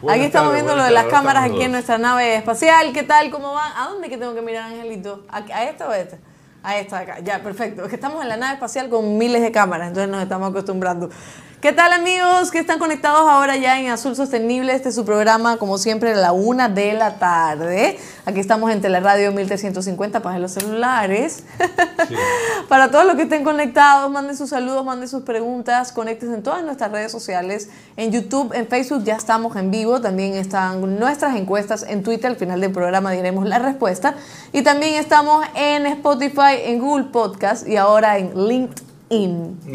Buenas 0.00 0.18
Aquí 0.18 0.26
estamos 0.26 0.52
viendo 0.52 0.76
lo 0.76 0.84
de 0.84 0.92
las 0.92 1.06
cámaras 1.06 1.50
aquí 1.50 1.60
en 1.60 1.72
nuestra 1.72 1.98
nave 1.98 2.36
espacial. 2.36 2.92
¿Qué 2.92 3.02
tal? 3.02 3.32
¿Cómo 3.32 3.52
van? 3.52 3.72
¿A 3.76 3.88
dónde 3.88 4.08
que 4.08 4.16
tengo 4.16 4.32
que 4.32 4.42
mirar, 4.42 4.70
Angelito? 4.70 5.24
¿A, 5.28 5.38
a 5.38 5.64
esta 5.64 5.88
o 5.88 5.90
a 5.90 5.98
esta? 5.98 6.18
A 6.62 6.78
esta 6.78 6.98
acá. 7.00 7.18
Ya, 7.18 7.42
perfecto. 7.42 7.82
Es 7.82 7.88
que 7.88 7.96
estamos 7.96 8.22
en 8.22 8.28
la 8.28 8.36
nave 8.36 8.54
espacial 8.54 8.88
con 8.88 9.18
miles 9.18 9.42
de 9.42 9.50
cámaras, 9.50 9.88
entonces 9.88 10.08
nos 10.08 10.22
estamos 10.22 10.50
acostumbrando. 10.50 11.10
¿Qué 11.60 11.72
tal, 11.72 11.92
amigos? 11.92 12.52
que 12.52 12.60
están 12.60 12.78
conectados 12.78 13.28
ahora 13.28 13.56
ya 13.56 13.80
en 13.80 13.90
Azul 13.90 14.14
Sostenible? 14.14 14.72
Este 14.72 14.90
es 14.90 14.94
su 14.94 15.04
programa, 15.04 15.56
como 15.56 15.76
siempre, 15.76 16.12
a 16.12 16.14
la 16.14 16.30
una 16.30 16.68
de 16.68 16.92
la 16.92 17.18
tarde. 17.18 17.98
Aquí 18.26 18.38
estamos 18.38 18.70
en 18.70 18.80
Teleradio 18.80 19.32
1350 19.32 20.22
para 20.22 20.38
los 20.38 20.52
celulares. 20.52 21.42
Para 22.68 22.92
todos 22.92 23.06
los 23.06 23.16
que 23.16 23.22
estén 23.22 23.42
conectados, 23.42 24.08
manden 24.08 24.36
sus 24.36 24.50
saludos, 24.50 24.84
manden 24.84 25.08
sus 25.08 25.24
preguntas, 25.24 25.90
conéctense 25.90 26.36
en 26.36 26.42
todas 26.44 26.62
nuestras 26.62 26.92
redes 26.92 27.10
sociales. 27.10 27.70
En 27.96 28.12
YouTube, 28.12 28.52
en 28.54 28.68
Facebook 28.68 29.02
ya 29.02 29.16
estamos 29.16 29.56
en 29.56 29.72
vivo, 29.72 30.00
también 30.00 30.34
están 30.34 30.98
nuestras 31.00 31.34
encuestas 31.34 31.84
en 31.88 32.04
Twitter, 32.04 32.30
al 32.30 32.36
final 32.36 32.60
del 32.60 32.70
programa 32.70 33.10
diremos 33.10 33.48
la 33.48 33.58
respuesta. 33.58 34.14
Y 34.52 34.62
también 34.62 34.94
estamos 34.94 35.44
en 35.56 35.86
Spotify, 35.86 36.54
en 36.66 36.78
Google 36.78 37.06
Podcast 37.06 37.66
y 37.66 37.76
ahora 37.76 38.18
en 38.18 38.46
LinkedIn. 38.46 38.87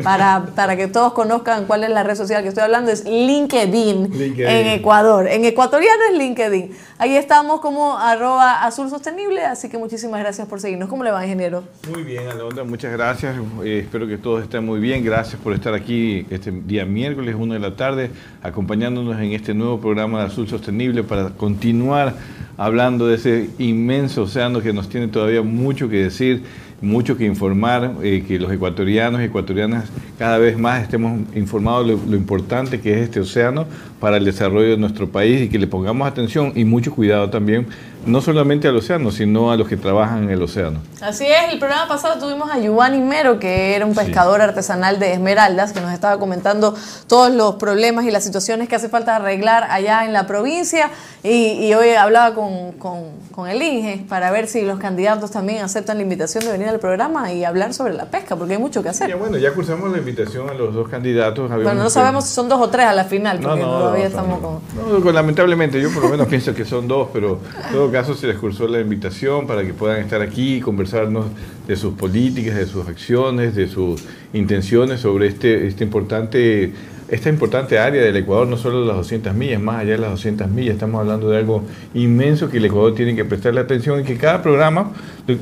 Para, 0.03 0.45
para 0.55 0.75
que 0.75 0.87
todos 0.87 1.13
conozcan 1.13 1.65
cuál 1.65 1.83
es 1.83 1.89
la 1.89 2.03
red 2.03 2.15
social 2.15 2.43
que 2.43 2.49
estoy 2.49 2.63
hablando, 2.63 2.91
es 2.91 3.03
LinkedIn, 3.05 4.11
LinkedIn. 4.11 4.47
en 4.47 4.67
Ecuador. 4.67 5.27
En 5.27 5.43
ecuatoriano 5.43 6.01
es 6.11 6.17
LinkedIn. 6.17 6.71
Ahí 6.99 7.15
estamos 7.15 7.59
como 7.59 7.97
arroba 7.97 8.63
azul 8.63 8.89
sostenible, 8.89 9.43
así 9.43 9.69
que 9.69 9.77
muchísimas 9.77 10.19
gracias 10.19 10.47
por 10.47 10.61
seguirnos. 10.61 10.87
¿Cómo 10.87 11.03
le 11.03 11.11
va, 11.11 11.23
ingeniero? 11.23 11.63
Muy 11.91 12.03
bien, 12.03 12.27
Alondra, 12.27 12.63
muchas 12.63 12.91
gracias. 12.93 13.35
Eh, 13.63 13.79
espero 13.83 14.07
que 14.07 14.17
todos 14.17 14.43
estén 14.43 14.65
muy 14.65 14.79
bien. 14.79 15.03
Gracias 15.03 15.41
por 15.41 15.53
estar 15.53 15.73
aquí 15.73 16.27
este 16.29 16.51
día 16.51 16.85
miércoles, 16.85 17.35
1 17.37 17.53
de 17.55 17.59
la 17.59 17.75
tarde, 17.75 18.11
acompañándonos 18.43 19.19
en 19.19 19.31
este 19.31 19.55
nuevo 19.55 19.79
programa 19.79 20.19
de 20.19 20.25
Azul 20.27 20.47
Sostenible 20.47 21.03
para 21.03 21.31
continuar 21.31 22.13
hablando 22.57 23.07
de 23.07 23.15
ese 23.15 23.49
inmenso 23.57 24.23
océano 24.23 24.61
que 24.61 24.73
nos 24.73 24.89
tiene 24.89 25.07
todavía 25.07 25.41
mucho 25.41 25.89
que 25.89 25.97
decir, 26.03 26.43
mucho 26.81 27.17
que 27.17 27.25
informar, 27.25 27.95
eh, 28.03 28.23
que 28.27 28.39
los 28.39 28.51
ecuatorianos 28.51 29.21
y 29.21 29.25
ecuatorianas 29.25 29.89
cada 30.17 30.37
vez 30.37 30.57
más 30.57 30.83
estemos 30.83 31.19
informados 31.35 31.87
de 31.87 31.93
lo, 31.93 31.99
lo 32.11 32.15
importante 32.15 32.79
que 32.81 32.93
es 32.93 33.03
este 33.03 33.19
océano 33.19 33.65
para 33.99 34.17
el 34.17 34.25
desarrollo 34.25 34.69
de 34.69 34.77
nuestro 34.77 35.07
país 35.09 35.43
y 35.43 35.49
que 35.49 35.57
le 35.59 35.67
pongamos 35.67 36.07
atención 36.07 36.51
y 36.55 36.65
mucho 36.65 36.93
cuidado 36.93 37.29
también, 37.29 37.67
no 38.05 38.21
solamente 38.21 38.67
al 38.67 38.75
océano, 38.75 39.11
sino 39.11 39.51
a 39.51 39.57
los 39.57 39.67
que 39.67 39.77
trabajan 39.77 40.23
en 40.23 40.29
el 40.31 40.41
océano. 40.41 40.79
Así 41.01 41.25
es, 41.25 41.51
el 41.53 41.59
programa 41.59 41.87
pasado 41.87 42.19
tuvimos 42.19 42.51
a 42.51 42.59
Giovanni 42.59 42.99
Mero, 42.99 43.39
que 43.39 43.75
era 43.75 43.85
un 43.85 43.95
pescador 43.95 44.41
artesanal 44.41 44.99
de 44.99 45.13
Esmeraldas, 45.13 45.73
que 45.73 45.81
nos 45.81 45.93
estaba 45.93 46.19
comentando 46.19 46.75
todos 47.07 47.31
los 47.31 47.55
problemas 47.55 48.05
y 48.05 48.11
las 48.11 48.23
situaciones 48.23 48.67
que 48.67 48.75
hace 48.75 48.89
falta 48.89 49.15
arreglar 49.15 49.65
allá 49.69 50.05
en 50.05 50.13
la 50.13 50.27
provincia. 50.27 50.89
Y, 51.23 51.65
y 51.65 51.73
hoy 51.73 51.91
hablaba 51.91 52.35
con, 52.35 52.73
con, 52.73 53.03
con 53.31 53.49
el 53.49 53.61
INGE 53.61 54.05
para 54.09 54.31
ver 54.31 54.47
si 54.47 54.63
los 54.63 54.79
candidatos 54.79 55.31
también 55.31 55.63
aceptan 55.63 55.97
la 55.97 56.03
invitación 56.03 56.43
de 56.43 56.51
venir 56.51 56.67
al 56.67 56.79
programa 56.79 57.31
y 57.31 57.45
hablar 57.45 57.73
sobre 57.73 57.93
la 57.93 58.05
pesca, 58.05 58.35
porque 58.35 58.53
hay 58.53 58.59
mucho 58.59 58.83
que 58.83 58.89
hacer. 58.89 59.09
Ya, 59.09 59.15
bueno, 59.15 59.37
ya 59.37 59.53
cursamos 59.53 59.91
la 59.91 59.99
invitación 59.99 60.49
a 60.49 60.53
los 60.53 60.73
dos 60.73 60.89
candidatos. 60.89 61.49
Bueno, 61.49 61.75
no 61.75 61.89
sabemos 61.89 62.25
si 62.25 62.33
son 62.33 62.49
dos 62.49 62.59
o 62.59 62.69
tres 62.69 62.85
a 62.85 62.93
la 62.93 63.05
final, 63.05 63.39
porque 63.39 63.61
todavía 63.61 64.07
estamos 64.07 64.41
no. 64.41 64.61
con... 64.75 65.03
No, 65.03 65.11
lamentablemente, 65.11 65.81
yo 65.81 65.91
por 65.93 66.03
lo 66.03 66.09
menos 66.09 66.27
pienso 66.33 66.53
que 66.53 66.65
son 66.65 66.87
dos, 66.87 67.09
pero 67.13 67.39
todo 67.71 67.92
caso 67.93 68.15
se 68.15 68.27
les 68.27 68.37
cursó 68.37 68.67
la 68.67 68.81
invitación 68.81 69.47
para 69.47 69.63
que 69.63 69.73
puedan 69.73 70.01
estar 70.01 70.21
aquí 70.21 70.55
y 70.55 70.59
conversarnos 70.59 71.27
de 71.67 71.75
sus 71.77 71.93
políticas, 71.93 72.55
de 72.55 72.65
sus 72.65 72.87
acciones, 72.87 73.55
de 73.55 73.69
sus 73.69 74.03
intenciones 74.33 74.99
sobre 74.99 75.27
este, 75.27 75.67
este 75.67 75.83
importante, 75.83 76.73
esta 77.07 77.29
importante 77.29 77.77
área 77.77 78.01
del 78.01 78.17
Ecuador, 78.17 78.47
no 78.47 78.57
solo 78.57 78.83
las 78.83 78.97
200 78.97 79.33
millas, 79.35 79.61
más 79.61 79.81
allá 79.81 79.91
de 79.91 79.97
las 79.99 80.09
200 80.09 80.49
millas, 80.49 80.73
estamos 80.73 80.99
hablando 80.99 81.29
de 81.29 81.37
algo 81.37 81.63
inmenso 81.93 82.49
que 82.49 82.57
el 82.57 82.65
Ecuador 82.65 82.95
tiene 82.95 83.15
que 83.15 83.23
prestarle 83.23 83.61
atención 83.61 84.01
y 84.01 84.03
que 84.03 84.17
cada 84.17 84.41
programa 84.41 84.91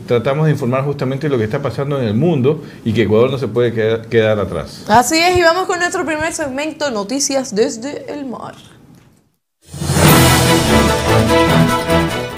tratamos 0.06 0.46
de 0.46 0.52
informar 0.52 0.84
justamente 0.84 1.30
lo 1.30 1.38
que 1.38 1.46
está 1.46 1.62
pasando 1.62 2.00
en 2.00 2.08
el 2.08 2.14
mundo 2.14 2.64
y 2.84 2.92
que 2.92 3.04
Ecuador 3.04 3.32
no 3.32 3.38
se 3.38 3.48
puede 3.48 3.74
quedar, 3.74 4.08
quedar 4.08 4.38
atrás. 4.40 4.84
Así 4.90 5.18
es, 5.18 5.38
y 5.38 5.42
vamos 5.42 5.66
con 5.68 5.80
nuestro 5.80 6.06
primer 6.06 6.34
segmento, 6.34 6.92
Noticias 6.92 7.56
desde 7.56 8.14
el 8.14 8.26
mar. 8.26 8.56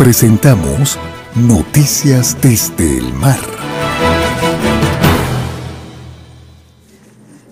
Presentamos 0.04 1.00
Noticias 1.34 2.36
desde 2.42 2.98
el 2.98 3.14
mar. 3.14 3.40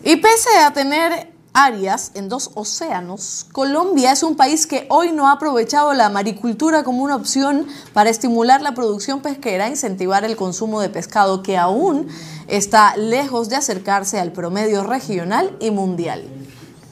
Y 0.04 0.18
pese 0.18 0.50
a 0.60 0.74
tener 0.74 1.32
áreas 1.54 2.12
en 2.14 2.28
dos 2.28 2.52
océanos, 2.56 3.46
Colombia 3.54 4.12
es 4.12 4.22
un 4.24 4.36
país 4.36 4.68
que 4.68 4.86
hoy 4.90 5.14
no 5.14 5.30
ha 5.30 5.32
aprovechado 5.32 5.94
la 5.94 6.10
maricultura 6.10 6.84
como 6.84 7.04
una 7.04 7.16
opción 7.16 7.68
para 7.94 8.10
estimular 8.10 8.62
la 8.62 8.74
producción 8.74 9.22
pesquera 9.22 9.70
incentivar 9.70 10.26
el 10.26 10.36
consumo 10.36 10.82
de 10.82 10.90
pescado 10.90 11.44
que 11.44 11.58
aún 11.58 12.10
está 12.50 12.98
lejos 12.98 13.48
de 13.48 13.56
acercarse 13.56 14.20
al 14.20 14.34
promedio 14.34 14.84
regional 14.84 15.56
y 15.62 15.72
mundial. 15.72 16.41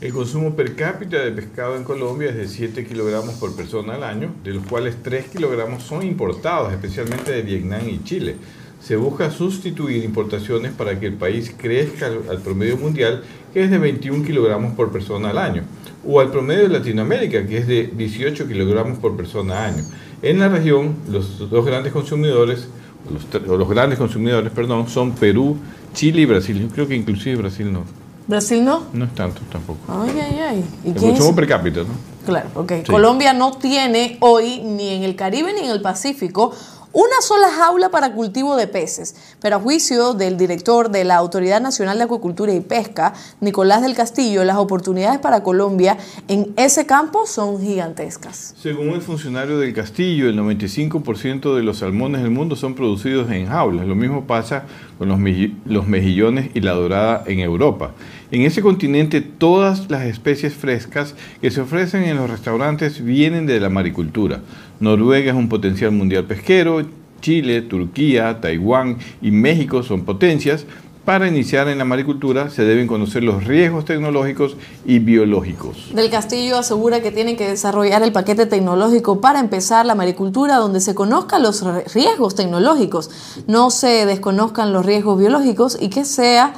El 0.02 0.14
consumo 0.14 0.56
per 0.56 0.76
cápita 0.76 1.20
de 1.20 1.32
pescado 1.34 1.76
en 1.76 1.84
Colombia 1.84 2.30
es 2.30 2.38
de 2.38 2.48
7 2.48 2.86
kilogramos 2.86 3.36
por 3.36 3.54
persona 3.54 3.96
al 3.96 4.06
año, 4.06 4.32
de 4.46 4.54
los 4.54 4.66
cuales 4.66 4.96
3 5.04 5.26
kilogramos 5.28 5.84
son 5.84 6.04
importados, 6.04 6.72
especialmente 6.72 7.34
de 7.34 7.42
Vietnam 7.42 7.82
y 7.86 8.02
Chile. 8.06 8.38
Se 8.82 8.96
busca 8.96 9.30
sustituir 9.30 10.06
importaciones 10.06 10.72
para 10.72 10.98
que 10.98 11.08
el 11.08 11.16
país 11.16 11.54
crezca 11.58 12.06
al, 12.06 12.38
promedio 12.38 12.78
mundial, 12.78 13.24
que 13.54 13.62
es 13.62 13.70
de 13.70 13.78
21 13.78 14.24
kilogramos 14.24 14.72
por 14.74 14.90
persona 14.90 15.32
al 15.32 15.38
año, 15.38 15.64
o 16.08 16.22
al 16.22 16.32
promedio 16.32 16.64
de 16.64 16.80
Latinoamérica, 16.80 17.46
que 17.46 17.58
es 17.58 17.68
de 17.68 17.92
18 17.94 18.48
kilogramos 18.48 19.00
por 19.00 19.18
persona 19.18 19.66
al 19.66 19.74
año. 19.74 19.84
En 20.22 20.40
la 20.40 20.48
región, 20.48 20.96
los 21.12 21.50
dos 21.50 21.66
grandes 21.66 21.92
consumidores, 21.92 22.70
los, 23.12 23.46
los 23.46 23.70
grandes 23.70 24.00
consumidores, 24.00 24.50
perdón, 24.54 24.88
son 24.88 25.12
Perú, 25.12 25.58
Chile 25.94 26.22
y 26.22 26.26
Brasil. 26.26 26.58
Yo 26.58 26.70
creo 26.70 26.88
que 26.88 26.96
inclusive 26.96 27.36
Brasil 27.36 27.70
no, 27.70 27.84
¿Brasil 28.30 28.64
no? 28.64 28.84
no 28.94 29.06
es 29.06 29.16
tanto 29.16 29.42
tampoco. 29.52 29.80
Ay, 29.88 30.12
ay, 30.22 30.40
ay. 30.40 30.66
¿Y 30.86 30.90
El 30.90 30.94
quién 30.94 31.12
es? 31.12 31.18
consumo 31.18 31.36
per 31.36 31.48
cápita, 31.48 31.80
¿no? 31.80 31.88
Claro, 32.28 32.48
ok. 32.54 32.72
Sí. 32.86 32.92
Colombia 32.92 33.34
no 33.34 33.54
tiene 33.54 34.18
hoy 34.20 34.62
ni 34.64 34.90
en 34.90 35.02
el 35.02 35.16
Caribe 35.16 35.52
ni 35.52 35.62
en 35.62 35.72
el 35.72 35.82
Pacífico 35.82 36.54
una 36.92 37.22
sola 37.22 37.50
jaula 37.52 37.90
para 37.90 38.14
cultivo 38.14 38.56
de 38.56 38.66
peces, 38.66 39.16
pero 39.40 39.58
a 39.58 39.60
juicio 39.60 40.14
del 40.14 40.38
director 40.38 40.90
de 40.90 41.04
la 41.04 41.18
Autoridad 41.18 41.62
Nacional 41.62 42.00
de 42.00 42.06
Acuicultura 42.06 42.52
y 42.52 42.62
Pesca, 42.62 43.14
Nicolás 43.42 43.84
del 43.84 43.94
Castillo, 43.94 44.44
las 44.44 44.58
oportunidades 44.58 45.20
para 45.20 45.44
Colombia 45.44 45.98
en 46.28 46.52
ese 46.58 46.88
campo 46.88 47.28
son 47.28 47.62
gigantescas. 47.62 48.56
Según 48.60 48.90
el 48.90 49.02
funcionario 49.02 49.60
del 49.60 49.74
castillo, 49.74 50.30
el 50.30 50.40
95% 50.40 51.56
de 51.56 51.62
los 51.62 51.78
salmones 51.78 52.24
del 52.24 52.32
mundo 52.32 52.56
son 52.56 52.74
producidos 52.74 53.30
en 53.30 53.48
jaulas. 53.48 53.86
Lo 53.86 53.96
mismo 53.96 54.26
pasa 54.26 54.64
con 54.98 55.10
los 55.10 55.88
mejillones 55.88 56.50
y 56.56 56.62
la 56.62 56.72
dorada 56.72 57.24
en 57.28 57.40
Europa. 57.40 57.92
En 58.32 58.44
ese 58.44 58.62
continente 58.62 59.22
todas 59.22 59.90
las 59.90 60.04
especies 60.04 60.54
frescas 60.54 61.16
que 61.42 61.50
se 61.50 61.62
ofrecen 61.62 62.04
en 62.04 62.18
los 62.18 62.30
restaurantes 62.30 63.04
vienen 63.04 63.48
de 63.48 63.60
la 63.60 63.70
maricultura. 63.70 64.42
Noruega 64.80 65.32
es 65.32 65.38
un 65.38 65.50
potencial 65.50 65.92
mundial 65.92 66.26
pesquero, 66.26 66.86
Chile, 67.22 67.64
Turquía, 67.64 68.40
Taiwán 68.40 69.00
y 69.20 69.32
México 69.32 69.82
son 69.82 70.06
potencias. 70.06 70.66
Para 71.06 71.28
iniciar 71.28 71.68
en 71.70 71.80
la 71.80 71.86
maricultura 71.86 72.52
se 72.52 72.64
deben 72.64 72.86
conocer 72.86 73.24
los 73.24 73.46
riesgos 73.46 73.86
tecnológicos 73.86 74.58
y 74.86 75.00
biológicos. 75.00 75.90
Del 75.96 76.12
Castillo 76.12 76.60
asegura 76.60 77.02
que 77.02 77.12
tienen 77.12 77.36
que 77.36 77.50
desarrollar 77.50 78.04
el 78.04 78.12
paquete 78.12 78.46
tecnológico 78.46 79.22
para 79.22 79.40
empezar 79.40 79.88
la 79.88 79.96
maricultura 79.96 80.58
donde 80.58 80.82
se 80.82 80.94
conozcan 80.94 81.42
los 81.42 81.64
riesgos 81.96 82.36
tecnológicos, 82.36 83.10
no 83.48 83.72
se 83.72 84.06
desconozcan 84.06 84.72
los 84.72 84.86
riesgos 84.86 85.18
biológicos 85.18 85.80
y 85.82 85.90
que 85.90 86.06
sea 86.06 86.54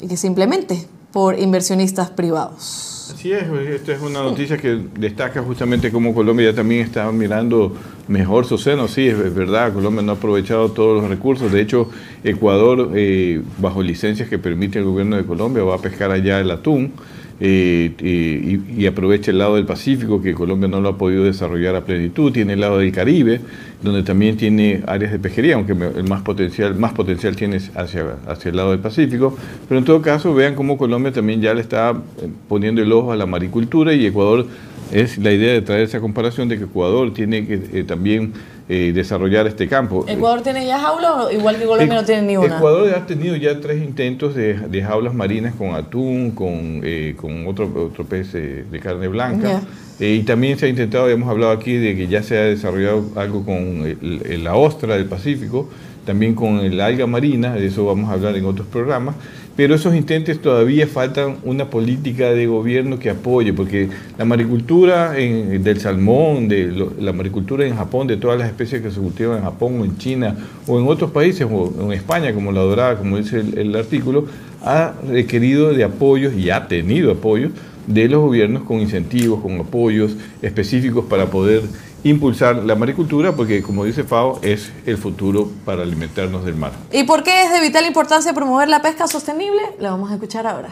y 0.00 0.08
que 0.08 0.16
se 0.16 0.26
implemente 0.26 0.86
por 1.12 1.38
inversionistas 1.38 2.10
privados. 2.10 3.12
Así 3.14 3.32
es, 3.32 3.44
esta 3.70 3.92
es 3.94 4.02
una 4.02 4.22
noticia 4.22 4.58
que 4.58 4.80
destaca 4.98 5.42
justamente 5.42 5.90
cómo 5.90 6.14
Colombia 6.14 6.54
también 6.54 6.82
está 6.82 7.10
mirando 7.10 7.74
mejor 8.06 8.44
su 8.44 8.58
seno. 8.58 8.86
Sí, 8.86 9.08
es 9.08 9.34
verdad, 9.34 9.72
Colombia 9.72 10.02
no 10.02 10.12
ha 10.12 10.14
aprovechado 10.16 10.70
todos 10.72 11.00
los 11.00 11.10
recursos. 11.10 11.50
De 11.50 11.60
hecho, 11.62 11.88
Ecuador, 12.22 12.92
eh, 12.94 13.42
bajo 13.58 13.82
licencias 13.82 14.28
que 14.28 14.38
permite 14.38 14.78
el 14.78 14.84
gobierno 14.84 15.16
de 15.16 15.24
Colombia, 15.24 15.64
va 15.64 15.76
a 15.76 15.78
pescar 15.78 16.10
allá 16.10 16.38
el 16.38 16.50
atún. 16.50 16.92
Eh, 17.40 18.58
y, 18.76 18.86
aprovecha 18.86 19.30
el 19.30 19.38
lado 19.38 19.56
del 19.56 19.66
Pacífico, 19.66 20.20
que 20.20 20.34
Colombia 20.34 20.68
no 20.68 20.80
lo 20.80 20.88
ha 20.88 20.98
podido 20.98 21.24
desarrollar 21.24 21.76
a 21.76 21.84
plenitud, 21.84 22.32
tiene 22.32 22.54
el 22.54 22.60
lado 22.60 22.78
del 22.78 22.90
Caribe, 22.90 23.40
donde 23.82 24.02
también 24.02 24.36
tiene 24.36 24.82
áreas 24.86 25.12
de 25.12 25.18
pesquería, 25.18 25.54
aunque 25.54 25.72
el 25.72 26.08
más 26.08 26.22
potencial, 26.22 26.74
más 26.74 26.92
potencial 26.92 27.36
tiene 27.36 27.58
hacia, 27.74 28.16
hacia 28.26 28.48
el 28.48 28.56
lado 28.56 28.72
del 28.72 28.80
Pacífico, 28.80 29.36
pero 29.68 29.78
en 29.78 29.84
todo 29.84 30.02
caso 30.02 30.34
vean 30.34 30.54
cómo 30.54 30.78
Colombia 30.78 31.12
también 31.12 31.40
ya 31.40 31.54
le 31.54 31.60
está 31.60 31.90
eh, 31.90 32.28
poniendo 32.48 32.82
el 32.82 32.90
ojo 32.92 33.12
a 33.12 33.16
la 33.16 33.26
maricultura 33.26 33.92
y 33.92 34.06
Ecuador 34.06 34.46
es 34.92 35.18
la 35.18 35.32
idea 35.32 35.52
de 35.52 35.62
traer 35.62 35.82
esa 35.82 36.00
comparación 36.00 36.48
de 36.48 36.58
que 36.58 36.64
Ecuador 36.64 37.12
tiene 37.12 37.46
que 37.46 37.60
eh, 37.72 37.84
también 37.84 38.32
eh, 38.70 38.92
desarrollar 38.94 39.46
este 39.46 39.66
campo. 39.66 40.04
¿Ecuador 40.06 40.42
tiene 40.42 40.66
ya 40.66 40.78
jaulas 40.78 41.32
igual 41.32 41.56
que 41.56 41.64
Colombia 41.64 41.94
no 41.94 42.04
tiene 42.04 42.20
ni 42.20 42.36
una? 42.36 42.58
Ecuador 42.58 42.94
ha 42.94 43.06
tenido 43.06 43.34
ya 43.34 43.58
tres 43.60 43.82
intentos 43.82 44.34
de, 44.34 44.82
jaulas 44.86 45.14
marinas 45.14 45.54
con 45.54 45.74
atún, 45.74 46.32
con, 46.32 46.82
eh, 46.84 47.14
con 47.16 47.46
otro, 47.46 47.72
otro 47.86 48.04
pez 48.04 48.34
eh, 48.34 48.66
de 48.70 48.78
carne 48.78 49.08
blanca. 49.08 49.62
y 49.98 50.20
también 50.24 50.58
se 50.58 50.66
ha 50.66 50.68
intentado, 50.68 51.08
hemos 51.08 51.30
hablado 51.30 51.52
aquí 51.52 51.76
de 51.76 51.96
que 51.96 52.08
ya 52.08 52.22
se 52.22 52.36
ha 52.36 52.42
desarrollado 52.42 53.06
algo 53.16 53.42
con 53.42 53.96
la 54.02 54.54
ostra 54.54 54.96
del 54.96 55.06
Pacífico, 55.06 55.70
también 56.04 56.34
con 56.34 56.58
el 56.58 56.78
alga 56.82 57.06
marina, 57.06 57.54
de 57.54 57.68
eso 57.68 57.86
vamos 57.86 58.10
a 58.10 58.12
hablar 58.12 58.36
en 58.36 58.44
otros 58.44 58.66
programas 58.66 59.14
pero 59.58 59.74
esos 59.74 59.96
intentos 59.96 60.38
todavía 60.38 60.86
faltan 60.86 61.38
una 61.42 61.68
política 61.68 62.30
de 62.30 62.46
gobierno 62.46 63.00
que 63.00 63.10
apoye, 63.10 63.52
porque 63.52 63.88
la 64.16 64.24
maricultura 64.24 65.14
del 65.14 65.80
salmón, 65.80 66.46
de 66.46 66.72
la 67.00 67.12
maricultura 67.12 67.66
en 67.66 67.74
Japón, 67.74 68.06
de 68.06 68.16
todas 68.16 68.38
las 68.38 68.46
especies 68.46 68.82
que 68.82 68.92
se 68.92 69.00
cultivan 69.00 69.38
en 69.38 69.42
Japón 69.42 69.80
o 69.80 69.84
en 69.84 69.98
China 69.98 70.36
o 70.68 70.78
en 70.78 70.86
otros 70.86 71.10
países, 71.10 71.44
o 71.50 71.74
en 71.76 71.92
España, 71.92 72.32
como 72.32 72.52
la 72.52 72.60
dorada, 72.60 72.98
como 72.98 73.16
dice 73.16 73.40
el, 73.40 73.74
artículo, 73.74 74.26
ha 74.62 74.94
requerido 75.08 75.74
de 75.74 75.82
apoyos 75.82 76.34
y 76.34 76.50
ha 76.50 76.68
tenido 76.68 77.10
apoyos 77.10 77.50
de 77.88 78.08
los 78.08 78.20
gobiernos 78.20 78.62
con 78.62 78.78
incentivos, 78.78 79.40
con 79.40 79.58
apoyos 79.58 80.14
específicos 80.40 81.06
para 81.06 81.32
poder 81.32 81.62
impulsar 82.04 82.56
la 82.64 82.74
maricultura 82.74 83.34
porque, 83.34 83.62
como 83.62 83.84
dice 83.84 84.04
FAO, 84.04 84.40
es 84.42 84.72
el 84.86 84.96
futuro 84.98 85.50
para 85.64 85.82
alimentarnos 85.82 86.44
del 86.44 86.54
mar. 86.54 86.72
¿Y 86.92 87.04
por 87.04 87.22
qué 87.22 87.44
es 87.44 87.52
de 87.52 87.60
vital 87.60 87.86
importancia 87.86 88.32
promover 88.32 88.68
la 88.68 88.82
pesca 88.82 89.06
sostenible? 89.06 89.62
Lo 89.80 89.90
vamos 89.90 90.10
a 90.10 90.14
escuchar 90.14 90.46
ahora. 90.46 90.70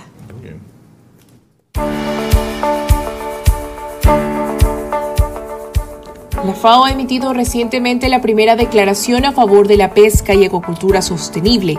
La 6.44 6.54
FAO 6.54 6.84
ha 6.84 6.92
emitido 6.92 7.32
recientemente 7.32 8.08
la 8.08 8.22
primera 8.22 8.54
declaración 8.54 9.24
a 9.24 9.32
favor 9.32 9.66
de 9.66 9.76
la 9.76 9.94
pesca 9.94 10.32
y 10.32 10.44
ecocultura 10.44 11.02
sostenible. 11.02 11.76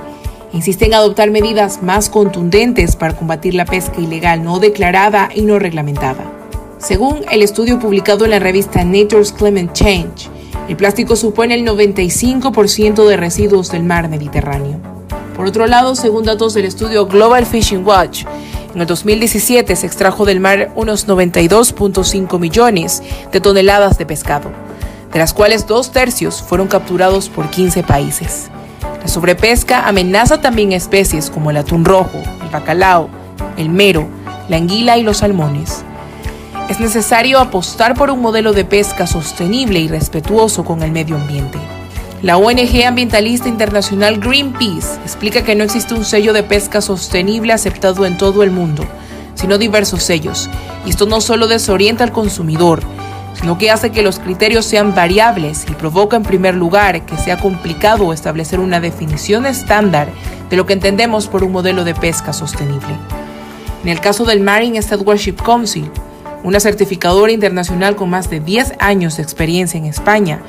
Insiste 0.52 0.86
en 0.86 0.94
adoptar 0.94 1.32
medidas 1.32 1.82
más 1.84 2.10
contundentes 2.10 2.98
para 2.98 3.16
combatir 3.16 3.54
la 3.54 3.66
pesca 3.66 4.02
ilegal 4.02 4.44
no 4.44 4.60
declarada 4.60 5.30
y 5.34 5.44
no 5.44 5.58
reglamentada. 5.58 6.37
Según 6.80 7.26
el 7.32 7.42
estudio 7.42 7.80
publicado 7.80 8.26
en 8.26 8.32
la 8.32 8.40
revista 8.40 8.84
Nature's 8.84 9.32
Climate 9.32 9.72
Change, 9.74 10.30
el 10.70 10.76
plástico 10.76 11.16
supone 11.16 11.56
el 11.56 11.66
95% 11.66 13.08
de 13.08 13.18
residuos 13.18 13.72
del 13.72 13.84
mar 13.84 14.08
Mediterráneo. 14.10 14.80
Por 15.36 15.48
otro 15.48 15.66
lado, 15.66 15.96
según 15.96 16.26
datos 16.26 16.54
del 16.54 16.66
estudio 16.66 17.08
Global 17.08 17.48
Fishing 17.48 17.86
Watch, 17.86 18.26
en 18.76 18.82
el 18.82 18.86
2017 18.86 19.76
se 19.76 19.88
extrajo 19.88 20.24
del 20.24 20.40
mar 20.40 20.72
unos 20.76 21.08
92.5 21.08 22.40
millones 22.40 23.02
de 23.32 23.42
toneladas 23.42 23.98
de 23.98 24.06
pescado, 24.06 24.52
de 25.12 25.18
las 25.18 25.34
cuales 25.34 25.66
dos 25.66 25.92
tercios 25.92 26.44
fueron 26.44 26.68
capturados 26.68 27.28
por 27.28 27.50
15 27.50 27.82
países. 27.82 28.50
La 29.02 29.08
sobrepesca 29.08 29.88
amenaza 29.88 30.42
también 30.42 30.74
especies 30.74 31.32
como 31.32 31.50
el 31.50 31.58
atún 31.58 31.86
rojo, 31.86 32.22
el 32.44 32.50
bacalao, 32.52 33.10
el 33.58 33.70
mero, 33.70 34.08
la 34.48 34.58
anguila 34.58 35.00
y 35.00 35.04
los 35.04 35.18
salmones. 35.18 35.84
Es 36.70 36.82
necesario 36.82 37.40
apostar 37.40 37.94
por 37.94 38.12
un 38.12 38.22
modelo 38.22 38.52
de 38.52 38.66
pesca 38.66 39.08
sostenible 39.08 39.80
y 39.80 39.88
respetuoso 39.88 40.66
con 40.66 40.84
el 40.84 40.92
medio 40.92 41.16
ambiente. 41.16 41.58
La 42.22 42.36
ONG 42.36 42.84
ambientalista 42.86 43.48
internacional 43.48 44.20
Greenpeace 44.20 45.00
explica 45.06 45.44
que 45.44 45.56
no 45.56 45.64
existe 45.64 45.94
un 45.94 46.04
sello 46.04 46.34
de 46.34 46.44
pesca 46.44 46.82
sostenible 46.82 47.54
aceptado 47.54 48.06
en 48.06 48.18
todo 48.18 48.44
el 48.44 48.52
mundo, 48.52 48.84
sino 49.36 49.58
diversos 49.58 50.04
sellos. 50.04 50.50
Y 50.86 50.90
esto 50.90 51.06
no 51.06 51.22
solo 51.22 51.48
desorienta 51.48 52.04
al 52.04 52.12
consumidor, 52.12 52.82
sino 53.40 53.58
que 53.58 53.72
hace 53.72 53.92
que 53.92 54.02
los 54.02 54.20
criterios 54.20 54.66
sean 54.66 54.94
variables 54.94 55.66
y 55.70 55.74
provoca 55.74 56.18
en 56.18 56.24
primer 56.24 56.56
lugar 56.56 57.06
que 57.06 57.16
sea 57.16 57.40
complicado 57.40 58.12
establecer 58.12 58.60
una 58.60 58.82
definición 58.82 59.46
estándar 59.46 60.10
de 60.50 60.58
lo 60.58 60.66
que 60.66 60.74
entendemos 60.74 61.28
por 61.28 61.46
un 61.46 61.54
modelo 61.54 61.86
de 61.86 61.96
pesca 61.96 62.34
sostenible. 62.34 62.94
En 63.84 63.90
el 63.90 64.02
caso 64.02 64.26
del 64.26 64.42
Marine 64.42 64.82
Stewardship 64.82 65.36
Council, 65.36 65.90
una 66.44 66.60
certificadora 66.60 67.32
internacional 67.32 67.96
con 67.96 68.10
más 68.10 68.30
de 68.30 68.40
10 68.40 68.74
años 68.80 69.18
de 69.18 69.24
experiencia 69.24 69.78
en 69.78 69.86
España, 69.86 70.42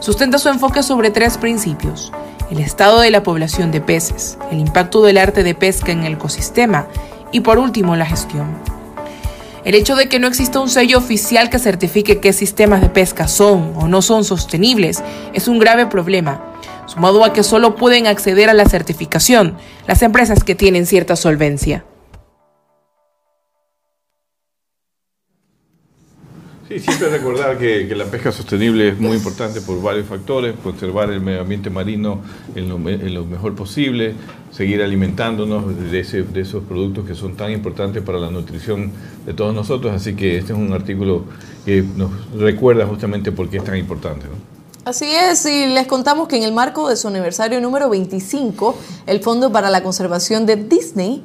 sustenta 0.00 0.38
su 0.38 0.48
enfoque 0.48 0.82
sobre 0.82 1.10
tres 1.10 1.38
principios. 1.38 2.12
El 2.50 2.60
estado 2.60 3.00
de 3.00 3.10
la 3.10 3.22
población 3.22 3.70
de 3.70 3.80
peces, 3.80 4.38
el 4.50 4.58
impacto 4.58 5.02
del 5.02 5.18
arte 5.18 5.42
de 5.42 5.54
pesca 5.54 5.92
en 5.92 6.04
el 6.04 6.14
ecosistema 6.14 6.86
y 7.32 7.40
por 7.40 7.58
último 7.58 7.96
la 7.96 8.06
gestión. 8.06 8.56
El 9.64 9.74
hecho 9.74 9.96
de 9.96 10.08
que 10.08 10.18
no 10.18 10.28
exista 10.28 10.60
un 10.60 10.70
sello 10.70 10.96
oficial 10.98 11.50
que 11.50 11.58
certifique 11.58 12.20
qué 12.20 12.32
sistemas 12.32 12.80
de 12.80 12.88
pesca 12.88 13.28
son 13.28 13.74
o 13.76 13.86
no 13.86 14.00
son 14.00 14.24
sostenibles 14.24 15.02
es 15.34 15.46
un 15.46 15.58
grave 15.58 15.86
problema, 15.86 16.54
sumado 16.86 17.24
a 17.24 17.32
que 17.32 17.42
solo 17.42 17.76
pueden 17.76 18.06
acceder 18.06 18.48
a 18.48 18.54
la 18.54 18.64
certificación 18.64 19.58
las 19.86 20.02
empresas 20.02 20.42
que 20.42 20.54
tienen 20.54 20.86
cierta 20.86 21.16
solvencia. 21.16 21.84
Sí, 26.68 26.80
siempre 26.80 27.08
recordar 27.08 27.56
que, 27.56 27.86
la 27.96 28.04
pesca 28.04 28.30
sostenible 28.30 28.90
es 28.90 29.00
muy 29.00 29.16
importante 29.16 29.62
por 29.62 29.80
varios 29.80 30.06
factores, 30.06 30.54
conservar 30.62 31.10
el 31.10 31.22
medio 31.22 31.40
ambiente 31.40 31.70
marino 31.70 32.20
en 32.54 32.68
lo, 32.68 32.78
mejor 33.24 33.54
posible, 33.54 34.12
seguir 34.52 34.82
alimentándonos 34.82 35.90
de, 35.90 36.00
esos 36.00 36.62
productos 36.64 37.06
que 37.06 37.14
son 37.14 37.36
tan 37.36 37.52
importantes 37.52 38.02
para 38.02 38.18
la 38.18 38.30
nutrición 38.30 38.92
de 39.24 39.32
todos 39.32 39.54
nosotros, 39.54 39.94
así 39.94 40.14
que 40.14 40.36
este 40.36 40.52
es 40.52 40.58
un 40.58 40.74
artículo 40.74 41.24
que 41.64 41.82
nos 41.82 42.10
recuerda 42.36 42.84
justamente 42.84 43.32
por 43.32 43.48
qué 43.48 43.56
es 43.56 43.64
tan 43.64 43.78
importante. 43.78 44.26
Así 44.84 45.06
es, 45.06 45.46
y 45.46 45.68
les 45.68 45.86
contamos 45.86 46.28
que 46.28 46.36
en 46.36 46.42
el 46.42 46.52
marco 46.52 46.86
de 46.90 46.96
su 46.96 47.08
aniversario 47.08 47.62
número 47.62 47.88
25, 47.88 48.76
el 49.06 49.20
Fondo 49.20 49.50
para 49.50 49.70
la 49.70 49.82
Conservación 49.82 50.44
de 50.44 50.56
Disney 50.56 51.24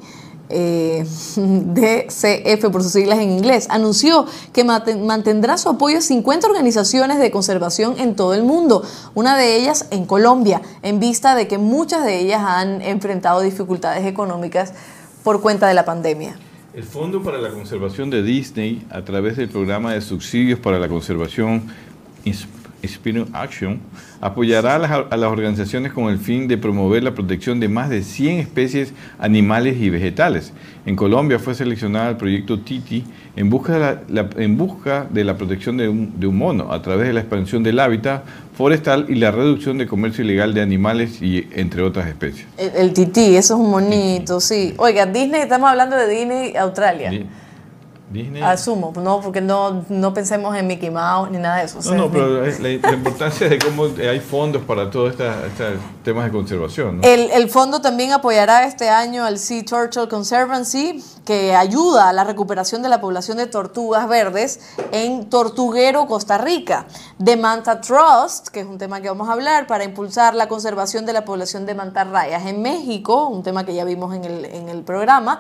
eh, 0.54 1.04
DCF 1.36 2.70
por 2.72 2.84
sus 2.84 2.94
siglas 2.94 3.20
en 3.20 3.32
inglés, 3.32 3.68
anunció 3.70 4.26
que 4.54 4.64
mantendrá 4.64 5.58
su 5.58 5.70
apoyo 5.70 5.98
a 5.98 6.02
50 6.02 6.48
organizaciones 6.48 7.20
de 7.20 7.32
conservación 7.32 7.96
en 7.98 8.16
todo 8.16 8.34
el 8.34 8.44
mundo, 8.44 8.84
una 9.16 9.36
de 9.36 9.58
ellas 9.58 9.88
en 9.92 10.06
Colombia, 10.06 10.62
en 10.82 11.00
vista 11.00 11.36
de 11.36 11.48
que 11.48 11.58
muchas 11.58 12.06
de 12.06 12.20
ellas 12.20 12.42
han 12.46 12.82
enfrentado 12.82 13.42
dificultades 13.42 14.06
económicas 14.06 14.74
por 15.24 15.42
cuenta 15.42 15.68
de 15.68 15.74
la 15.74 15.86
pandemia. 15.86 16.38
El 16.74 16.84
Fondo 16.84 17.22
para 17.22 17.38
la 17.38 17.50
Conservación 17.50 18.10
de 18.10 18.24
Disney, 18.24 18.86
a 18.90 19.04
través 19.04 19.38
del 19.38 19.50
programa 19.50 19.94
de 19.94 20.02
subsidios 20.02 20.60
para 20.60 20.80
la 20.80 20.88
conservación 20.88 21.64
Spirit 22.82 23.28
Action 23.34 23.80
apoyará 24.24 24.76
a 24.76 25.18
las, 25.18 25.30
organizaciones 25.30 25.92
con 25.92 26.06
el 26.06 26.18
fin 26.18 26.48
de 26.48 26.58
promover 26.58 27.04
la 27.04 27.14
protección 27.14 27.60
de 27.60 27.68
más 27.68 27.90
de 27.90 28.04
100 28.04 28.40
especies 28.40 28.94
animales 29.20 29.76
y 29.82 29.90
vegetales. 29.90 30.54
En 30.86 30.96
Colombia 30.96 31.40
fue 31.40 31.54
seleccionado 31.54 32.10
el 32.10 32.16
proyecto 32.16 32.62
Titi 32.62 33.04
en 33.36 33.50
busca 33.50 33.74
de 33.74 33.98
la, 34.08 34.30
en 34.38 34.58
busca 34.58 35.08
de 35.10 35.26
la 35.26 35.36
protección 35.36 35.76
de 35.76 35.90
un, 35.90 36.38
mono 36.38 36.72
a 36.72 36.82
través 36.82 37.08
de 37.08 37.14
la 37.14 37.20
expansión 37.20 37.64
del 37.64 37.78
hábitat 37.82 38.24
forestal 38.56 39.08
y 39.10 39.16
la 39.16 39.32
reducción 39.32 39.78
de 39.78 39.88
comercio 39.88 40.24
ilegal 40.24 40.54
de 40.54 40.62
animales 40.62 41.22
y 41.22 41.46
entre 41.52 41.82
otras 41.82 42.08
especies. 42.08 42.48
El, 42.58 42.94
Titi, 42.94 43.36
eso 43.36 43.56
es 43.56 43.60
un 43.60 43.72
monito, 43.72 44.40
sí. 44.40 44.74
Oiga, 44.78 45.06
Disney, 45.06 45.42
estamos 45.42 45.70
hablando 45.70 45.98
de 45.98 46.08
Disney 46.08 46.56
Australia. 46.56 47.12
Asumo, 48.44 48.94
no, 48.96 49.22
porque 49.22 49.42
no, 49.42 49.84
no 49.90 50.14
pensemos 50.14 50.56
en 50.56 50.68
Mickey 50.68 50.90
Mouse 50.90 51.32
ni 51.32 51.38
nada 51.38 51.58
de 51.58 51.66
eso. 51.66 51.80
No, 51.86 51.96
no, 51.96 52.12
pero 52.12 52.46
la, 52.46 52.72
importancia 52.72 53.50
de 53.50 53.60
cómo 53.60 53.86
hay 53.86 54.20
fondos 54.20 54.62
para 54.64 54.90
todos 54.90 55.14
estos 55.14 55.36
temas 56.04 56.26
de 56.26 56.32
conservación. 56.32 57.00
El, 57.04 57.32
el, 57.32 57.50
fondo 57.50 57.82
también 57.82 58.12
apoyará 58.12 58.66
este 58.66 58.90
año 58.90 59.24
al 59.24 59.40
Sea 59.40 59.64
Turtle 59.64 60.08
Conservancy, 60.08 61.04
que 61.26 61.56
ayuda 61.56 62.10
a 62.10 62.14
la 62.14 62.24
recuperación 62.24 62.82
de 62.82 62.90
la 62.90 63.02
población 63.02 63.38
de 63.38 63.48
tortugas 63.48 64.08
verdes 64.08 64.60
en 64.92 65.30
Tortuguero, 65.30 66.06
Costa 66.08 66.38
Rica. 66.38 66.86
The 67.24 67.38
Manta 67.38 67.82
Trust, 67.82 68.50
que 68.50 68.62
es 68.62 68.68
un 68.68 68.78
tema 68.78 69.02
que 69.02 69.10
vamos 69.10 69.30
a 69.30 69.34
hablar, 69.34 69.68
para 69.68 69.84
impulsar 69.84 70.36
la 70.36 70.48
conservación 70.48 71.06
de 71.06 71.14
la 71.14 71.26
población 71.26 71.66
de 71.66 71.76
mantarrayas 71.76 72.46
en 72.46 72.62
México, 72.62 73.28
un 73.28 73.44
tema 73.44 73.66
que 73.66 73.74
ya 73.74 73.86
vimos 73.86 74.14
en 74.16 74.26
el, 74.26 74.46
en 74.46 74.70
el 74.70 74.84
programa 74.84 75.40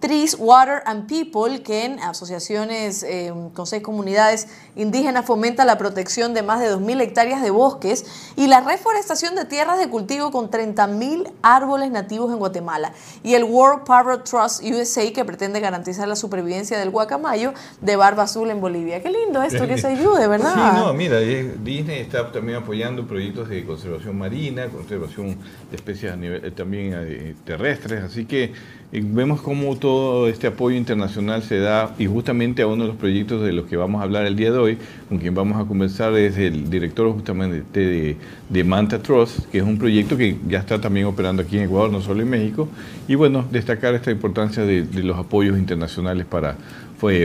Trees, 0.00 0.36
Water 0.38 0.82
and 0.84 1.06
People, 1.06 1.62
que 1.62 1.84
en 1.84 1.98
asociaciones 2.00 3.02
eh, 3.02 3.32
con 3.54 3.66
seis 3.66 3.82
comunidades 3.82 4.48
indígenas 4.76 5.24
fomenta 5.24 5.64
la 5.64 5.78
protección 5.78 6.34
de 6.34 6.42
más 6.42 6.60
de 6.60 6.70
2.000 6.70 7.00
hectáreas 7.00 7.42
de 7.42 7.50
bosques 7.50 8.04
y 8.36 8.46
la 8.46 8.60
reforestación 8.60 9.34
de 9.34 9.46
tierras 9.46 9.78
de 9.78 9.88
cultivo 9.88 10.30
con 10.30 10.50
30.000 10.50 11.32
árboles 11.42 11.90
nativos 11.90 12.30
en 12.32 12.38
Guatemala. 12.38 12.92
Y 13.22 13.34
el 13.34 13.44
World 13.44 13.84
Power 13.84 14.22
Trust 14.24 14.62
USA, 14.62 15.10
que 15.12 15.24
pretende 15.24 15.60
garantizar 15.60 16.06
la 16.06 16.16
supervivencia 16.16 16.78
del 16.78 16.90
guacamayo 16.90 17.54
de 17.80 17.96
barba 17.96 18.24
azul 18.24 18.50
en 18.50 18.60
Bolivia. 18.60 19.02
Qué 19.02 19.10
lindo 19.10 19.42
esto, 19.42 19.66
que 19.66 19.78
se 19.78 19.88
ayude, 19.88 20.26
¿verdad? 20.28 20.52
Sí, 20.54 20.80
no, 20.80 20.92
mira, 20.92 21.20
eh, 21.20 21.54
Disney 21.62 22.00
está 22.00 22.30
también 22.30 22.58
apoyando 22.58 23.06
proyectos 23.06 23.48
de 23.48 23.64
conservación 23.64 24.18
marina, 24.18 24.68
conservación 24.68 25.38
de 25.70 25.76
especies 25.76 26.12
a 26.12 26.16
nivel, 26.16 26.44
eh, 26.44 26.50
también 26.50 27.36
terrestres, 27.44 28.02
así 28.02 28.26
que 28.26 28.52
vemos 28.92 29.40
cómo 29.42 29.76
todo 29.76 30.28
este 30.28 30.46
apoyo 30.46 30.76
internacional 30.76 31.42
se 31.42 31.58
da 31.58 31.94
y 31.98 32.06
justamente 32.06 32.62
a 32.62 32.66
uno 32.66 32.84
de 32.84 32.88
los 32.88 32.96
proyectos 32.96 33.42
de 33.42 33.52
los 33.52 33.66
que 33.66 33.76
vamos 33.76 34.00
a 34.00 34.04
hablar 34.04 34.26
el 34.26 34.36
día 34.36 34.52
de 34.52 34.58
hoy, 34.58 34.78
con 35.08 35.18
quien 35.18 35.34
vamos 35.34 35.60
a 35.60 35.66
conversar 35.66 36.14
es 36.14 36.38
el 36.38 36.70
director 36.70 37.10
justamente 37.12 37.80
de, 37.80 38.16
de 38.48 38.64
Manta 38.64 39.02
Trust, 39.02 39.46
que 39.50 39.58
es 39.58 39.64
un 39.64 39.78
proyecto 39.78 40.16
que 40.16 40.36
ya 40.48 40.60
está 40.60 40.80
también 40.80 41.06
operando 41.06 41.42
aquí 41.42 41.58
en 41.58 41.64
Ecuador, 41.64 41.90
no 41.90 42.00
solo 42.00 42.22
en 42.22 42.30
México, 42.30 42.68
y 43.08 43.16
bueno, 43.16 43.44
destacar 43.50 43.94
esta 43.94 44.10
importancia 44.10 44.64
de, 44.64 44.86
los 45.02 45.18
apoyos 45.18 45.58
internacionales 45.58 46.26
para 46.26 46.56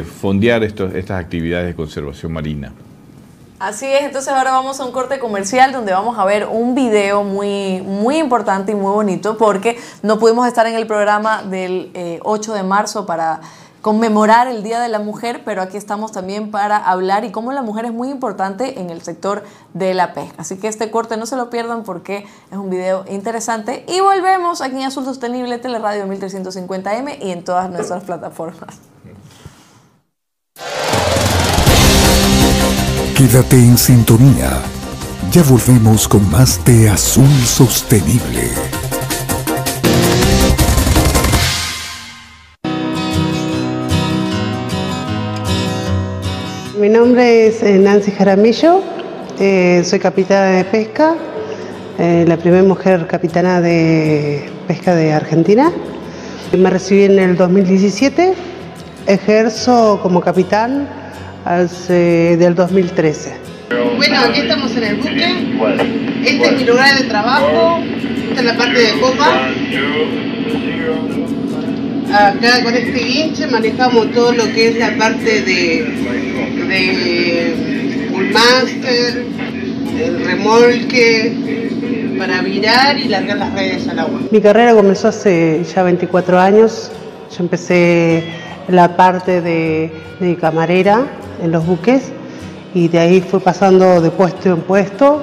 fondear 0.03 0.63
estas 0.63 1.11
actividades 1.11 1.67
de 1.67 1.75
conservación 1.75 2.33
marina. 2.33 2.73
Así 3.59 3.85
es, 3.85 4.03
entonces 4.03 4.33
ahora 4.33 4.51
vamos 4.51 4.79
a 4.79 4.85
un 4.85 4.93
corte 4.93 5.19
comercial 5.19 5.73
donde 5.73 5.91
vamos 5.91 6.17
a 6.17 6.23
ver 6.23 6.47
un 6.47 6.75
video 6.75 7.25
muy, 7.25 7.81
muy 7.81 8.17
importante 8.17 8.71
y 8.71 8.75
muy 8.75 8.93
bonito 8.93 9.37
porque 9.37 9.77
no 10.01 10.17
pudimos 10.17 10.47
estar 10.47 10.65
en 10.65 10.75
el 10.75 10.87
programa 10.87 11.43
del 11.43 11.91
8 12.23 12.53
eh, 12.53 12.57
de 12.57 12.63
marzo 12.63 13.05
para 13.05 13.41
conmemorar 13.81 14.47
el 14.47 14.63
Día 14.63 14.79
de 14.79 14.87
la 14.87 14.99
Mujer, 14.99 15.41
pero 15.43 15.61
aquí 15.61 15.75
estamos 15.75 16.13
también 16.13 16.51
para 16.51 16.77
hablar 16.77 17.25
y 17.25 17.31
cómo 17.31 17.51
la 17.51 17.61
mujer 17.61 17.83
es 17.83 17.91
muy 17.91 18.09
importante 18.09 18.79
en 18.79 18.89
el 18.89 19.01
sector 19.01 19.43
de 19.73 19.93
la 19.93 20.13
pesca. 20.13 20.35
Así 20.37 20.57
que 20.57 20.69
este 20.69 20.89
corte 20.89 21.17
no 21.17 21.25
se 21.25 21.35
lo 21.35 21.49
pierdan 21.49 21.83
porque 21.83 22.25
es 22.51 22.57
un 22.57 22.69
video 22.69 23.03
interesante 23.09 23.83
y 23.89 23.99
volvemos 23.99 24.61
aquí 24.61 24.77
en 24.77 24.83
Azul 24.83 25.03
Sostenible, 25.03 25.57
Teleradio 25.57 26.07
1350M 26.07 27.17
y 27.21 27.31
en 27.31 27.43
todas 27.43 27.69
nuestras 27.69 28.05
plataformas. 28.05 28.79
Quédate 33.19 33.57
en 33.57 33.77
sintonía. 33.77 34.61
Ya 35.33 35.43
volvemos 35.43 36.07
con 36.07 36.31
más 36.31 36.63
de 36.63 36.87
Azul 36.87 37.27
Sostenible. 37.43 38.47
Mi 46.79 46.87
nombre 46.87 47.47
es 47.47 47.61
eh, 47.61 47.77
Nancy 47.77 48.11
Jaramillo, 48.11 48.81
eh, 49.37 49.83
soy 49.83 49.99
capitana 49.99 50.51
de 50.51 50.63
pesca, 50.63 51.17
eh, 51.97 52.23
la 52.25 52.37
primera 52.37 52.63
mujer 52.63 53.05
capitana 53.05 53.59
de 53.59 54.49
pesca 54.65 54.95
de 54.95 55.11
Argentina. 55.11 55.73
Me 56.57 56.69
recibí 56.69 57.03
en 57.03 57.19
el 57.19 57.35
2017, 57.35 58.33
ejerzo 59.07 59.99
como 60.01 60.21
capitán 60.21 60.98
hace, 61.49 62.37
del 62.37 62.53
2013. 62.53 63.33
Bueno, 63.97 64.19
aquí 64.19 64.41
estamos 64.41 64.75
en 64.75 64.83
el 64.83 64.95
buque. 64.97 65.25
Este 66.23 66.45
es 66.45 66.51
mi 66.57 66.63
lugar 66.63 66.95
de 66.95 67.03
trabajo. 67.05 67.79
Esta 68.29 68.39
es 68.41 68.45
la 68.45 68.55
parte 68.55 68.79
de 68.79 68.91
copa. 68.99 69.49
Acá 72.13 72.63
con 72.63 72.73
este 72.73 72.99
guinche 72.99 73.47
manejamos 73.47 74.11
todo 74.11 74.31
lo 74.31 74.43
que 74.53 74.69
es 74.69 74.77
la 74.77 74.95
parte 74.97 75.41
de, 75.41 75.85
de 76.67 78.31
master, 78.31 79.25
el 79.99 80.25
remolque 80.25 81.33
para 82.17 82.41
virar 82.41 82.97
y 82.97 83.07
largar 83.07 83.37
las 83.37 83.53
redes 83.53 83.87
al 83.87 83.99
agua. 83.99 84.19
Mi 84.29 84.41
carrera 84.41 84.73
comenzó 84.73 85.07
hace 85.07 85.63
ya 85.63 85.81
24 85.83 86.39
años. 86.39 86.91
Yo 87.35 87.43
empecé 87.43 88.23
la 88.67 88.95
parte 88.95 89.41
de, 89.41 89.91
de 90.19 90.35
camarera 90.35 91.07
en 91.41 91.51
los 91.51 91.65
buques 91.65 92.11
y 92.73 92.87
de 92.87 92.99
ahí 92.99 93.21
fue 93.21 93.39
pasando 93.39 94.01
de 94.01 94.11
puesto 94.11 94.49
en 94.49 94.61
puesto 94.61 95.21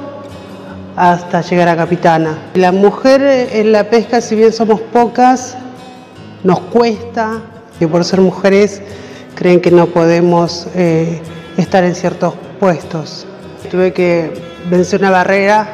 hasta 0.97 1.43
llegar 1.43 1.69
a 1.69 1.77
capitana. 1.77 2.39
La 2.55 2.73
mujer 2.73 3.49
en 3.53 3.73
la 3.73 3.85
pesca, 3.85 4.21
si 4.21 4.35
bien 4.35 4.53
somos 4.53 4.81
pocas, 4.81 5.57
nos 6.43 6.61
cuesta, 6.61 7.43
que 7.79 7.87
por 7.87 8.05
ser 8.05 8.21
mujeres 8.21 8.81
creen 9.35 9.61
que 9.61 9.71
no 9.71 9.87
podemos 9.87 10.67
eh, 10.75 11.21
estar 11.57 11.85
en 11.85 11.95
ciertos 11.95 12.35
puestos. 12.59 13.27
Tuve 13.71 13.93
que 13.93 14.33
vencer 14.71 15.01
una 15.01 15.11
barrera 15.11 15.69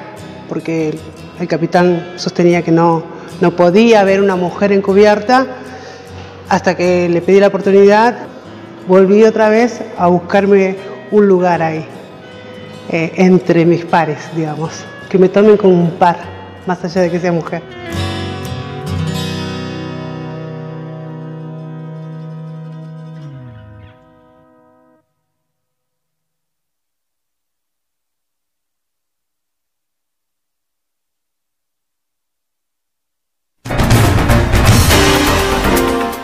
porque 0.48 0.98
el, 1.38 1.48
capitán 1.48 2.14
sostenía 2.16 2.62
que 2.62 2.72
no, 2.72 3.02
no 3.40 3.52
podía 3.52 4.00
haber 4.00 4.20
una 4.20 4.36
mujer 4.36 4.72
encubierta 4.72 5.46
hasta 6.48 6.76
que 6.76 7.08
le 7.08 7.20
pedí 7.22 7.40
la 7.40 7.48
oportunidad 7.48 8.31
volví 8.86 9.24
otra 9.24 9.48
vez 9.48 9.80
a 9.96 10.06
buscarme 10.08 10.76
un 11.10 11.26
lugar 11.26 11.62
ahí, 11.62 11.84
eh, 12.90 13.12
entre 13.16 13.64
mis 13.64 13.84
pares, 13.84 14.18
digamos, 14.34 14.84
que 15.08 15.18
me 15.18 15.28
tomen 15.28 15.56
como 15.56 15.74
un 15.74 15.90
par, 15.92 16.16
más 16.66 16.82
allá 16.84 17.02
de 17.02 17.10
que 17.10 17.20
sea 17.20 17.32
mujer. 17.32 17.62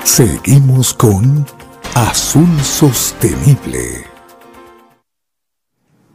Seguimos 0.05 0.95
con 0.95 1.47
Azul 2.01 2.47
Sostenible. 2.63 4.07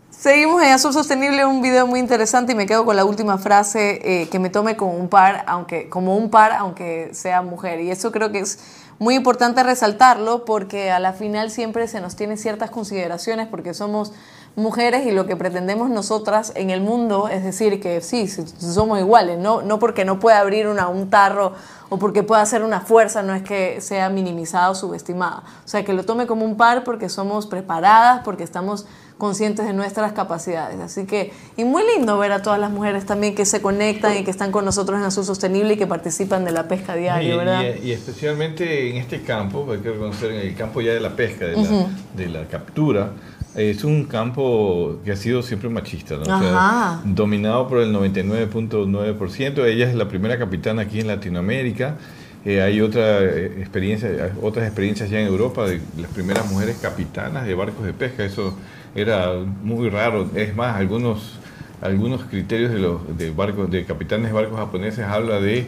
Seguimos 0.09 0.63
en 0.63 0.69
Azul 0.69 0.93
Sostenible, 0.93 1.45
un 1.45 1.61
video 1.61 1.85
muy 1.85 1.99
interesante 1.99 2.53
y 2.53 2.55
me 2.55 2.65
quedo 2.65 2.85
con 2.85 2.95
la 2.95 3.03
última 3.03 3.37
frase, 3.37 3.99
eh, 4.01 4.29
que 4.29 4.39
me 4.39 4.49
tome 4.49 4.77
como 4.77 4.93
un 4.93 5.09
par, 5.09 5.43
aunque, 5.45 5.89
como 5.89 6.15
un 6.15 6.29
par, 6.29 6.53
aunque 6.53 7.09
sea 7.11 7.41
mujer. 7.41 7.81
Y 7.81 7.91
eso 7.91 8.13
creo 8.13 8.31
que 8.31 8.39
es 8.39 8.59
muy 8.97 9.15
importante 9.15 9.61
resaltarlo 9.61 10.45
porque 10.45 10.89
a 10.89 10.99
la 10.99 11.11
final 11.11 11.51
siempre 11.51 11.89
se 11.89 11.99
nos 11.99 12.15
tiene 12.15 12.37
ciertas 12.37 12.69
consideraciones 12.69 13.49
porque 13.49 13.73
somos 13.73 14.13
mujeres 14.55 15.05
y 15.07 15.11
lo 15.11 15.25
que 15.25 15.35
pretendemos 15.35 15.89
nosotras 15.89 16.51
en 16.55 16.69
el 16.69 16.81
mundo 16.81 17.27
es 17.27 17.43
decir 17.43 17.81
que 17.81 18.01
sí, 18.01 18.27
somos 18.27 18.99
iguales, 18.99 19.39
no, 19.39 19.61
no 19.61 19.79
porque 19.79 20.05
no 20.05 20.19
pueda 20.19 20.39
abrir 20.39 20.67
una, 20.67 20.87
un 20.87 21.09
tarro 21.09 21.53
o 21.89 21.97
porque 21.97 22.23
pueda 22.23 22.41
hacer 22.41 22.63
una 22.63 22.81
fuerza, 22.81 23.21
no 23.23 23.33
es 23.33 23.43
que 23.43 23.81
sea 23.81 24.09
minimizada 24.09 24.69
o 24.69 24.75
subestimada. 24.75 25.43
O 25.63 25.67
sea, 25.67 25.83
que 25.83 25.93
lo 25.93 26.03
tome 26.03 26.25
como 26.25 26.45
un 26.45 26.57
par 26.57 26.83
porque 26.83 27.09
somos 27.09 27.45
preparadas, 27.45 28.21
porque 28.23 28.43
estamos 28.43 28.85
conscientes 29.17 29.65
de 29.65 29.73
nuestras 29.73 30.11
capacidades. 30.13 30.79
Así 30.79 31.05
que, 31.05 31.31
y 31.55 31.65
muy 31.65 31.83
lindo 31.95 32.17
ver 32.17 32.31
a 32.31 32.41
todas 32.41 32.59
las 32.59 32.71
mujeres 32.71 33.05
también 33.05 33.35
que 33.35 33.45
se 33.45 33.61
conectan 33.61 34.17
y 34.17 34.23
que 34.23 34.31
están 34.31 34.51
con 34.51 34.65
nosotros 34.65 34.99
en 34.99 35.05
Azul 35.05 35.23
Sostenible 35.23 35.75
y 35.75 35.77
que 35.77 35.87
participan 35.87 36.45
de 36.45 36.51
la 36.51 36.67
pesca 36.67 36.95
diaria, 36.95 37.37
¿verdad? 37.37 37.63
Y, 37.81 37.91
especialmente 37.91 38.89
en 38.89 38.97
este 38.97 39.21
campo, 39.21 39.67
hay 39.71 39.79
que 39.79 39.91
reconocer 39.91 40.31
en 40.31 40.39
el 40.47 40.55
campo 40.55 40.81
ya 40.81 40.93
de 40.93 40.99
la 40.99 41.15
pesca, 41.15 41.45
de, 41.45 41.55
la, 41.55 41.87
de 42.15 42.27
la 42.27 42.47
captura, 42.47 43.11
es 43.55 43.83
un 43.83 44.05
campo 44.05 44.99
que 45.05 45.11
ha 45.11 45.15
sido 45.15 45.43
siempre 45.43 45.69
machista, 45.69 46.17
¿no? 46.17 47.01
dominado 47.05 47.67
por 47.67 47.79
el 47.79 47.93
99.9%. 47.93 49.65
Ella 49.65 49.89
es 49.89 49.95
la 49.95 50.07
primera 50.07 50.37
capitana 50.39 50.83
aquí 50.83 50.99
en 50.99 51.07
Latinoamérica. 51.07 51.97
Eh, 52.45 52.61
hay 52.61 52.81
otra 52.81 53.21
eh, 53.21 53.55
experiencia, 53.59 54.33
otras 54.41 54.65
experiencias 54.65 55.09
ya 55.09 55.19
en 55.19 55.27
Europa 55.27 55.65
de 55.65 55.79
las 55.97 56.11
primeras 56.11 56.49
mujeres 56.51 56.77
capitanas 56.81 57.45
de 57.45 57.53
barcos 57.53 57.85
de 57.85 57.93
pesca. 57.93 58.25
Eso 58.25 58.57
era 58.95 59.33
muy 59.63 59.89
raro. 59.89 60.29
Es 60.35 60.55
más, 60.55 60.75
algunos, 60.75 61.39
algunos 61.81 62.23
criterios 62.23 62.71
de 62.71 62.79
los 62.79 63.17
de 63.17 63.29
barcos, 63.29 63.69
de 63.69 63.85
capitanes 63.85 64.27
de 64.27 64.33
barcos 64.33 64.57
japoneses 64.57 65.05
habla 65.05 65.39
de, 65.39 65.67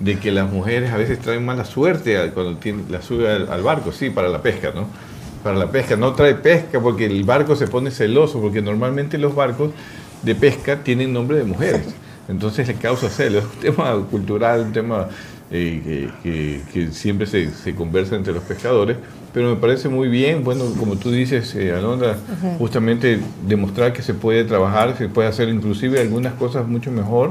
de 0.00 0.18
que 0.18 0.32
las 0.32 0.50
mujeres 0.50 0.90
a 0.90 0.96
veces 0.96 1.18
traen 1.18 1.44
mala 1.44 1.66
suerte 1.66 2.30
cuando 2.32 2.58
la 2.88 3.02
sube 3.02 3.30
al, 3.30 3.48
al 3.50 3.62
barco, 3.62 3.92
sí, 3.92 4.08
para 4.08 4.28
la 4.28 4.40
pesca, 4.40 4.72
¿no? 4.74 4.86
Para 5.46 5.58
la 5.58 5.70
pesca. 5.70 5.94
No 5.94 6.12
trae 6.12 6.34
pesca 6.34 6.80
porque 6.80 7.06
el 7.06 7.22
barco 7.22 7.54
se 7.54 7.68
pone 7.68 7.92
celoso, 7.92 8.40
porque 8.40 8.60
normalmente 8.60 9.16
los 9.16 9.32
barcos 9.32 9.70
de 10.22 10.34
pesca 10.34 10.82
tienen 10.82 11.12
nombre 11.12 11.38
de 11.38 11.44
mujeres. 11.44 11.82
Entonces 12.28 12.66
le 12.66 12.74
causa 12.74 13.08
celos. 13.08 13.44
Es 13.44 13.54
un 13.54 13.60
tema 13.60 13.94
cultural, 14.10 14.62
un 14.62 14.72
tema 14.72 15.06
eh, 15.52 16.10
que, 16.72 16.88
siempre 16.90 17.28
se, 17.28 17.52
se, 17.52 17.76
conversa 17.76 18.16
entre 18.16 18.32
los 18.32 18.42
pescadores, 18.42 18.96
pero 19.32 19.50
me 19.50 19.54
parece 19.54 19.88
muy 19.88 20.08
bien, 20.08 20.42
bueno, 20.42 20.64
como 20.80 20.96
tú 20.96 21.12
dices, 21.12 21.54
eh, 21.54 21.72
Alondra, 21.72 22.16
justamente 22.58 23.20
demostrar 23.46 23.92
que 23.92 24.02
se 24.02 24.14
puede 24.14 24.42
trabajar, 24.42 24.98
se 24.98 25.08
puede 25.08 25.28
hacer 25.28 25.48
inclusive 25.48 26.00
algunas 26.00 26.32
cosas 26.32 26.66
mucho 26.66 26.90
mejor 26.90 27.30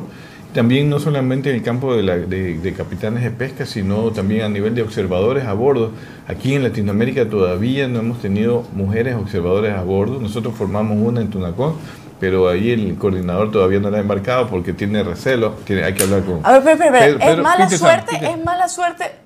también 0.56 0.90
no 0.90 1.00
solamente 1.00 1.50
en 1.50 1.58
el 1.58 1.62
campo 1.62 1.94
de, 1.94 2.02
la, 2.02 2.16
de, 2.16 2.74
capitanes 2.76 3.24
de 3.24 3.30
pesca, 3.30 3.66
sino 3.66 4.10
también 4.12 4.44
a 4.44 4.50
nivel 4.50 4.74
de 4.74 4.84
observadores 4.84 5.44
a 5.44 5.52
bordo. 5.52 5.92
Aquí 6.30 6.56
en 6.56 6.64
Latinoamérica 6.64 7.30
todavía 7.30 7.90
no 7.90 8.00
hemos 8.00 8.22
tenido 8.22 8.64
mujeres 8.74 9.16
observadores 9.16 9.74
a 9.76 9.84
bordo. 9.84 10.22
Nosotros 10.22 10.56
formamos 10.56 10.98
una 10.98 11.20
en 11.20 11.30
Tunacón, 11.30 11.76
pero 12.22 12.48
ahí 12.48 12.72
el 12.72 12.96
coordinador 12.96 13.52
todavía 13.52 13.82
no 13.82 13.90
la 13.90 13.98
ha 13.98 14.00
embarcado 14.00 14.48
porque 14.48 14.72
tiene 14.72 15.04
recelo. 15.04 15.56
Tiene, 15.66 15.84
hay 15.84 15.94
que 15.94 16.04
hablar 16.04 16.24
con. 16.24 16.40
A 16.44 16.60
ver, 16.60 16.78
pero, 16.78 16.92
pero, 17.20 17.20
¿es 17.20 17.38
mala 17.38 17.70
suerte? 17.70 18.16
¿Es 18.16 18.46
mala 18.46 18.70
suerte? 18.70 19.25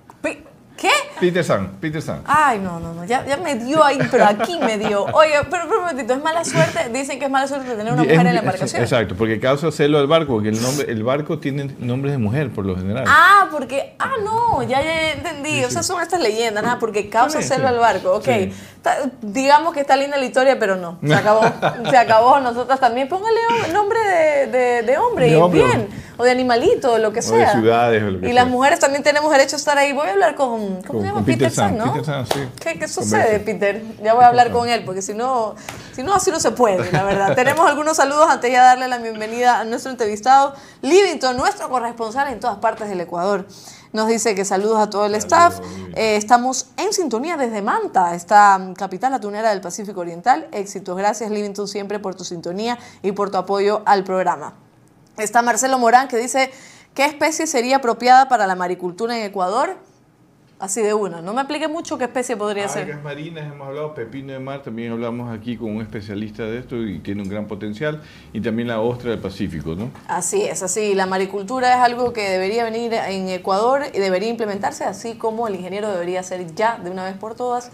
¿Qué? 0.80 0.90
Peter 1.20 1.44
San, 1.44 1.72
Peter 1.82 2.02
San. 2.02 2.22
Ay, 2.26 2.60
no, 2.60 2.80
no, 2.80 2.94
no, 2.94 3.04
ya, 3.04 3.26
ya 3.26 3.36
me 3.36 3.56
dio 3.56 3.84
ahí, 3.84 4.00
pero 4.10 4.26
aquí 4.26 4.58
me 4.60 4.78
dio. 4.78 5.04
Oye, 5.04 5.34
pero, 5.50 5.64
pero 5.68 5.76
un 5.76 5.82
momentito, 5.82 6.14
¿es 6.14 6.24
mala 6.24 6.46
suerte? 6.46 6.90
Dicen 6.94 7.20
que 7.20 7.26
es 7.26 7.32
mala 7.32 7.48
suerte 7.48 7.72
tener 7.72 7.92
una 7.92 8.04
mujer 8.04 8.26
en 8.26 8.34
la 8.34 8.40
embarcación. 8.40 8.82
Exacto, 8.82 9.16
porque 9.18 9.40
causa 9.40 9.72
celo 9.72 10.00
al 10.00 10.08
barco, 10.08 10.34
porque 10.34 10.50
el, 10.50 10.62
nombre, 10.62 10.90
el 10.90 11.04
barco 11.04 11.38
tiene 11.38 11.76
nombres 11.80 12.14
de 12.14 12.18
mujer 12.18 12.50
por 12.52 12.66
lo 12.66 12.78
general. 12.78 13.04
Ah, 13.08 13.50
porque, 13.52 13.96
ah, 14.00 14.14
no, 14.24 14.64
ya, 14.64 14.82
ya 14.82 15.12
entendí. 15.12 15.66
O 15.66 15.70
sea, 15.70 15.84
son 15.84 16.02
estas 16.02 16.22
leyendas, 16.22 16.64
nada, 16.64 16.80
porque 16.80 17.10
causa 17.10 17.42
celo 17.42 17.68
al 17.68 17.78
barco. 17.78 18.14
Ok, 18.14 18.28
digamos 19.22 19.74
que 19.74 19.82
está 19.82 19.98
linda 19.98 20.16
la 20.16 20.26
historia, 20.26 20.58
pero 20.58 20.78
no, 20.78 20.98
se 21.06 21.14
acabó, 21.14 21.42
se 21.90 21.98
acabó. 21.98 22.40
Nosotras 22.40 22.80
también, 22.80 23.10
póngale 23.10 23.40
nombre 23.74 24.00
de, 24.00 24.48
de, 24.48 24.82
de 24.84 24.98
hombre, 24.98 25.28
y 25.28 25.50
bien 25.52 25.99
o 26.20 26.26
de 26.26 26.32
animalito, 26.32 26.92
o 26.92 26.98
lo 26.98 27.14
que 27.14 27.22
sea. 27.22 27.54
De 27.54 27.62
ciudades, 27.62 28.04
o 28.04 28.12
lo 28.12 28.20
que 28.20 28.28
Y 28.28 28.34
las 28.34 28.46
mujeres 28.46 28.78
también 28.80 29.04
tenemos 29.04 29.32
derecho 29.32 29.56
a 29.56 29.60
estar 29.60 29.78
ahí. 29.78 29.94
Voy 29.94 30.06
a 30.10 30.12
hablar 30.12 30.36
con, 30.36 30.82
¿cómo 30.82 31.00
se 31.00 31.08
llama? 31.08 31.24
Peter, 31.24 31.50
San, 31.50 31.78
¿no? 31.78 31.94
Peter 31.94 32.06
San, 32.06 32.26
sí. 32.26 32.40
¿Qué, 32.60 32.78
qué 32.78 32.90
sucede, 32.90 33.40
Peter? 33.40 33.82
Ya 34.04 34.14
voy 34.14 34.26
a 34.26 34.28
hablar 34.28 34.52
con 34.52 34.68
él, 34.68 34.84
porque 34.84 35.02
si 35.02 35.14
no, 35.14 35.56
si 35.94 36.04
no, 36.04 36.14
así 36.14 36.30
no 36.30 36.42
se 36.42 36.52
puede, 36.52 36.92
la 36.92 37.04
verdad. 37.04 37.36
tenemos 37.36 37.66
algunos 37.66 37.96
saludos 37.96 38.28
antes 38.30 38.52
de 38.52 38.58
darle 38.58 38.90
la 38.90 38.98
bienvenida 38.98 39.62
a 39.62 39.64
nuestro 39.64 39.92
entrevistado, 39.92 40.54
Livington, 40.82 41.38
nuestro 41.38 41.70
corresponsal 41.70 42.28
en 42.28 42.42
todas 42.42 42.58
partes 42.58 42.90
del 42.90 43.00
Ecuador. 43.00 43.48
Nos 43.94 44.10
dice 44.10 44.36
que 44.36 44.44
saludos 44.44 44.80
a 44.80 44.90
todo 44.90 45.06
el 45.06 45.16
staff. 45.16 45.62
Eh, 45.96 46.18
estamos 46.18 46.68
en 46.76 46.92
sintonía 46.92 47.38
desde 47.38 47.62
Manta, 47.62 48.14
esta 48.14 48.60
capital 48.76 49.14
atunera 49.14 49.52
del 49.52 49.62
Pacífico 49.62 50.02
Oriental. 50.02 50.50
Éxitos. 50.52 50.98
Gracias, 50.98 51.32
Livington, 51.32 51.70
siempre 51.70 51.98
por 51.98 52.14
tu 52.14 52.26
sintonía 52.26 52.78
y 53.02 53.14
por 53.14 53.32
tu 53.32 53.38
apoyo 53.38 53.84
al 53.86 54.04
programa. 54.04 54.54
Está 55.20 55.42
Marcelo 55.42 55.78
Morán 55.78 56.08
que 56.08 56.18
dice, 56.18 56.50
¿qué 56.94 57.06
especie 57.06 57.46
sería 57.46 57.78
apropiada 57.78 58.30
para 58.30 58.48
la 58.48 58.56
maricultura 58.56 59.18
en 59.18 59.26
Ecuador? 59.26 59.76
Así 60.60 60.82
de 60.82 60.94
una. 60.94 61.22
No 61.22 61.34
me 61.34 61.40
aplique 61.40 61.70
mucho 61.70 61.98
qué 61.98 62.04
especie 62.04 62.36
podría 62.36 62.66
Algas 62.66 62.86
ser. 62.86 62.98
marinas 62.98 63.46
hemos 63.46 63.66
hablado, 63.66 63.94
pepino 63.94 64.34
de 64.34 64.40
mar, 64.40 64.62
también 64.62 64.92
hablamos 64.92 65.34
aquí 65.34 65.56
con 65.56 65.74
un 65.74 65.82
especialista 65.82 66.44
de 66.44 66.58
esto 66.60 66.76
y 66.76 67.00
tiene 67.00 67.22
un 67.22 67.30
gran 67.30 67.48
potencial. 67.48 68.02
Y 68.34 68.42
también 68.42 68.68
la 68.68 68.82
ostra 68.82 69.12
del 69.12 69.20
Pacífico, 69.20 69.76
¿no? 69.76 69.90
Así 70.10 70.42
es, 70.42 70.62
así. 70.62 70.96
La 70.96 71.06
maricultura 71.06 71.74
es 71.76 71.80
algo 71.80 72.12
que 72.12 72.30
debería 72.30 72.66
venir 72.66 72.94
en 72.94 73.30
Ecuador 73.30 73.84
y 73.94 74.00
debería 74.00 74.28
implementarse, 74.30 74.84
así 74.84 75.16
como 75.16 75.48
el 75.48 75.56
ingeniero 75.56 75.90
debería 75.90 76.24
ser 76.24 76.54
ya 76.56 76.78
de 76.78 76.90
una 76.90 77.06
vez 77.06 77.16
por 77.16 77.36
todas 77.36 77.72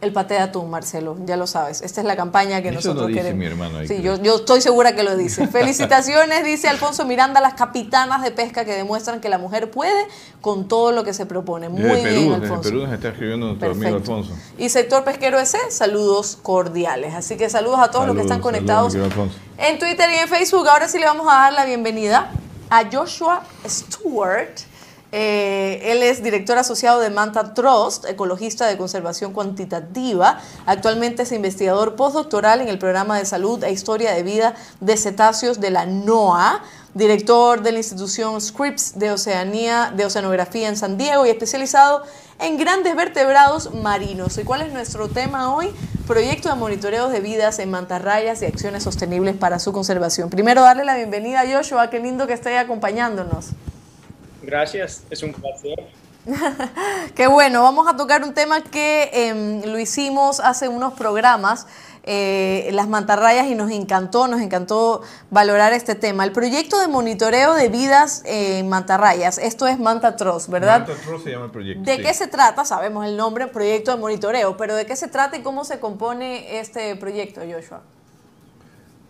el 0.00 0.12
paté 0.12 0.34
de 0.34 0.40
atún, 0.40 0.70
Marcelo, 0.70 1.16
ya 1.26 1.36
lo 1.36 1.48
sabes. 1.48 1.82
Esta 1.82 2.00
es 2.00 2.06
la 2.06 2.14
campaña 2.14 2.62
que 2.62 2.70
nosotros 2.70 3.02
lo 3.02 3.06
dice 3.08 3.20
queremos. 3.20 3.38
Mi 3.38 3.46
hermano 3.46 3.80
sí, 3.84 4.00
yo, 4.00 4.16
yo, 4.22 4.36
estoy 4.36 4.60
segura 4.60 4.94
que 4.94 5.02
lo 5.02 5.16
dice. 5.16 5.46
Felicitaciones, 5.48 6.44
dice 6.44 6.68
Alfonso 6.68 7.04
Miranda, 7.04 7.40
las 7.40 7.54
capitanas 7.54 8.22
de 8.22 8.30
pesca 8.30 8.64
que 8.64 8.74
demuestran 8.74 9.20
que 9.20 9.28
la 9.28 9.38
mujer 9.38 9.70
puede 9.70 10.06
con 10.40 10.68
todo 10.68 10.92
lo 10.92 11.02
que 11.02 11.12
se 11.14 11.26
propone. 11.26 11.68
Muy 11.68 11.82
bien, 11.82 12.32
Alfonso. 12.32 12.56
Desde 12.58 12.70
Perú 12.70 12.82
nos 12.84 12.92
está 12.92 13.08
escribiendo 13.08 13.46
nuestro 13.46 13.72
amigo 13.72 13.96
Alfonso. 13.96 14.32
Y 14.56 14.68
sector 14.68 15.02
pesquero 15.02 15.38
ese, 15.40 15.58
saludos 15.70 16.38
cordiales. 16.40 17.14
Así 17.14 17.36
que 17.36 17.50
saludos 17.50 17.80
a 17.80 17.90
todos 17.90 18.06
los 18.06 18.14
que 18.14 18.22
están 18.22 18.40
conectados 18.40 18.94
en 18.94 19.78
Twitter 19.80 20.10
y 20.10 20.18
en 20.18 20.28
Facebook. 20.28 20.68
Ahora 20.68 20.86
sí 20.86 20.98
le 20.98 21.06
vamos 21.06 21.26
a 21.28 21.34
dar 21.34 21.52
la 21.52 21.64
bienvenida 21.64 22.30
a 22.70 22.84
Joshua 22.90 23.42
Stewart 23.66 24.60
eh, 25.10 25.80
él 25.84 26.02
es 26.02 26.22
director 26.22 26.58
asociado 26.58 27.00
de 27.00 27.08
Manta 27.08 27.54
Trust, 27.54 28.04
ecologista 28.04 28.66
de 28.66 28.76
conservación 28.76 29.32
cuantitativa. 29.32 30.38
Actualmente 30.66 31.22
es 31.22 31.32
investigador 31.32 31.96
postdoctoral 31.96 32.60
en 32.60 32.68
el 32.68 32.78
programa 32.78 33.18
de 33.18 33.24
salud 33.24 33.62
e 33.64 33.72
historia 33.72 34.12
de 34.12 34.22
vida 34.22 34.54
de 34.80 34.96
cetáceos 34.98 35.60
de 35.60 35.70
la 35.70 35.86
NOAA, 35.86 36.62
director 36.92 37.62
de 37.62 37.72
la 37.72 37.78
institución 37.78 38.38
Scripps 38.40 38.98
de 38.98 39.10
Oceanía, 39.10 39.92
de 39.96 40.04
Oceanografía 40.04 40.68
en 40.68 40.76
San 40.76 40.98
Diego 40.98 41.24
y 41.24 41.30
especializado 41.30 42.02
en 42.38 42.58
grandes 42.58 42.94
vertebrados 42.94 43.72
marinos. 43.74 44.36
¿Y 44.36 44.44
cuál 44.44 44.62
es 44.62 44.72
nuestro 44.72 45.08
tema 45.08 45.54
hoy? 45.54 45.70
Proyecto 46.06 46.50
de 46.50 46.56
monitoreo 46.56 47.08
de 47.08 47.20
vidas 47.20 47.58
en 47.60 47.70
mantarrayas 47.70 48.42
y 48.42 48.46
acciones 48.46 48.82
sostenibles 48.82 49.36
para 49.36 49.58
su 49.58 49.72
conservación. 49.72 50.28
Primero 50.28 50.62
darle 50.62 50.84
la 50.84 50.96
bienvenida 50.96 51.40
a 51.40 51.46
Joshua, 51.50 51.88
qué 51.88 51.98
lindo 51.98 52.26
que 52.26 52.34
esté 52.34 52.58
acompañándonos. 52.58 53.54
Gracias, 54.48 55.04
es 55.10 55.22
un 55.22 55.34
placer. 55.34 55.78
Qué 57.14 57.26
bueno, 57.26 57.62
vamos 57.62 57.86
a 57.86 57.98
tocar 57.98 58.24
un 58.24 58.32
tema 58.32 58.62
que 58.62 59.10
em, 59.12 59.62
lo 59.62 59.78
hicimos 59.78 60.40
hace 60.40 60.68
unos 60.68 60.94
programas, 60.94 61.66
eh, 62.04 62.70
las 62.72 62.88
mantarrayas, 62.88 63.48
y 63.48 63.54
nos 63.54 63.70
encantó, 63.70 64.26
nos 64.26 64.40
encantó 64.40 65.02
valorar 65.30 65.74
este 65.74 65.94
tema. 65.94 66.24
El 66.24 66.32
proyecto 66.32 66.80
de 66.80 66.88
monitoreo 66.88 67.52
de 67.52 67.68
vidas 67.68 68.22
en 68.24 68.70
mantarrayas, 68.70 69.36
esto 69.36 69.66
es 69.66 69.78
Mantatros, 69.78 70.48
¿verdad? 70.48 70.88
Mantatros 70.88 71.24
se 71.24 71.30
llama 71.32 71.44
el 71.44 71.50
proyecto. 71.50 71.82
¿De 71.82 71.98
qué 71.98 72.14
se 72.14 72.26
trata? 72.26 72.64
Sabemos 72.64 73.04
el 73.04 73.18
nombre, 73.18 73.48
proyecto 73.48 73.90
de 73.90 73.98
monitoreo, 73.98 74.56
pero 74.56 74.76
¿de 74.76 74.86
qué 74.86 74.96
se 74.96 75.08
trata 75.08 75.36
y 75.36 75.42
cómo 75.42 75.62
se 75.64 75.78
compone 75.78 76.58
este 76.58 76.96
proyecto, 76.96 77.42
Joshua? 77.42 77.82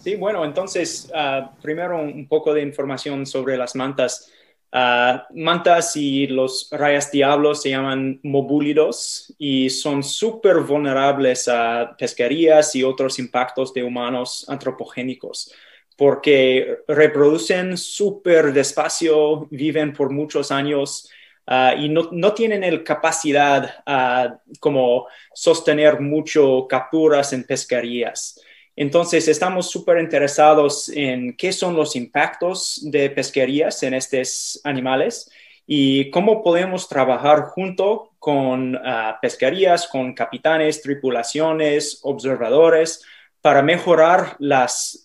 Sí, 0.02 0.16
bueno, 0.16 0.44
entonces, 0.44 1.12
ah, 1.14 1.52
primero 1.62 2.00
un 2.00 2.26
poco 2.26 2.52
de 2.52 2.62
información 2.62 3.24
sobre 3.24 3.56
las 3.56 3.76
mantas. 3.76 4.32
Uh, 4.70 5.18
mantas 5.34 5.96
y 5.96 6.26
los 6.26 6.68
rayas 6.70 7.10
diablos 7.10 7.62
se 7.62 7.70
llaman 7.70 8.20
mobúlidos 8.22 9.34
y 9.38 9.70
son 9.70 10.02
súper 10.02 10.58
vulnerables 10.58 11.48
a 11.48 11.96
pesquerías 11.98 12.74
y 12.76 12.84
otros 12.84 13.18
impactos 13.18 13.72
de 13.72 13.82
humanos 13.82 14.44
antropogénicos 14.46 15.54
porque 15.98 16.78
reproducen 16.86 17.76
súper 17.76 18.52
despacio, 18.52 19.48
viven 19.50 19.92
por 19.92 20.10
muchos 20.12 20.52
años 20.52 21.10
uh, 21.48 21.76
y 21.76 21.88
no, 21.88 22.10
no, 22.12 22.32
tienen 22.34 22.60
la 22.60 22.84
capacidad 22.84 23.82
uh, 23.84 24.36
como 24.60 25.08
sostener 25.34 26.00
mucho 26.00 26.68
capturas 26.68 27.32
en 27.32 27.42
pesquerías. 27.42 28.40
Entonces, 28.80 29.26
estamos 29.26 29.72
súper 29.72 29.98
interesados 29.98 30.88
en 30.88 31.36
qué 31.36 31.52
son 31.52 31.74
los 31.74 31.96
impactos 31.96 32.78
de 32.84 33.10
pesquerías 33.10 33.82
en 33.82 33.92
estos 33.92 34.60
animales 34.62 35.28
y 35.66 36.12
cómo 36.12 36.44
podemos 36.44 36.88
trabajar 36.88 37.40
junto 37.40 38.12
con 38.20 38.76
ah, 38.76 39.18
pesquerías, 39.20 39.88
con 39.88 40.14
capitanes, 40.14 40.80
tripulaciones, 40.80 41.98
observadores, 42.04 43.04
para 43.40 43.62
mejorar 43.62 44.36
las, 44.38 45.02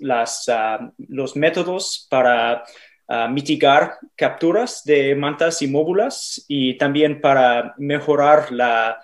ah, 0.49 0.91
los 1.07 1.35
métodos 1.35 2.05
para 2.11 2.65
ah, 3.07 3.27
mitigar 3.27 3.97
capturas 4.15 4.83
de 4.83 5.15
mantas 5.15 5.63
y 5.63 5.67
móbulas 5.67 6.45
y 6.47 6.77
también 6.77 7.19
para 7.19 7.73
mejorar 7.79 8.51
la 8.51 9.02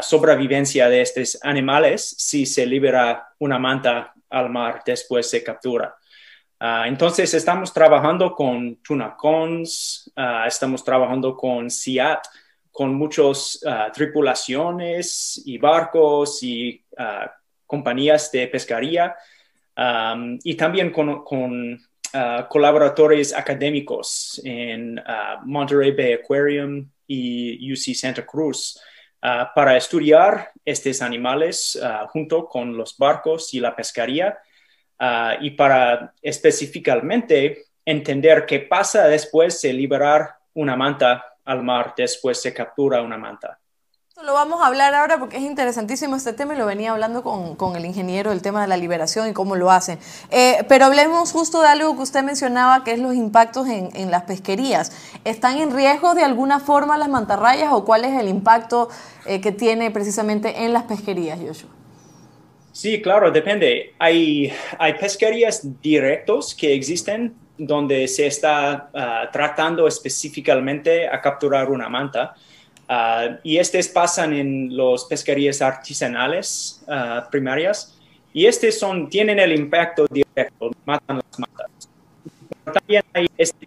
sobrevivencia 0.00 0.88
de 0.88 1.00
estos 1.00 1.38
animales 1.42 2.14
si 2.18 2.46
se 2.46 2.66
libera 2.66 3.28
una 3.38 3.58
manta 3.58 4.12
al 4.30 4.50
mar 4.50 4.82
después 4.84 5.28
se 5.28 5.42
captura. 5.42 5.94
Ah, 6.64 6.84
entonces 6.86 7.34
estamos 7.34 7.72
trabajando 7.72 8.36
con 8.36 8.76
tunacons, 8.76 10.12
uh, 10.16 10.46
estamos 10.46 10.84
trabajando 10.84 11.36
con 11.36 11.68
SIAT, 11.68 12.24
con 12.70 12.94
muchas 12.94 13.60
ah, 13.66 13.90
tripulaciones 13.92 15.42
y 15.44 15.58
barcos 15.58 16.40
y 16.42 16.84
compañías 17.66 18.30
de 18.30 18.46
pescaría 18.46 19.14
y 20.44 20.54
también 20.54 20.90
con, 20.90 21.24
con 21.24 21.80
colaboradores 22.48 23.34
académicos 23.34 24.40
en 24.44 25.02
Monterey 25.44 25.92
Bay 25.92 26.12
Aquarium 26.12 26.88
y 27.06 27.72
UC 27.72 27.94
Santa 27.94 28.24
Cruz. 28.24 28.78
Ah, 29.24 29.52
para 29.54 29.76
estudiar 29.76 30.50
estos 30.64 31.00
animales 31.00 31.78
ah, 31.80 32.08
junto 32.10 32.48
con 32.48 32.76
los 32.76 32.98
barcos 32.98 33.54
y 33.54 33.60
la 33.60 33.76
pescaría 33.76 34.36
ah, 34.98 35.36
y 35.40 35.52
para 35.52 36.12
específicamente 36.20 37.66
entender 37.84 38.44
qué 38.46 38.58
pasa 38.58 39.06
después 39.06 39.62
de 39.62 39.74
liberar 39.74 40.38
una 40.54 40.74
manta 40.74 41.36
al 41.44 41.62
mar, 41.62 41.94
después 41.96 42.42
se 42.42 42.52
captura 42.52 43.00
una 43.00 43.16
manta. 43.16 43.60
Lo 44.20 44.34
vamos 44.34 44.60
a 44.60 44.66
hablar 44.66 44.94
ahora 44.94 45.18
porque 45.18 45.38
es 45.38 45.42
interesantísimo 45.42 46.16
este 46.16 46.34
tema 46.34 46.54
y 46.54 46.58
lo 46.58 46.66
venía 46.66 46.92
hablando 46.92 47.22
con, 47.22 47.76
el 47.76 47.86
ingeniero, 47.86 48.30
el 48.30 48.42
tema 48.42 48.60
de 48.60 48.68
la 48.68 48.76
liberación 48.76 49.28
y 49.28 49.32
cómo 49.32 49.56
lo 49.56 49.70
hacen. 49.70 49.98
Eh, 50.30 50.58
pero 50.68 50.84
hablemos 50.84 51.32
justo 51.32 51.62
de 51.62 51.68
algo 51.68 51.96
que 51.96 52.02
usted 52.02 52.22
mencionaba, 52.22 52.84
que 52.84 52.92
es 52.92 52.98
los 52.98 53.14
impactos 53.14 53.66
en, 53.68 54.10
las 54.10 54.24
pesquerías. 54.24 54.92
¿Están 55.24 55.58
en 55.58 55.74
riesgo 55.74 56.14
de 56.14 56.24
alguna 56.24 56.60
forma 56.60 56.98
las 56.98 57.08
mantarrayas 57.08 57.72
o 57.72 57.86
cuál 57.86 58.04
es 58.04 58.20
el 58.20 58.28
impacto 58.28 58.90
eh, 59.24 59.40
que 59.40 59.50
tiene 59.50 59.90
precisamente 59.90 60.62
en 60.62 60.74
las 60.74 60.82
pesquerías, 60.84 61.40
Joshua? 61.40 61.70
Sí, 62.70 63.00
claro, 63.00 63.30
depende. 63.30 63.94
Hay, 63.98 64.52
hay 64.78 64.94
pesquerías 64.94 65.62
directos 65.80 66.54
que 66.54 66.74
existen 66.74 67.34
donde 67.56 68.06
se 68.08 68.26
está 68.26 68.90
ah, 68.94 69.30
tratando 69.32 69.88
específicamente 69.88 71.08
a 71.08 71.20
capturar 71.20 71.70
una 71.70 71.88
manta. 71.88 72.34
Ah, 72.94 73.38
y 73.42 73.56
estos 73.56 73.88
pasan 73.88 74.34
en 74.34 74.76
las 74.76 75.06
pesquerías 75.06 75.62
artesanales 75.62 76.84
ah, 76.86 77.26
primarias 77.30 77.98
y 78.34 78.44
estos 78.44 78.78
son, 78.78 79.08
tienen 79.08 79.38
el 79.38 79.50
impacto 79.52 80.06
directo, 80.10 80.70
matan 80.84 81.22
las 81.24 81.38
matas. 81.38 81.88
también 82.70 83.02
hay 83.14 83.30
este 83.38 83.66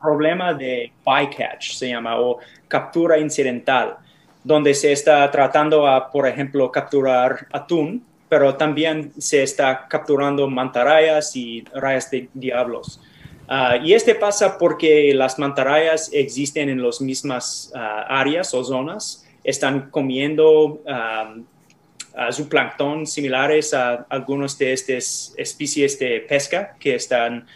problema 0.00 0.54
de 0.54 0.92
bycatch, 1.04 1.72
se 1.72 1.88
llama, 1.88 2.20
o 2.20 2.38
captura 2.68 3.18
incidental, 3.18 3.96
donde 4.44 4.74
se 4.74 4.92
está 4.92 5.28
tratando 5.28 5.84
a, 5.84 6.08
por 6.08 6.28
ejemplo, 6.28 6.70
capturar 6.70 7.48
atún, 7.50 8.04
pero 8.28 8.54
también 8.54 9.12
se 9.18 9.42
está 9.42 9.88
capturando 9.88 10.48
mantarrayas 10.48 11.34
y 11.34 11.64
rayas 11.74 12.08
de 12.12 12.28
diablos. 12.32 13.00
Ah, 13.48 13.76
y 13.76 13.92
este 13.92 14.14
pasa 14.14 14.58
porque 14.58 15.12
las 15.14 15.38
mantarrayas 15.38 16.10
existen 16.12 16.68
en 16.68 16.82
las 16.82 17.00
mismas 17.00 17.70
ah, 17.74 18.06
áreas 18.08 18.52
o 18.54 18.64
zonas, 18.64 19.24
están 19.44 19.90
comiendo 19.90 20.82
uh, 20.84 22.32
zooplancton 22.32 23.06
similares 23.06 23.72
a 23.72 24.06
algunas 24.08 24.58
de 24.58 24.72
estas 24.72 25.32
especies 25.36 25.96
de 26.00 26.20
pesca 26.28 26.74
que 26.80 26.96
están 26.96 27.46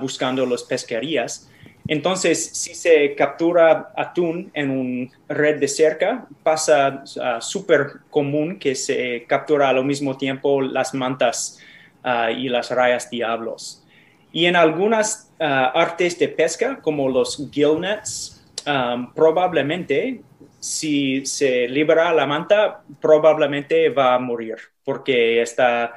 buscando 0.00 0.44
las 0.44 0.64
pesquerías. 0.64 1.48
Entonces, 1.86 2.44
si 2.44 2.74
se 2.74 3.14
captura 3.14 3.92
atún 3.96 4.50
en 4.54 4.70
una 4.70 5.10
red 5.28 5.60
de 5.60 5.68
cerca, 5.68 6.26
pasa 6.42 7.04
súper 7.40 8.00
común 8.10 8.58
que 8.58 8.74
se 8.74 9.24
captura 9.28 9.68
al 9.68 9.84
mismo 9.84 10.16
tiempo 10.16 10.60
las 10.60 10.92
mantas 10.92 11.60
y 12.36 12.48
las 12.48 12.70
rayas 12.70 13.08
diablos. 13.08 13.81
Y 14.32 14.46
en 14.46 14.56
algunas 14.56 15.32
ah, 15.38 15.72
artes 15.74 16.18
de 16.18 16.28
pesca, 16.28 16.80
como 16.80 17.08
los 17.08 17.48
gillnets, 17.52 18.38
probablemente 19.14 20.22
si 20.62 21.26
se 21.26 21.66
libera 21.66 22.12
la 22.12 22.24
manta, 22.24 22.82
probablemente 23.00 23.88
va 23.88 24.14
a 24.14 24.18
morir 24.20 24.56
porque 24.84 25.42
está 25.42 25.94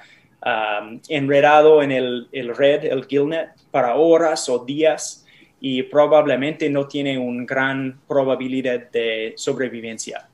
enredado 1.08 1.82
en 1.82 1.92
el, 1.92 2.56
red, 2.56 2.86
el 2.86 3.06
gillnet, 3.06 3.50
para 3.72 3.96
horas 3.96 4.48
o 4.48 4.64
días 4.64 5.26
y 5.60 5.84
probablemente 5.84 6.70
no 6.70 6.88
tiene 6.88 7.18
una 7.18 7.46
gran 7.46 8.00
probabilidad 8.08 8.92
de 8.92 9.34
sobrevivencia. 9.38 10.30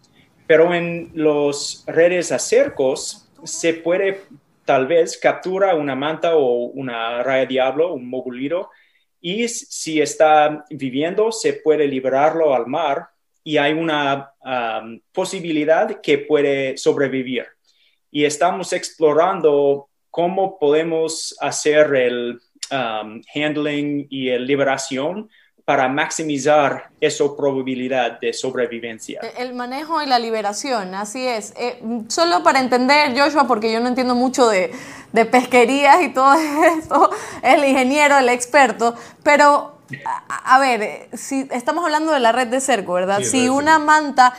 Pero 0.47 0.73
en 0.73 1.11
los 1.13 1.85
redes 1.87 2.31
a 2.33 2.39
se 2.39 3.73
puede 3.73 4.21
tal 4.71 4.87
vez 4.87 5.17
captura 5.17 5.75
una 5.75 5.95
manta 5.95 6.37
o 6.37 6.67
una 6.67 7.21
raya 7.23 7.45
diablo, 7.45 7.93
un 7.93 8.09
moguliro, 8.09 8.69
y 9.19 9.49
si 9.49 9.99
está 9.99 10.63
viviendo, 10.69 11.29
se 11.33 11.55
puede 11.55 11.85
liberarlo 11.89 12.55
al 12.55 12.67
mar 12.67 13.09
y 13.43 13.57
hay 13.57 13.73
una 13.73 14.31
posibilidad 15.11 15.99
que 15.99 16.19
puede 16.19 16.77
sobrevivir. 16.77 17.47
Y 18.11 18.23
estamos 18.23 18.71
explorando 18.71 19.89
cómo 20.09 20.57
podemos 20.57 21.35
hacer 21.41 21.93
el 21.93 22.39
handling 22.69 24.07
y 24.09 24.29
la 24.29 24.39
liberación 24.39 25.29
para 25.71 25.87
maximizar 25.87 26.89
esa 26.99 27.23
probabilidad 27.33 28.19
de 28.19 28.33
sobrevivencia. 28.33 29.21
El 29.37 29.53
manejo 29.53 30.03
y 30.03 30.05
la 30.05 30.19
liberación, 30.19 30.93
así 30.95 31.25
es. 31.25 31.53
Eh, 31.55 31.81
solo 32.09 32.43
para 32.43 32.59
entender, 32.59 33.17
Joshua, 33.17 33.47
porque 33.47 33.71
yo 33.71 33.79
no 33.79 33.87
entiendo 33.87 34.13
mucho 34.13 34.49
de, 34.49 34.73
de 35.13 35.25
pesquerías 35.25 36.01
y 36.01 36.09
todo 36.09 36.33
esto, 36.77 37.09
el 37.41 37.63
ingeniero, 37.63 38.17
el 38.17 38.27
experto, 38.27 38.95
pero 39.23 39.77
a, 40.27 40.59
ver, 40.59 41.09
si 41.13 41.47
estamos 41.51 41.83
hablando 41.83 42.11
de 42.11 42.19
la 42.19 42.31
red 42.31 42.47
de 42.47 42.61
cerco, 42.61 42.93
¿verdad? 42.93 43.21
si 43.21 43.49
una 43.49 43.79
manta, 43.79 44.33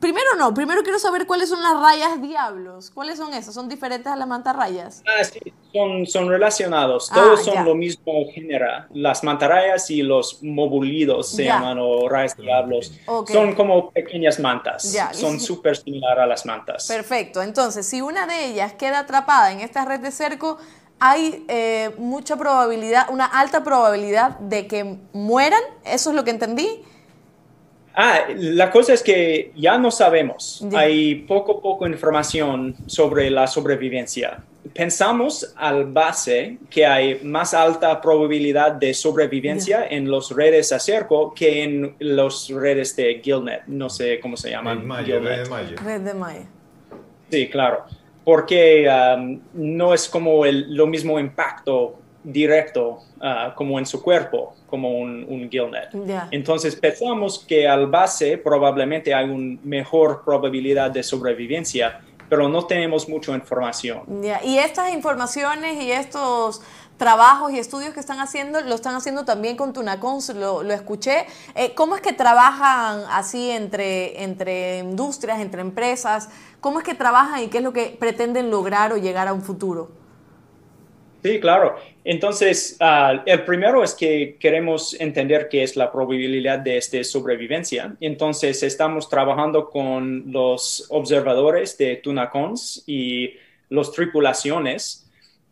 primero 0.00 0.34
no, 0.38 0.54
primero 0.54 0.82
quiero 0.82 0.98
saber 0.98 1.26
cuáles 1.26 1.48
son 1.48 1.62
las 1.62 1.80
rayas 1.80 2.20
diablos. 2.20 2.90
¿Cuáles 2.90 3.18
son 3.18 3.32
esas? 3.34 3.54
¿Son 3.54 3.68
diferentes 3.68 4.12
a 4.12 4.16
las 4.16 4.28
mantarrayas? 4.28 5.02
Ah, 5.06 5.24
sí, 5.24 5.40
son, 5.72 6.06
son 6.06 6.28
relacionados. 6.28 7.10
Todos 7.12 7.40
ah, 7.40 7.52
son 7.52 7.64
lo 7.64 7.74
mismo 7.74 8.12
género. 8.32 8.66
Las 8.92 9.24
mantarrayas 9.24 9.90
y 9.90 10.02
los 10.02 10.42
mobulidos 10.42 11.30
se 11.30 11.44
llaman 11.44 11.78
o 11.80 12.08
rayas 12.08 12.36
diablos. 12.36 12.92
Son 13.30 13.54
como 13.54 13.90
pequeñas 13.90 14.38
mantas. 14.40 14.96
Son 15.12 15.40
súper 15.40 15.76
similares 15.76 16.22
a 16.22 16.26
las 16.26 16.46
mantas. 16.46 16.86
Perfecto. 16.86 17.42
Entonces, 17.42 17.86
si 17.86 18.00
una 18.00 18.26
de 18.26 18.46
ellas 18.46 18.74
queda 18.74 19.00
atrapada 19.00 19.52
en 19.52 19.60
esta 19.60 19.84
red 19.84 20.00
de 20.00 20.10
cerco, 20.10 20.58
hay 20.98 21.44
eh, 21.48 21.90
mucha 21.98 22.36
probabilidad, 22.36 23.06
una 23.10 23.26
alta 23.26 23.62
probabilidad 23.62 24.38
de 24.38 24.66
que 24.66 24.96
mueran. 25.12 25.60
¿Eso 25.84 26.10
es 26.10 26.16
lo 26.16 26.24
que 26.24 26.30
entendí? 26.30 26.82
Ah, 27.94 28.20
la 28.36 28.70
cosa 28.70 28.92
es 28.92 29.02
que 29.02 29.52
ya 29.54 29.78
no 29.78 29.90
sabemos. 29.90 30.64
Hay 30.74 31.14
poco, 31.14 31.60
poco 31.60 31.86
información 31.86 32.74
sobre 32.86 33.30
la 33.30 33.46
sobrevivencia. 33.46 34.42
Pensamos 34.72 35.54
al 35.56 35.84
base 35.84 36.58
que 36.70 36.86
hay 36.86 37.20
más 37.22 37.54
alta 37.54 38.00
probabilidad 38.00 38.72
de 38.72 38.94
sobrevivencia 38.94 39.86
en 39.88 40.10
los 40.10 40.34
redes 40.34 40.72
acerco 40.72 41.34
que 41.34 41.62
en 41.62 41.94
los 42.00 42.48
redes 42.48 42.96
de 42.96 43.20
Gillnet. 43.22 43.66
No 43.66 43.88
sé 43.90 44.18
cómo 44.20 44.36
se 44.36 44.50
llaman. 44.50 44.88
red 44.88 45.44
de 45.44 45.48
Maya. 45.48 45.76
Red 45.76 46.00
de 46.00 46.14
Maya. 46.14 46.46
Sí, 47.30 47.48
claro 47.48 47.84
porque 48.24 48.88
um, 48.88 49.40
no 49.52 49.92
es 49.94 50.08
como 50.08 50.44
el, 50.44 50.74
lo 50.74 50.86
mismo 50.86 51.18
impacto 51.18 51.98
directo 52.22 53.00
uh, 53.20 53.54
como 53.54 53.78
en 53.78 53.84
su 53.84 54.02
cuerpo, 54.02 54.56
como 54.66 54.98
un, 54.98 55.26
un 55.28 55.50
gillnet. 55.50 55.90
Entonces 56.30 56.74
pensamos 56.74 57.44
que 57.46 57.68
al 57.68 57.86
base 57.86 58.38
probablemente 58.38 59.12
hay 59.12 59.28
una 59.28 59.58
mejor 59.62 60.24
probabilidad 60.24 60.90
de 60.90 61.02
sobrevivencia, 61.02 62.00
pero 62.28 62.48
no 62.48 62.64
tenemos 62.64 63.06
mucha 63.08 63.32
información. 63.32 64.02
Y 64.42 64.56
estas 64.56 64.94
informaciones 64.94 65.82
y 65.82 65.92
estos 65.92 66.62
trabajos 66.96 67.52
y 67.52 67.58
estudios 67.58 67.92
que 67.92 68.00
están 68.00 68.20
haciendo, 68.20 68.60
lo 68.60 68.74
están 68.74 68.94
haciendo 68.94 69.24
también 69.24 69.56
con 69.56 69.72
Tunacons, 69.72 70.30
lo, 70.30 70.62
lo 70.62 70.72
escuché. 70.72 71.26
Eh, 71.54 71.74
¿Cómo 71.74 71.96
es 71.96 72.00
que 72.00 72.12
trabajan 72.12 73.04
así 73.10 73.50
entre, 73.50 74.22
entre 74.22 74.78
industrias, 74.78 75.40
entre 75.40 75.60
empresas? 75.60 76.28
¿Cómo 76.60 76.78
es 76.78 76.84
que 76.84 76.94
trabajan 76.94 77.42
y 77.42 77.48
qué 77.48 77.58
es 77.58 77.64
lo 77.64 77.72
que 77.72 77.96
pretenden 77.98 78.50
lograr 78.50 78.92
o 78.92 78.96
llegar 78.96 79.28
a 79.28 79.32
un 79.32 79.42
futuro? 79.42 79.90
Sí, 81.24 81.40
claro. 81.40 81.76
Entonces, 82.04 82.76
ah, 82.80 83.22
el 83.24 83.44
primero 83.44 83.82
es 83.82 83.94
que 83.94 84.36
queremos 84.38 84.94
entender 85.00 85.48
qué 85.48 85.62
es 85.62 85.74
la 85.74 85.90
probabilidad 85.90 86.58
de 86.58 86.76
esta 86.76 87.02
sobrevivencia. 87.02 87.96
Entonces, 87.98 88.62
estamos 88.62 89.08
trabajando 89.08 89.70
con 89.70 90.30
los 90.30 90.86
observadores 90.90 91.78
de 91.78 91.96
Tunacons 91.96 92.84
y 92.86 93.32
las 93.70 93.90
tripulaciones 93.90 95.03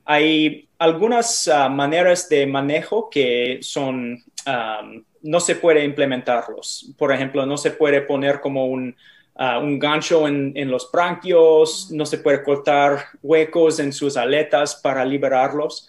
hay 0.05 0.69
algunas 0.79 1.49
ah, 1.49 1.69
maneras 1.69 2.29
de 2.29 2.47
manejo 2.47 3.09
que 3.09 3.59
son, 3.62 4.23
no 5.23 5.41
se 5.41 5.57
puede 5.57 5.85
implementarlos. 5.85 6.93
Por 6.99 7.12
ejemplo, 7.12 7.47
no 7.47 7.57
se 7.57 7.71
puede 7.71 8.03
poner 8.03 8.41
como 8.41 8.67
un, 8.67 8.97
ah, 9.37 9.59
un 9.59 9.79
gancho 9.79 10.27
en, 10.27 10.53
en, 10.57 10.71
los 10.71 10.91
branquios, 10.91 11.91
no 11.91 12.05
se 12.05 12.19
puede 12.19 12.43
cortar 12.43 13.05
huecos 13.23 13.79
en 13.79 13.93
sus 13.93 14.17
aletas 14.17 14.77
para 14.77 15.05
liberarlos. 15.05 15.88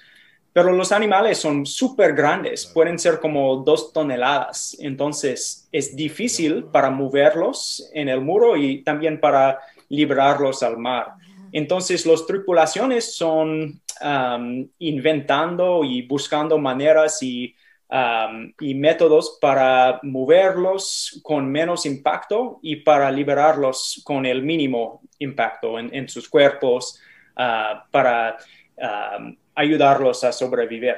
Pero 0.54 0.72
los 0.72 0.92
animales 0.92 1.40
son 1.40 1.66
súper 1.66 2.14
grandes, 2.14 2.68
pueden 2.68 3.00
ser 3.00 3.20
como 3.20 3.56
dos 3.58 3.92
toneladas. 3.92 4.78
Entonces 4.80 5.68
es 5.72 5.96
difícil 5.96 6.66
para 6.66 6.92
moverlos 6.92 7.90
en 7.94 8.08
el 8.08 8.22
muro 8.22 8.56
y 8.56 8.84
también 8.84 9.20
para 9.20 9.60
liberarlos 9.90 10.62
al 10.62 10.78
mar. 10.78 11.16
Entonces, 11.54 12.08
las 12.08 12.26
tripulaciones 12.26 13.16
son 13.16 13.80
um, 14.04 14.68
inventando 14.80 15.84
y 15.84 16.02
buscando 16.04 16.58
maneras 16.58 17.24
y, 17.24 17.56
um, 17.90 18.52
y, 18.60 18.76
métodos 18.76 19.38
para 19.42 20.00
moverlos 20.04 21.20
con 21.24 21.52
menos 21.52 21.86
impacto 21.86 22.60
y 22.62 22.78
para 22.78 23.10
liberarlos 23.12 24.02
con 24.04 24.26
el 24.26 24.44
mínimo 24.44 25.02
impacto 25.20 25.80
en, 25.80 26.10
sus 26.10 26.28
cuerpos 26.28 27.00
uh, 27.38 27.80
para 27.92 28.38
um, 28.78 29.36
ayudarlos 29.56 30.24
a 30.24 30.32
sobrevivir. 30.32 30.96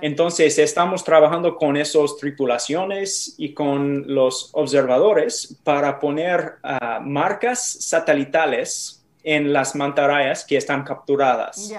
Entonces, 0.00 0.58
estamos 0.58 1.04
trabajando 1.04 1.56
con 1.56 1.76
esas 1.76 2.16
tripulaciones 2.16 3.34
y 3.38 3.54
con 3.54 4.12
los 4.12 4.50
observadores 4.52 5.56
para 5.62 5.98
poner 6.00 6.54
ah, 6.62 7.00
marcas 7.02 7.62
satelitales 7.80 9.04
en 9.22 9.52
las 9.52 9.74
mantarrayas 9.74 10.44
que 10.44 10.56
están 10.56 10.84
capturadas. 10.84 11.72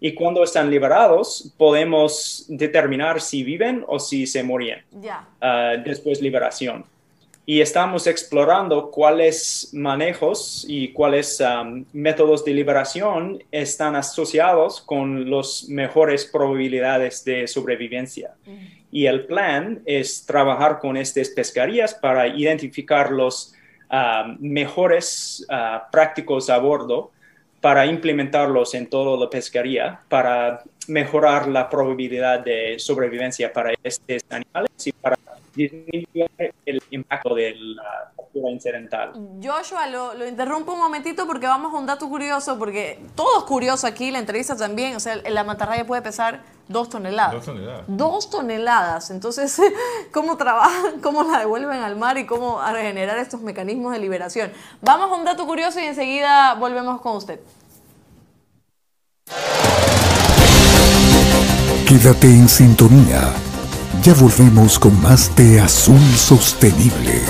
Y 0.00 0.14
cuando 0.14 0.42
están 0.42 0.70
liberados, 0.70 1.52
podemos 1.56 2.44
determinar 2.48 3.20
si 3.20 3.42
viven 3.42 3.84
o 3.88 3.98
si 3.98 4.26
se 4.26 4.42
morían. 4.42 4.80
Ah, 5.40 5.74
después 5.82 6.18
de 6.18 6.24
liberación. 6.24 6.84
Y 7.48 7.60
estamos 7.60 8.08
explorando 8.08 8.90
cuáles 8.90 9.70
manejos 9.72 10.66
y 10.68 10.88
cuáles 10.88 11.40
um, 11.40 11.84
métodos 11.92 12.44
de 12.44 12.52
liberación 12.52 13.40
están 13.52 13.94
asociados 13.94 14.80
con 14.80 15.30
las 15.30 15.68
mejores 15.68 16.24
probabilidades 16.24 17.24
de 17.24 17.46
sobrevivencia. 17.46 18.34
Y 18.90 19.06
el 19.06 19.26
plan 19.26 19.80
es 19.86 20.26
trabajar 20.26 20.80
con 20.80 20.96
estas 20.96 21.28
pescarías 21.28 21.94
para 21.94 22.26
identificar 22.26 23.12
los 23.12 23.54
um, 23.92 24.36
mejores 24.40 25.46
uh, 25.48 25.88
prácticos 25.92 26.50
a 26.50 26.58
bordo 26.58 27.12
para 27.66 27.84
implementarlos 27.84 28.74
en 28.74 28.86
toda 28.86 29.18
la 29.18 29.28
pescaría, 29.28 30.00
para 30.08 30.62
mejorar 30.86 31.48
la 31.48 31.68
probabilidad 31.68 32.38
de 32.38 32.78
sobrevivencia 32.78 33.52
para 33.52 33.74
estos 33.82 34.22
animales 34.30 34.70
y 34.86 34.92
para 34.92 35.16
disminuir 35.52 36.28
el 36.64 36.80
impacto 36.92 37.34
de 37.34 37.56
la 37.56 38.12
cultura 38.36 38.52
incidental. 38.52 39.12
Joshua, 39.42 39.86
lo, 39.86 40.14
lo, 40.14 40.26
interrumpo 40.26 40.72
un 40.72 40.80
momentito 40.80 41.26
porque 41.26 41.46
vamos 41.46 41.72
a 41.72 41.78
un 41.78 41.86
dato 41.86 42.08
curioso, 42.08 42.58
porque 42.58 43.00
todo 43.14 43.38
es 43.38 43.44
curioso 43.44 43.86
aquí, 43.86 44.10
la 44.10 44.18
entrevista 44.18 44.56
también, 44.56 44.96
o 44.96 45.00
sea, 45.00 45.16
la 45.16 45.44
mantarraya 45.44 45.86
puede 45.86 46.02
pesar 46.02 46.42
dos 46.68 46.88
toneladas. 46.88 47.32
Dos 47.32 47.44
toneladas. 47.44 47.84
Dos 47.86 48.30
toneladas. 48.30 49.10
Entonces, 49.10 49.60
¿cómo 50.12 50.36
trabajan, 50.36 51.00
cómo 51.00 51.22
la 51.22 51.38
devuelven 51.38 51.82
al 51.82 51.96
mar 51.96 52.18
y 52.18 52.26
cómo 52.26 52.60
a 52.60 52.72
regenerar 52.72 53.18
estos 53.18 53.40
mecanismos 53.40 53.92
de 53.92 53.98
liberación? 53.98 54.52
Vamos 54.82 55.10
a 55.10 55.14
un 55.14 55.24
dato 55.24 55.46
curioso 55.46 55.80
y 55.80 55.84
enseguida 55.84 56.54
volvemos 56.54 57.00
con 57.00 57.16
usted. 57.16 57.40
Quédate 61.88 62.26
en 62.26 62.48
sintonía. 62.48 63.32
Ya 64.02 64.12
volvemos 64.14 64.78
con 64.78 65.00
más 65.00 65.34
de 65.36 65.60
Azul 65.60 66.00
Sostenible. 66.16 67.22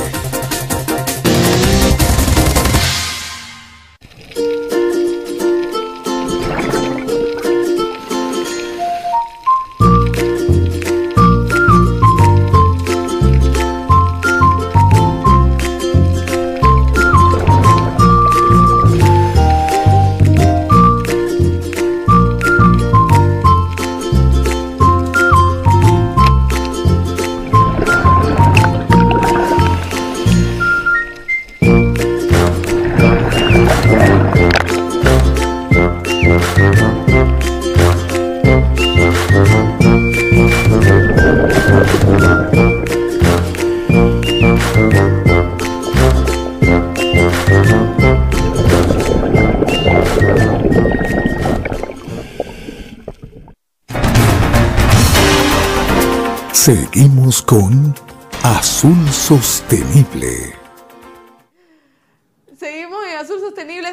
Sostenible. 59.27 60.66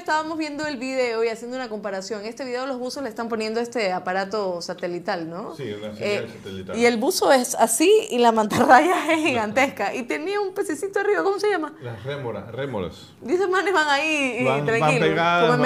Estábamos 0.03 0.37
viendo 0.37 0.67
el 0.67 0.75
video 0.75 1.23
y 1.23 1.29
haciendo 1.29 1.55
una 1.55 1.69
comparación. 1.69 2.25
Este 2.25 2.43
video 2.43 2.65
los 2.65 2.77
buzos 2.77 3.03
le 3.03 3.09
están 3.09 3.29
poniendo 3.29 3.61
este 3.61 3.93
aparato 3.93 4.61
satelital, 4.61 5.29
¿no? 5.29 5.55
Sí, 5.55 5.71
una 5.71 5.95
señal 5.95 6.25
eh, 6.25 6.29
satelital. 6.35 6.77
Y 6.77 6.85
el 6.85 6.97
buzo 6.97 7.31
es 7.31 7.55
así 7.55 7.89
y 8.09 8.17
la 8.17 8.33
mantarraya 8.33 9.13
es 9.13 9.23
gigantesca. 9.23 9.95
Y 9.95 10.03
tenía 10.03 10.41
un 10.41 10.53
pececito 10.53 10.99
arriba, 10.99 11.23
¿cómo 11.23 11.39
se 11.39 11.49
llama? 11.49 11.73
Las 11.81 12.03
rémoras, 12.03 12.51
rémoras. 12.51 13.13
Dice 13.21 13.47
manes 13.47 13.73
van 13.73 13.87
ahí 13.87 14.39
y 14.41 14.43
van, 14.43 14.65
tranquilos, 14.65 14.99
van 14.99 14.99
pegadas, 14.99 15.41
como 15.43 15.53
en 15.53 15.61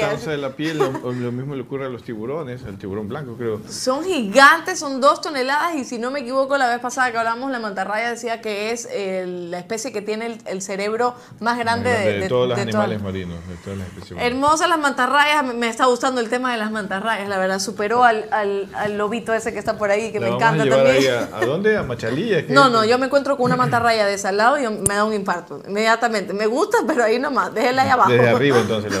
van 0.00 0.24
de 0.24 0.36
la 0.38 0.56
piel. 0.56 0.78
Lo, 0.78 0.90
lo, 1.12 1.32
mismo 1.32 1.54
le 1.54 1.60
ocurre 1.60 1.84
a 1.84 1.90
los 1.90 2.02
tiburones, 2.02 2.64
al 2.64 2.78
tiburón 2.78 3.08
blanco, 3.08 3.36
creo. 3.36 3.60
Son 3.68 4.02
gigantes, 4.02 4.78
son 4.78 5.02
dos 5.02 5.20
toneladas 5.20 5.74
y 5.74 5.84
si 5.84 5.98
no 5.98 6.10
me 6.10 6.20
equivoco, 6.20 6.56
la 6.56 6.68
vez 6.68 6.80
pasada 6.80 7.12
que 7.12 7.18
hablamos, 7.18 7.50
la 7.50 7.58
mantarraya 7.58 8.08
decía 8.08 8.40
que 8.40 8.70
es 8.70 8.88
la 8.90 9.58
especie 9.58 9.92
que 9.92 10.00
tiene 10.00 10.38
el, 10.46 10.62
cerebro 10.62 11.14
más 11.40 11.58
grande, 11.58 11.90
de, 11.90 12.20
de, 12.20 12.28
todos 12.28 12.48
los 12.48 12.58
animales 12.58 13.02
marinos, 13.02 13.36
de 13.46 13.81
todas 13.84 14.10
las 14.10 14.22
Hermosas 14.22 14.68
las 14.68 14.78
mantarrayas, 14.78 15.54
me 15.54 15.68
está 15.68 15.86
gustando 15.86 16.20
el 16.20 16.28
tema 16.28 16.52
de 16.52 16.58
las 16.58 16.70
mantarrayas, 16.70 17.28
la 17.28 17.38
verdad, 17.38 17.58
superó 17.58 18.04
al, 18.04 18.26
al, 18.30 18.98
lobito 18.98 19.32
ese 19.34 19.52
que 19.52 19.58
está 19.58 19.78
por 19.78 19.90
ahí, 19.90 20.12
que 20.12 20.20
me 20.20 20.28
encanta 20.28 20.64
también. 20.68 21.28
a, 21.32 21.44
dónde? 21.44 21.76
¿A 21.76 21.82
Machalilla? 21.82 22.44
No, 22.48 22.68
no, 22.68 22.84
yo 22.84 22.98
me 22.98 23.06
encuentro 23.06 23.36
con 23.36 23.46
una 23.46 23.56
mantarraya 23.56 24.06
de 24.06 24.14
ese 24.14 24.30
lado 24.32 24.58
y 24.58 24.68
me 24.68 24.94
da 24.94 25.04
un 25.04 25.12
infarto, 25.12 25.62
inmediatamente. 25.66 26.32
Me 26.32 26.46
gusta, 26.46 26.78
pero 26.86 27.04
ahí 27.04 27.18
nomás, 27.18 27.52
déjela 27.54 27.82
ahí 27.82 27.88
abajo. 27.88 28.10
Desde 28.10 28.28
arriba 28.28 28.58
entonces. 28.58 28.92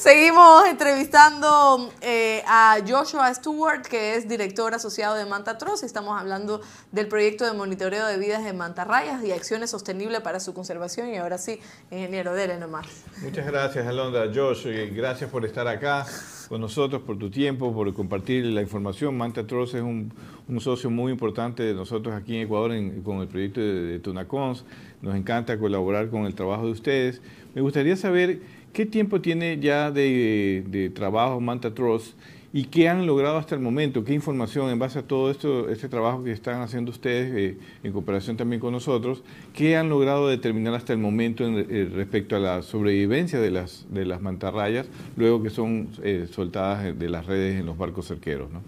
Seguimos 0.00 0.64
entrevistando 0.66 1.92
eh, 2.00 2.42
a 2.46 2.78
Joshua 2.88 3.34
Stewart, 3.34 3.82
que 3.82 4.14
es 4.14 4.26
director 4.26 4.72
asociado 4.72 5.14
de 5.14 5.26
Mantatros. 5.26 5.82
Estamos 5.82 6.18
hablando 6.18 6.62
del 6.90 7.06
proyecto 7.06 7.44
de 7.44 7.52
monitoreo 7.52 8.06
de 8.06 8.16
vidas 8.16 8.42
de 8.42 8.54
mantarrayas 8.54 9.22
y 9.22 9.32
acciones 9.32 9.68
sostenibles 9.68 10.22
para 10.22 10.40
su 10.40 10.54
conservación. 10.54 11.10
Y 11.10 11.18
ahora 11.18 11.36
sí, 11.36 11.60
ingeniero, 11.90 12.32
dele 12.32 12.58
nomás. 12.58 12.86
Muchas 13.22 13.44
gracias, 13.44 13.86
Alondra. 13.86 14.30
Josh, 14.34 14.66
gracias 14.94 15.28
por 15.28 15.44
estar 15.44 15.68
acá 15.68 16.06
con 16.48 16.62
nosotros, 16.62 17.02
por 17.02 17.18
tu 17.18 17.30
tiempo, 17.30 17.70
por 17.74 17.92
compartir 17.92 18.46
la 18.46 18.62
información. 18.62 19.18
Mantatros 19.18 19.74
es 19.74 19.82
un, 19.82 20.14
socio 20.60 20.88
muy 20.88 21.12
importante 21.12 21.62
de 21.62 21.74
nosotros 21.74 22.14
aquí 22.14 22.36
en 22.36 22.44
Ecuador 22.44 22.72
con 23.04 23.18
el 23.18 23.28
proyecto 23.28 23.60
de 23.60 23.98
Tunacons. 23.98 24.64
Nos 25.02 25.14
encanta 25.14 25.58
colaborar 25.58 26.08
con 26.08 26.24
el 26.24 26.34
trabajo 26.34 26.64
de 26.64 26.72
ustedes. 26.72 27.20
Me 27.54 27.60
gustaría 27.60 27.96
saber 27.96 28.40
¿Qué 28.72 28.86
tiempo 28.86 29.20
tiene 29.20 29.58
ya 29.58 29.90
de, 29.90 30.92
trabajo 30.94 31.40
Manta 31.40 31.74
Trust 31.74 32.14
y 32.52 32.64
qué 32.64 32.88
han 32.88 33.04
logrado 33.04 33.36
hasta 33.36 33.56
el 33.56 33.60
momento? 33.60 34.04
¿Qué 34.04 34.12
información 34.12 34.70
en 34.70 34.78
base 34.78 35.00
a 35.00 35.02
todo 35.02 35.28
esto, 35.30 35.68
este 35.68 35.88
trabajo 35.88 36.22
que 36.22 36.30
están 36.30 36.62
haciendo 36.62 36.92
ustedes 36.92 37.32
eh, 37.34 37.58
en 37.82 37.92
cooperación 37.92 38.36
también 38.36 38.60
con 38.60 38.72
nosotros, 38.72 39.24
qué 39.54 39.76
han 39.76 39.88
logrado 39.88 40.28
determinar 40.28 40.74
hasta 40.74 40.92
el 40.92 41.00
momento 41.00 41.44
eh, 41.46 41.90
respecto 41.92 42.36
a 42.36 42.38
la 42.38 42.62
sobrevivencia 42.62 43.40
de 43.40 43.50
las, 43.50 43.86
de 43.90 44.04
las 44.04 44.20
mantarrayas 44.20 44.86
luego 45.16 45.42
que 45.42 45.50
son 45.50 45.88
eh, 46.04 46.28
soltadas 46.30 46.96
de 46.96 47.08
las 47.08 47.26
redes 47.26 47.58
en 47.58 47.66
los 47.66 47.76
barcos 47.76 48.06
cerqueros? 48.06 48.52
¿no? 48.52 48.62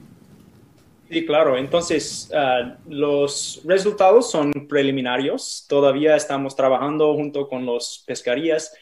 Sí, 1.13 1.27
claro. 1.27 1.59
Entonces, 1.59 2.33
ah, 2.35 2.77
los 2.89 3.61
resultados 3.67 4.31
son 4.31 4.51
preliminarios. 4.67 5.67
Todavía 5.69 6.17
estamos 6.17 6.57
trabajando 6.57 7.15
junto 7.15 7.49
con 7.49 7.67
los 7.67 8.03
pescarías 8.07 8.73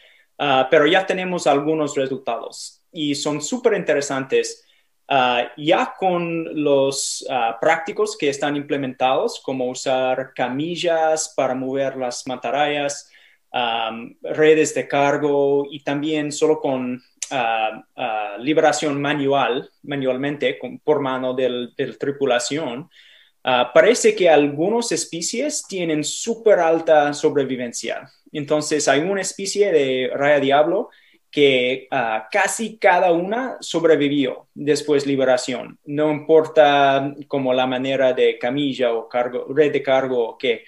Ah, 0.42 0.68
pero 0.70 0.87
ya 0.87 1.05
tenemos 1.05 1.46
algunos 1.46 1.94
resultados 1.94 2.83
y 2.90 3.14
son 3.14 3.42
súper 3.42 3.74
interesantes. 3.74 4.64
Ah, 5.07 5.53
ya 5.59 5.94
con 5.98 6.64
los 6.64 7.26
ah, 7.29 7.59
prácticos 7.61 8.16
que 8.16 8.31
están 8.31 8.57
implementados, 8.57 9.40
como 9.44 9.68
usar 9.68 10.33
camillas 10.35 11.35
para 11.37 11.55
mover 11.55 11.96
las 11.96 12.26
mantarrayas, 12.26 13.11
redes 14.22 14.74
de 14.74 14.87
cargo 14.87 15.66
y 15.68 15.81
también 15.83 16.31
solo 16.31 16.61
con 16.61 17.03
liberación 18.38 19.00
manual, 19.03 19.68
manualmente, 19.83 20.57
por 20.85 21.00
mano 21.00 21.35
del, 21.35 21.74
la 21.76 21.98
tripulación, 21.98 22.88
parece 23.42 24.14
que 24.14 24.29
algunas 24.29 24.92
especies 24.92 25.64
tienen 25.66 26.05
súper 26.05 26.59
alta 26.59 27.12
sobrevivencia. 27.12 28.11
Entonces 28.33 28.87
hay 28.88 29.00
una 29.00 29.22
especie 29.22 29.72
de 29.72 30.11
raya 30.14 30.40
diablo 30.40 30.90
que 31.31 31.87
ah, 31.90 32.29
casi 32.31 32.76
cada 32.76 33.12
una 33.12 33.57
sobrevivió 33.61 34.48
después 34.55 35.05
de 35.05 35.11
liberación. 35.11 35.79
No 35.85 36.11
importa 36.11 37.14
como 37.29 37.55
la 37.55 37.66
manera 37.66 38.12
de 38.12 38.38
camilla 38.38 38.92
o 38.92 39.09
cargo, 39.09 39.46
red 39.48 39.72
de 39.72 39.83
cargo 39.83 40.31
o 40.31 40.38
qué. 40.38 40.64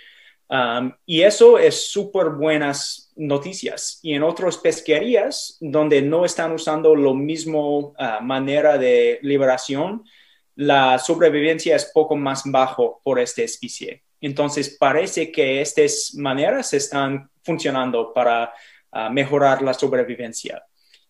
y 1.06 1.22
eso 1.22 1.58
es 1.58 1.90
súper 1.90 2.30
buenas 2.30 3.12
noticias. 3.16 3.98
Y 4.02 4.14
en 4.14 4.22
otras 4.22 4.58
pesquerías 4.58 5.56
donde 5.60 6.02
no 6.02 6.24
están 6.24 6.52
usando 6.52 6.94
lo 6.94 7.14
mismo 7.14 7.94
ah, 7.98 8.20
manera 8.22 8.78
de 8.78 9.18
liberación, 9.22 10.04
la 10.56 10.98
sobrevivencia 10.98 11.76
es 11.76 11.86
poco 11.86 12.16
más 12.16 12.42
bajo 12.46 13.00
por 13.02 13.18
esta 13.18 13.42
especie. 13.42 14.02
Entonces, 14.20 14.76
parece 14.78 15.32
que 15.32 15.60
estas 15.60 16.14
maneras 16.14 16.72
están 16.74 17.28
funcionando 17.42 18.12
para 18.12 18.52
ah, 18.92 19.10
mejorar 19.10 19.62
la 19.62 19.74
sobrevivencia. 19.74 20.62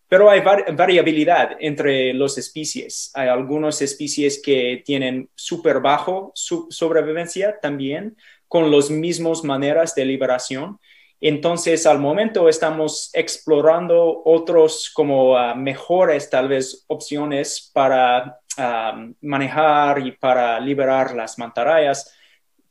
Pero 0.08 0.28
hay 0.28 0.40
variabilidad 0.40 1.56
entre 1.58 2.12
las 2.12 2.36
especies. 2.36 3.10
Hay 3.14 3.28
algunas 3.28 3.80
especies 3.80 4.42
que 4.42 4.82
tienen 4.84 5.30
súper 5.34 5.80
bajo 5.80 6.32
sobrevivencia 6.34 7.58
también, 7.60 8.16
con 8.46 8.70
las 8.70 8.90
mismas 8.90 9.42
maneras 9.42 9.94
de 9.94 10.04
liberación. 10.04 10.78
Entonces, 11.18 11.86
al 11.86 11.98
momento 11.98 12.48
estamos 12.48 13.08
explorando 13.14 14.22
otros 14.24 14.90
como 14.92 15.36
ah, 15.36 15.54
mejores, 15.54 16.28
tal 16.28 16.48
vez, 16.48 16.84
opciones 16.88 17.70
para 17.72 18.40
ah, 18.58 19.06
manejar 19.20 20.06
y 20.06 20.12
para 20.12 20.58
liberar 20.60 21.14
las 21.14 21.38
mantarrayas, 21.38 22.14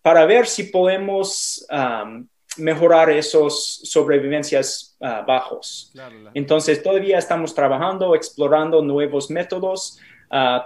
para 0.02 0.26
ver 0.26 0.48
si 0.48 0.64
podemos 0.64 1.66
ah, 1.70 2.22
mejorar 2.58 3.10
esos 3.10 3.82
sobrevivencias 3.84 4.98
bajos. 5.00 5.94
Entonces, 6.34 6.84
todavía 6.84 7.18
estamos 7.18 7.56
trabajando, 7.56 8.14
explorando 8.14 8.82
nuevos 8.82 9.32
métodos, 9.32 9.98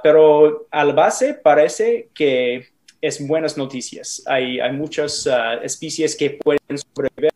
pero 0.01 0.66
al 0.72 0.93
base 0.93 1.36
parece 1.36 2.09
que 2.16 2.70
es 2.99 3.26
buenas 3.28 3.55
noticias. 3.55 4.24
Hay, 4.26 4.59
hay 4.59 4.72
muchas 4.74 5.30
especies 5.61 6.18
que 6.18 6.32
pueden 6.32 6.76
sobrevivir 6.76 7.32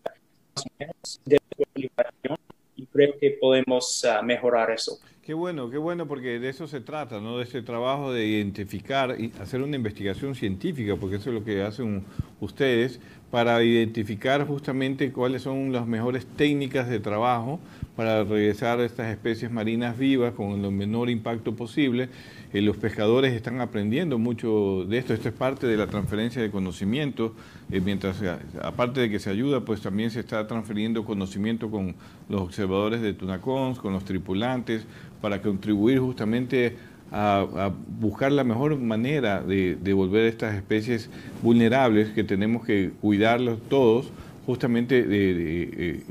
de 1.25 1.39
liberación 1.75 2.38
y 2.75 2.86
creo 2.88 3.17
que 3.19 3.32
podemos 3.32 4.05
ah, 4.05 4.21
mejorar 4.21 4.71
eso. 4.71 4.99
Qué 5.30 5.36
bueno, 5.36 5.69
qué 5.69 5.77
bueno, 5.77 6.07
porque 6.07 6.39
de 6.39 6.49
eso 6.49 6.67
se 6.67 6.82
trata, 6.82 7.21
¿no? 7.21 7.38
De 7.38 7.43
ese 7.43 7.61
trabajo 7.61 8.11
de 8.11 8.25
identificar 8.25 9.15
y 9.19 9.32
hacer 9.39 9.61
una 9.61 9.75
investigación 9.75 10.34
científica, 10.34 10.95
porque 10.95 11.17
eso 11.17 11.30
es 11.30 11.36
lo 11.36 11.43
que 11.43 11.61
hacen 11.61 12.03
ustedes, 12.39 12.99
para 13.32 13.63
identificar 13.63 14.45
justamente 14.47 15.11
cuáles 15.11 15.43
son 15.43 15.71
las 15.71 15.86
mejores 15.86 16.25
técnicas 16.25 16.89
de 16.89 16.99
trabajo 16.99 17.59
para 17.95 18.23
regresar 18.23 18.80
a 18.80 18.86
estas 18.86 19.07
especies 19.11 19.51
marinas 19.51 19.97
vivas 19.97 20.34
con 20.34 20.63
el 20.63 20.71
menor 20.71 21.09
impacto 21.09 21.55
posible 21.55 22.09
eh, 22.51 22.61
los 22.61 22.77
pescadores 22.77 23.34
están 23.34 23.61
aprendiendo 23.61 24.17
mucho 24.17 24.84
de 24.86 24.97
esto. 24.97 25.13
Esto 25.13 25.30
es 25.30 25.36
parte 25.36 25.67
de 25.67 25.77
la 25.77 25.86
transferencia 25.86 26.41
de 26.41 26.49
conocimiento. 26.49 27.36
Eh, 27.71 27.80
mientras, 27.80 28.19
eh, 28.23 28.36
aparte 28.63 29.01
de 29.01 29.09
que 29.11 29.19
se 29.19 29.30
ayuda, 29.30 29.63
pues 29.63 29.82
también 29.82 30.09
se 30.09 30.21
está 30.21 30.47
transfiriendo 30.47 31.05
conocimiento 31.05 31.69
con 31.69 31.93
los 32.27 32.41
observadores 32.41 33.01
de 33.01 33.13
Tunacons, 33.13 33.77
con 33.77 33.93
los 33.93 34.03
tripulantes, 34.03 34.86
para 35.21 35.43
contribuir 35.43 35.99
justamente 35.99 36.75
a, 37.12 37.72
buscar 37.99 38.32
la 38.32 38.43
mejor 38.43 38.78
manera 38.78 39.41
de, 39.41 39.76
de 39.76 39.93
volver 39.93 40.26
a 40.26 40.28
estas 40.28 40.55
especies 40.55 41.10
vulnerables 41.41 42.10
que 42.10 42.24
tenemos 42.24 42.66
que 42.66 42.91
cuidarlos 43.01 43.60
todos 43.70 44.12
justamente 44.50 45.04
de, 45.04 46.02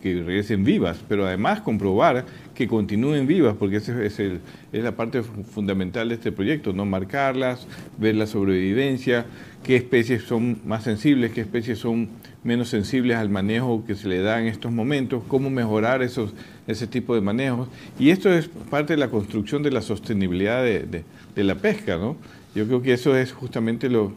que 0.00 0.22
regresen 0.22 0.62
vivas, 0.62 0.96
pero 1.08 1.26
además 1.26 1.60
comprobar 1.60 2.24
que 2.54 2.68
continúen 2.68 3.26
vivas, 3.26 3.56
porque 3.58 3.78
esa 3.78 4.00
es, 4.00 4.20
es, 4.20 4.38
la 4.70 4.92
parte 4.92 5.24
fundamental 5.24 6.08
de 6.08 6.14
este 6.14 6.30
proyecto, 6.30 6.72
no 6.72 6.84
marcarlas, 6.84 7.66
ver 7.98 8.14
la 8.14 8.28
sobrevivencia, 8.28 9.26
qué 9.64 9.74
especies 9.74 10.22
son 10.22 10.60
más 10.64 10.84
sensibles, 10.84 11.32
qué 11.32 11.40
especies 11.40 11.80
son 11.80 12.10
menos 12.44 12.68
sensibles 12.68 13.16
al 13.16 13.28
manejo 13.28 13.84
que 13.84 13.96
se 13.96 14.06
le 14.06 14.20
da 14.20 14.40
en 14.40 14.46
estos 14.46 14.70
momentos, 14.70 15.24
cómo 15.26 15.50
mejorar 15.50 16.00
esos, 16.00 16.32
ese 16.68 16.86
tipo 16.86 17.16
de 17.16 17.22
manejos. 17.22 17.66
Y 17.98 18.10
esto 18.10 18.32
es 18.32 18.46
parte 18.70 18.92
de 18.92 18.98
la 18.98 19.08
construcción 19.08 19.64
de 19.64 19.72
la 19.72 19.82
sostenibilidad 19.82 20.62
de, 20.62 21.04
la 21.34 21.56
pesca, 21.56 21.96
¿no? 21.96 22.16
Yo 22.54 22.68
creo 22.68 22.82
que 22.82 22.92
eso 22.92 23.16
es 23.16 23.32
justamente 23.32 23.88
lo, 23.88 24.12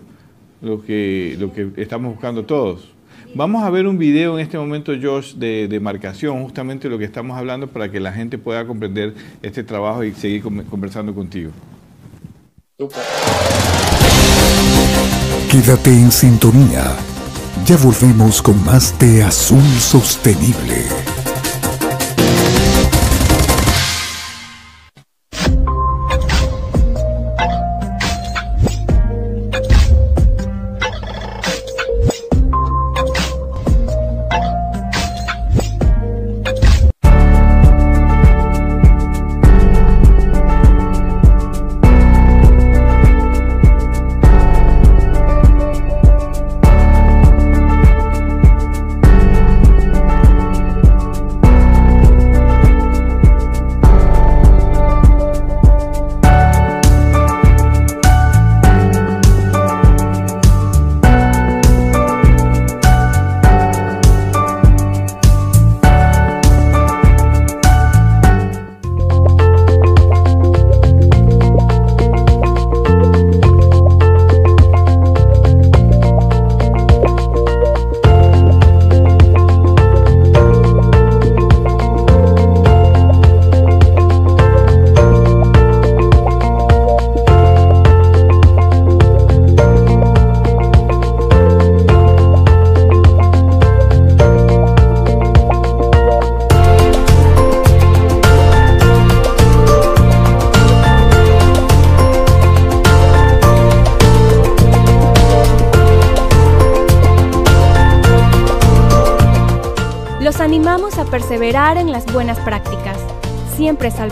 que, 0.86 1.36
lo 1.40 1.52
que 1.52 1.72
estamos 1.78 2.12
buscando 2.12 2.46
todos. 2.46 2.97
Vamos 3.36 3.64
a 3.64 3.70
ver 3.70 3.88
un 3.88 3.98
video 3.98 4.38
en 4.38 4.44
este 4.44 4.58
momento, 4.58 4.94
Josh, 5.00 5.36
de, 5.36 5.68
de, 5.68 5.80
marcación, 5.80 6.42
justamente 6.44 6.90
lo 6.90 6.98
que 6.98 7.06
estamos 7.06 7.38
hablando 7.38 7.68
para 7.68 7.92
que 7.92 8.00
la 8.00 8.12
gente 8.12 8.38
pueda 8.38 8.66
comprender 8.66 9.14
este 9.42 9.64
trabajo 9.64 10.04
y 10.04 10.14
seguir 10.14 10.42
conversando 10.42 11.14
contigo. 11.14 11.52
Quédate 15.52 15.90
en 15.90 16.12
sintonía. 16.12 16.96
Ya 17.66 17.78
volvemos 17.78 18.42
con 18.42 18.64
más 18.64 18.98
de 19.00 19.24
Azul 19.24 19.64
Sostenible. 19.80 21.07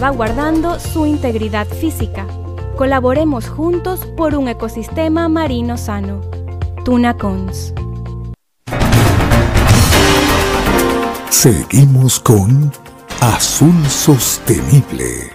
Salvaguardando 0.06 0.80
su 0.80 1.08
integridad 1.08 1.66
física. 1.66 2.28
Colaboremos 2.78 3.50
juntos 3.50 4.02
por 4.16 4.36
un 4.36 4.48
ecosistema 4.48 5.28
marino 5.30 5.78
sano. 5.78 6.22
Tunacons. 6.84 7.74
Seguimos 11.32 12.20
con 12.20 12.72
Azul 13.20 13.84
Sostenible. 13.88 15.35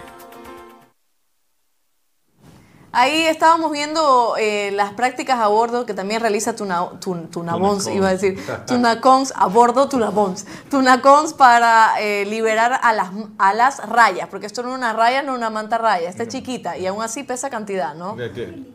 Ahí 2.92 3.22
estábamos 3.26 3.70
viendo 3.70 4.34
eh, 4.36 4.72
las 4.72 4.92
prácticas 4.94 5.38
a 5.38 5.46
bordo 5.46 5.86
que 5.86 5.94
también 5.94 6.20
realiza 6.20 6.56
Tuna, 6.56 6.88
Tunabons, 6.98 7.86
iba 7.86 8.08
a 8.08 8.12
decir, 8.12 8.36
Tunacons 8.66 9.32
a 9.36 9.46
bordo, 9.46 9.88
Tunabons, 9.88 10.44
Tunacons 10.68 11.32
para 11.34 12.00
eh, 12.00 12.24
liberar 12.26 12.80
a 12.82 12.92
las, 12.92 13.10
a 13.38 13.54
las 13.54 13.88
rayas, 13.88 14.28
porque 14.28 14.46
esto 14.46 14.64
no 14.64 14.70
es 14.70 14.74
una 14.74 14.92
raya, 14.92 15.22
no 15.22 15.32
es 15.32 15.38
una 15.38 15.50
manta 15.50 15.78
raya, 15.78 16.08
esta 16.08 16.24
es 16.24 16.30
chiquita 16.30 16.76
y 16.78 16.86
aún 16.86 17.00
así 17.00 17.22
pesa 17.22 17.48
cantidad, 17.48 17.94
¿no? 17.94 18.16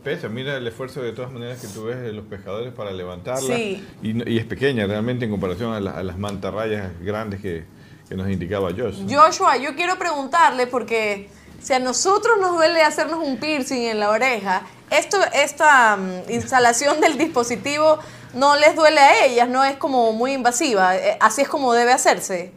Pesa, 0.02 0.30
mira 0.30 0.56
el 0.56 0.66
esfuerzo 0.66 1.02
de 1.02 1.12
todas 1.12 1.34
maneras 1.34 1.60
que 1.60 1.68
tú 1.68 1.84
ves 1.84 2.00
de 2.00 2.14
los 2.14 2.26
pescadores 2.26 2.74
para 2.74 2.92
levantarla. 2.92 3.58
Y, 3.58 3.86
y, 4.02 4.38
es 4.38 4.46
pequeña 4.46 4.88
realmente 4.88 5.26
en 5.26 5.32
comparación 5.32 5.74
a, 5.74 5.78
a 5.92 6.04
las 6.04 6.18
mantarrayas 6.18 6.90
grandes 7.02 7.42
que, 7.42 7.66
que 8.08 8.16
nos 8.16 8.30
indicaba 8.30 8.70
Josh. 8.72 9.02
Joshua, 9.10 9.58
yo 9.58 9.76
quiero 9.76 9.98
preguntarle 9.98 10.68
porque 10.68 11.30
si 11.66 11.74
a 11.74 11.80
nosotros 11.80 12.38
nos 12.40 12.52
duele 12.52 12.84
hacernos 12.84 13.18
un 13.28 13.38
piercing 13.38 13.88
en 13.88 14.00
la 14.00 14.12
oreja, 14.12 14.68
esto, 14.92 15.18
esta 15.34 15.98
mm, 15.98 16.30
instalación 16.30 17.02
del 17.02 17.18
dispositivo 17.18 17.98
no 18.36 18.56
les 18.56 18.76
duele 18.76 19.00
a 19.00 19.26
ellas, 19.26 19.50
no 19.50 19.64
es 19.64 19.76
como 19.78 20.12
muy 20.14 20.34
invasiva, 20.34 20.96
eh, 20.96 21.18
así 21.20 21.42
es 21.42 21.48
como 21.48 21.74
debe 21.74 21.92
hacerse. 21.92 22.52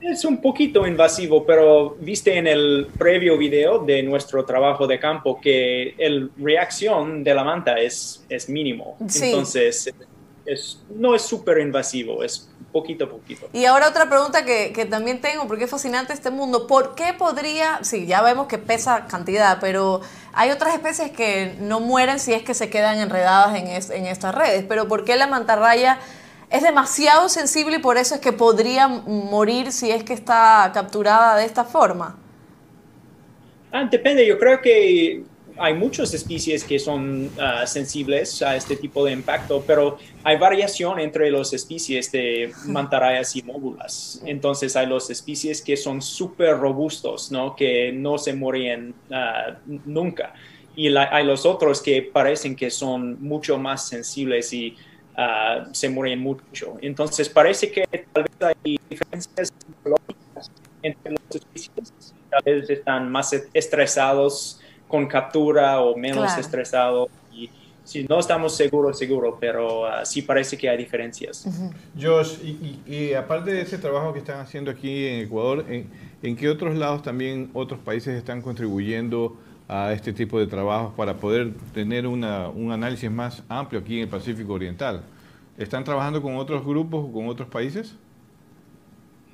Es 0.00 0.24
un 0.24 0.42
poquito 0.42 0.84
invasivo, 0.84 1.46
pero 1.46 1.96
viste 2.00 2.36
en 2.36 2.48
el 2.48 2.88
previo 2.98 3.38
video 3.38 3.84
de 3.84 4.02
nuestro 4.02 4.44
trabajo 4.44 4.88
de 4.88 4.98
campo 4.98 5.40
que 5.40 5.94
la 5.96 6.28
reacción 6.44 7.22
de 7.22 7.34
la 7.34 7.44
manta 7.44 7.78
es, 7.78 8.24
es 8.28 8.48
mínimo. 8.48 8.96
Entonces, 8.98 9.94
es, 10.44 10.82
no 10.92 11.14
es 11.14 11.22
súper 11.22 11.58
invasivo, 11.58 12.24
es 12.24 12.50
poquito 12.80 13.04
a 13.04 13.08
poquito. 13.08 13.48
Y 13.52 13.64
ahora 13.64 13.88
otra 13.88 14.08
pregunta 14.08 14.44
que, 14.44 14.72
que, 14.72 14.84
también 14.84 15.20
tengo, 15.20 15.46
porque 15.46 15.64
es 15.64 15.70
fascinante 15.70 16.12
este 16.12 16.30
mundo. 16.30 16.66
¿Por 16.66 16.94
qué 16.94 17.14
podría, 17.16 17.80
sí, 17.82 18.06
ya 18.06 18.22
vemos 18.22 18.46
que 18.46 18.58
pesa 18.58 19.06
cantidad, 19.06 19.58
pero 19.60 20.00
hay 20.32 20.50
otras 20.50 20.74
especies 20.74 21.10
que 21.10 21.56
no 21.60 21.80
mueren 21.80 22.18
si 22.18 22.32
es 22.32 22.42
que 22.42 22.54
se 22.54 22.70
quedan 22.70 22.98
enredadas 22.98 23.56
en, 23.56 23.68
en 23.68 24.06
estas 24.06 24.34
redes, 24.34 24.64
pero 24.68 24.88
¿por 24.88 25.04
qué 25.04 25.16
la 25.16 25.26
mantarraya 25.26 25.98
es 26.50 26.62
demasiado 26.62 27.28
sensible 27.28 27.76
y 27.76 27.80
por 27.80 27.98
eso 27.98 28.14
es 28.14 28.20
que 28.20 28.32
podría 28.32 28.88
morir 28.88 29.72
si 29.72 29.90
es 29.90 30.04
que 30.04 30.14
está 30.14 30.70
capturada 30.72 31.36
de 31.36 31.44
esta 31.44 31.64
forma? 31.64 32.16
Ah, 33.70 33.84
depende, 33.84 34.26
yo 34.26 34.38
creo 34.38 34.60
que 34.62 35.24
hay 35.58 35.74
muchas 35.74 36.12
especies 36.14 36.64
que 36.64 36.78
son 36.78 37.30
ah, 37.40 37.66
sensibles 37.66 38.42
a 38.42 38.56
este 38.56 38.76
tipo 38.76 39.04
de 39.04 39.12
impacto, 39.12 39.62
pero 39.66 39.98
hay 40.24 40.36
variación 40.36 40.98
entre 40.98 41.30
las 41.30 41.52
especies 41.52 42.10
de 42.12 42.52
mantarrayas 42.66 43.34
y 43.36 43.42
móbulas. 43.42 44.22
Entonces 44.24 44.76
hay 44.76 44.86
las 44.86 45.10
especies 45.10 45.62
que 45.62 45.76
son 45.76 46.02
súper 46.02 46.56
robustos, 46.58 47.30
¿no? 47.30 47.54
que 47.56 47.92
no 47.92 48.18
se 48.18 48.32
mueren 48.34 48.94
ah, 49.10 49.58
nunca. 49.66 50.34
Y 50.76 50.94
hay 50.96 51.24
los 51.24 51.44
otros 51.44 51.82
que 51.82 52.02
parecen 52.02 52.54
que 52.54 52.70
son 52.70 53.20
mucho 53.20 53.58
más 53.58 53.88
sensibles 53.88 54.52
y 54.52 54.76
Ah, 55.20 55.66
se 55.72 55.88
mueren 55.88 56.20
mucho. 56.20 56.78
Entonces 56.80 57.28
parece 57.28 57.72
que 57.72 57.84
tal 58.12 58.22
vez 58.22 58.54
hay 58.64 58.78
diferencias 58.88 59.52
entre 60.80 61.10
los 61.10 61.20
especies, 61.34 62.14
tal 62.30 62.40
vez 62.44 62.70
están 62.70 63.10
más 63.10 63.32
estresados 63.52 64.60
con 64.88 65.06
captura 65.06 65.80
o 65.80 65.96
menos 65.96 66.36
estresados. 66.36 67.08
Y, 67.32 67.50
si 67.84 68.04
no 68.04 68.18
estamos 68.18 68.54
seguros, 68.54 68.98
seguro, 68.98 69.38
pero 69.40 69.82
uh, 69.82 70.04
sí 70.04 70.20
parece 70.20 70.58
que 70.58 70.68
hay 70.68 70.76
diferencias. 70.76 71.46
Josh, 71.98 72.34
y, 72.86 73.14
aparte 73.14 73.50
de 73.52 73.62
ese 73.62 73.78
trabajo 73.78 74.12
que 74.12 74.18
están 74.18 74.40
haciendo 74.40 74.70
aquí 74.70 75.06
en 75.06 75.20
Ecuador, 75.20 75.64
¿en, 75.68 75.88
¿en 76.22 76.36
qué 76.36 76.50
otros 76.50 76.76
lados 76.76 77.02
también 77.02 77.50
otros 77.54 77.80
países 77.80 78.14
están 78.14 78.42
contribuyendo 78.42 79.38
a 79.68 79.92
este 79.92 80.12
tipo 80.12 80.40
de 80.40 80.46
trabajos 80.46 80.94
para 80.94 81.14
poder 81.14 81.52
tener 81.74 82.06
una, 82.06 82.48
un 82.48 82.72
análisis 82.72 83.10
más 83.10 83.42
amplio 83.48 83.80
aquí 83.80 83.96
en 83.96 84.02
el 84.04 84.08
Pacífico 84.08 84.54
Oriental. 84.54 85.02
¿Están 85.58 85.84
trabajando 85.84 86.22
con 86.22 86.36
otros 86.36 86.64
grupos 86.64 87.04
o 87.04 87.12
con 87.12 87.28
otros 87.28 87.48
países? 87.48 87.94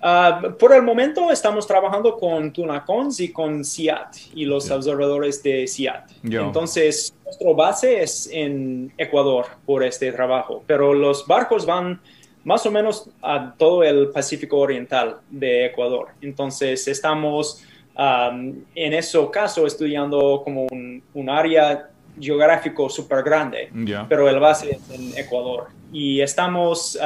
Uh, 0.05 0.53
por 0.59 0.75
el 0.75 0.83
momento 0.83 1.31
estamos 1.31 1.67
trabajando 1.67 2.19
con 2.19 2.53
Tunacons 2.53 3.21
y 3.21 3.33
con 3.33 3.65
CIAT 3.65 4.15
y 4.35 4.45
los 4.45 4.71
observadores 4.71 5.43
de 5.43 5.67
CIAT. 5.67 6.11
Entonces, 6.23 7.15
nuestra 7.25 7.53
base 7.55 8.03
es 8.03 8.29
en 8.31 8.93
Ecuador 8.99 9.47
por 9.65 9.83
este 9.83 10.13
trabajo, 10.13 10.63
pero 10.67 10.93
los 10.93 11.27
barcos 11.27 11.65
van 11.65 12.03
más 12.45 12.67
o 12.67 12.71
menos 12.71 13.09
a 13.23 13.55
todo 13.57 13.83
el 13.83 14.11
Pacífico 14.11 14.59
Oriental 14.59 15.21
de 15.31 15.65
Ecuador. 15.65 16.09
Entonces, 16.21 16.87
estamos 16.87 17.65
en 17.97 18.93
ese 18.93 19.19
caso 19.33 19.67
estudiando 19.67 20.43
como 20.45 20.67
un, 20.67 21.31
área 21.31 21.89
geográfico 22.19 22.89
súper 22.89 23.23
grande, 23.23 23.71
pero 24.09 24.29
el 24.29 24.39
base 24.39 24.73
es 24.73 24.91
en 24.91 25.17
Ecuador. 25.19 25.69
Y 25.93 26.21
estamos 26.21 26.99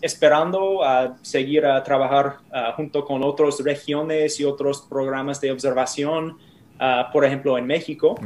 esperando 0.00 0.82
a 0.82 1.16
seguir 1.22 1.66
a 1.66 1.82
trabajar 1.82 2.38
ah, 2.52 2.72
junto 2.76 3.04
con 3.04 3.22
otras 3.22 3.62
regiones 3.62 4.40
y 4.40 4.44
otros 4.44 4.82
programas 4.82 5.40
de 5.40 5.52
observación, 5.52 6.38
ah, 6.78 7.10
por 7.12 7.24
ejemplo, 7.24 7.58
en 7.58 7.66
México. 7.66 8.18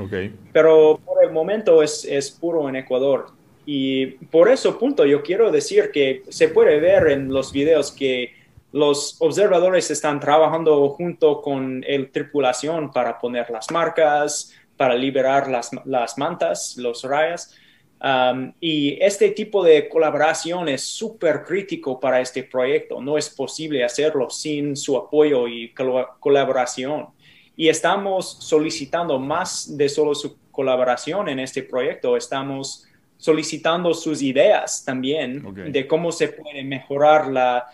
Pero 0.53 1.01
por 1.05 1.25
el 1.25 1.33
momento 1.33 1.83
es, 1.83 2.05
es 2.05 2.31
puro 2.31 2.69
en 2.69 2.77
Ecuador. 2.77 3.27
Y 3.67 4.07
por 4.07 4.49
eso 4.51 4.79
punto 4.79 5.07
yo 5.07 5.23
quiero 5.23 5.51
decir 5.51 5.91
que 5.91 6.23
se 6.29 6.49
puede 6.49 6.79
ver 6.81 7.09
en 7.09 7.33
los 7.33 7.53
videos 7.53 7.91
que 7.91 8.45
los 8.75 9.17
observadores 9.21 9.89
están 9.93 10.19
trabajando 10.19 10.89
junto 10.91 11.41
con 11.41 11.81
la 11.81 12.09
tripulación 12.11 12.91
para 12.91 13.21
poner 13.21 13.49
las 13.49 13.71
marcas, 13.71 14.53
para 14.77 14.95
liberar 14.95 15.49
las, 15.49 15.71
las 15.85 16.19
mantas, 16.19 16.77
los 16.77 17.03
rayas. 17.05 17.55
Um, 18.03 18.53
y 18.61 18.99
este 19.01 19.31
tipo 19.31 19.65
de 19.65 19.89
colaboración 19.89 20.69
es 20.69 20.85
súper 20.85 21.43
crítico 21.45 21.99
para 21.99 22.21
este 22.21 22.45
proyecto. 22.45 23.01
No 23.01 23.17
es 23.17 23.31
posible 23.31 23.85
hacerlo 23.85 24.29
sin 24.29 24.77
su 24.77 24.97
apoyo 24.97 25.49
y 25.49 25.73
colaboración. 26.21 27.09
Y 27.57 27.69
estamos 27.69 28.37
solicitando 28.41 29.19
más 29.19 29.77
de 29.77 29.89
solo 29.89 30.15
su 30.15 30.37
colaboración 30.51 31.29
en 31.29 31.39
este 31.39 31.63
proyecto. 31.63 32.17
Estamos 32.17 32.87
solicitando 33.17 33.95
sus 33.95 34.21
ideas 34.21 34.85
también 34.85 35.73
de 35.73 35.87
cómo 35.87 36.13
se 36.13 36.29
puede 36.29 36.63
mejorar 36.63 37.29
la, 37.29 37.67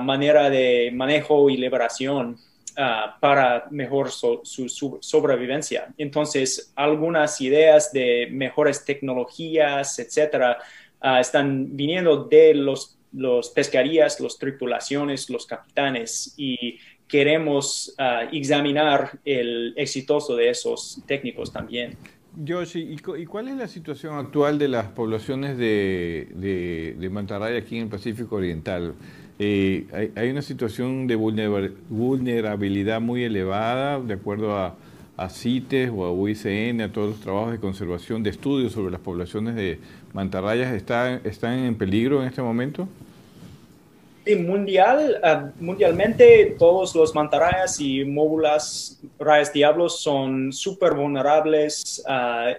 manera 0.00 0.48
de 0.48 0.92
manejo 0.94 1.50
y 1.50 1.56
liberación 1.56 2.38
ah, 2.76 3.16
para 3.20 3.66
mejor 3.70 4.10
su, 4.10 4.40
sobrevivencia. 5.00 5.92
Entonces, 5.98 6.72
algunas 6.76 7.40
ideas 7.40 7.92
de 7.92 8.28
mejores 8.30 8.84
tecnologías, 8.84 9.98
etcétera, 9.98 10.58
ah, 11.00 11.20
están 11.20 11.76
viniendo 11.76 12.24
de 12.24 12.54
los, 12.54 12.98
los 13.12 13.50
pescarías, 13.50 14.20
las 14.20 14.38
tripulaciones, 14.38 15.28
los 15.30 15.46
capitanes 15.46 16.34
y 16.36 16.78
queremos 17.08 17.94
ah, 17.98 18.24
examinar 18.32 19.18
el 19.24 19.74
exitoso 19.76 20.36
de 20.36 20.50
esos 20.50 21.02
técnicos 21.06 21.52
también. 21.52 21.96
Josh, 22.48 22.76
¿y, 22.76 22.96
cuál 22.96 23.48
es 23.48 23.56
la 23.56 23.68
situación 23.68 24.16
actual 24.16 24.58
de 24.58 24.68
las 24.68 24.86
poblaciones 24.86 25.58
de, 25.58 26.28
de, 26.34 26.96
de 26.98 27.10
mantarraya 27.10 27.58
aquí 27.58 27.76
en 27.76 27.82
el 27.82 27.88
Pacífico 27.90 28.36
Oriental? 28.36 28.94
Eh, 29.44 30.12
hay, 30.14 30.30
una 30.30 30.40
situación 30.40 31.08
de 31.08 31.16
vulnerabilidad 31.16 33.00
muy 33.00 33.24
elevada, 33.24 33.98
de 33.98 34.14
acuerdo 34.14 34.56
a, 34.56 34.76
CITES 35.28 35.90
o 35.94 36.04
a 36.04 36.12
UICN, 36.12 36.80
a 36.80 36.92
todos 36.92 37.10
los 37.10 37.20
trabajos 37.20 37.52
de 37.52 37.58
conservación, 37.58 38.22
de 38.22 38.30
estudios 38.30 38.72
sobre 38.72 38.92
las 38.92 39.00
poblaciones 39.00 39.56
de 39.56 39.78
mantarrayas, 40.12 40.72
¿están, 40.74 41.20
están 41.24 41.58
en 41.60 41.76
peligro 41.76 42.22
en 42.22 42.28
este 42.28 42.42
momento? 42.42 42.88
Mundial, 44.38 45.20
ah, 45.24 45.50
mundialmente 45.60 46.54
todos 46.58 46.94
los 46.94 47.12
mantarrayas 47.14 47.80
y 47.80 48.04
móbulas 48.04 49.00
rayas 49.18 49.52
diablos 49.52 50.00
son 50.00 50.52
súper 50.52 50.94
vulnerables. 50.94 52.02
a 52.06 52.54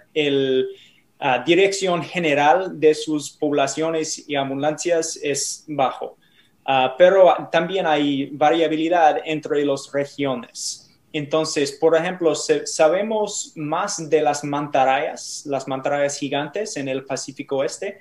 la 1.20 1.44
dirección 1.46 2.04
general 2.04 2.78
de 2.78 2.94
sus 2.94 3.30
poblaciones 3.30 4.28
y 4.28 4.36
ambulancias 4.36 5.18
es 5.24 5.64
bajo. 5.68 6.18
Ah, 6.66 6.96
pero 6.98 7.50
también 7.52 7.86
hay 7.86 8.28
variabilidad 8.28 9.18
entre 9.26 9.66
las 9.66 9.92
regiones. 9.92 10.90
Entonces, 11.12 11.74
por 11.74 11.96
ejemplo, 11.96 12.34
sabemos 12.36 13.52
más 13.56 14.10
de 14.10 14.22
las 14.22 14.44
mantarrayas, 14.44 15.44
las 15.46 15.68
mantarrayas 15.68 16.18
gigantes 16.18 16.78
en 16.78 16.88
el 16.88 17.06
Pacífico 17.06 17.58
Oeste, 17.58 18.00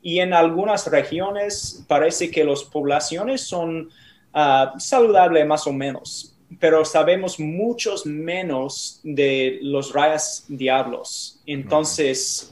y 0.00 0.20
en 0.20 0.32
algunas 0.32 0.86
regiones 0.86 1.84
parece 1.88 2.30
que 2.30 2.44
las 2.44 2.62
poblaciones 2.62 3.40
son 3.40 3.90
uh, 4.34 4.78
saludables 4.78 5.46
más 5.46 5.66
o 5.66 5.72
menos, 5.72 6.36
pero 6.60 6.84
sabemos 6.84 7.40
muchos 7.40 8.06
menos 8.06 9.00
de 9.02 9.58
los 9.62 9.92
rayas 9.92 10.44
diablos. 10.48 11.42
Entonces, 11.46 12.50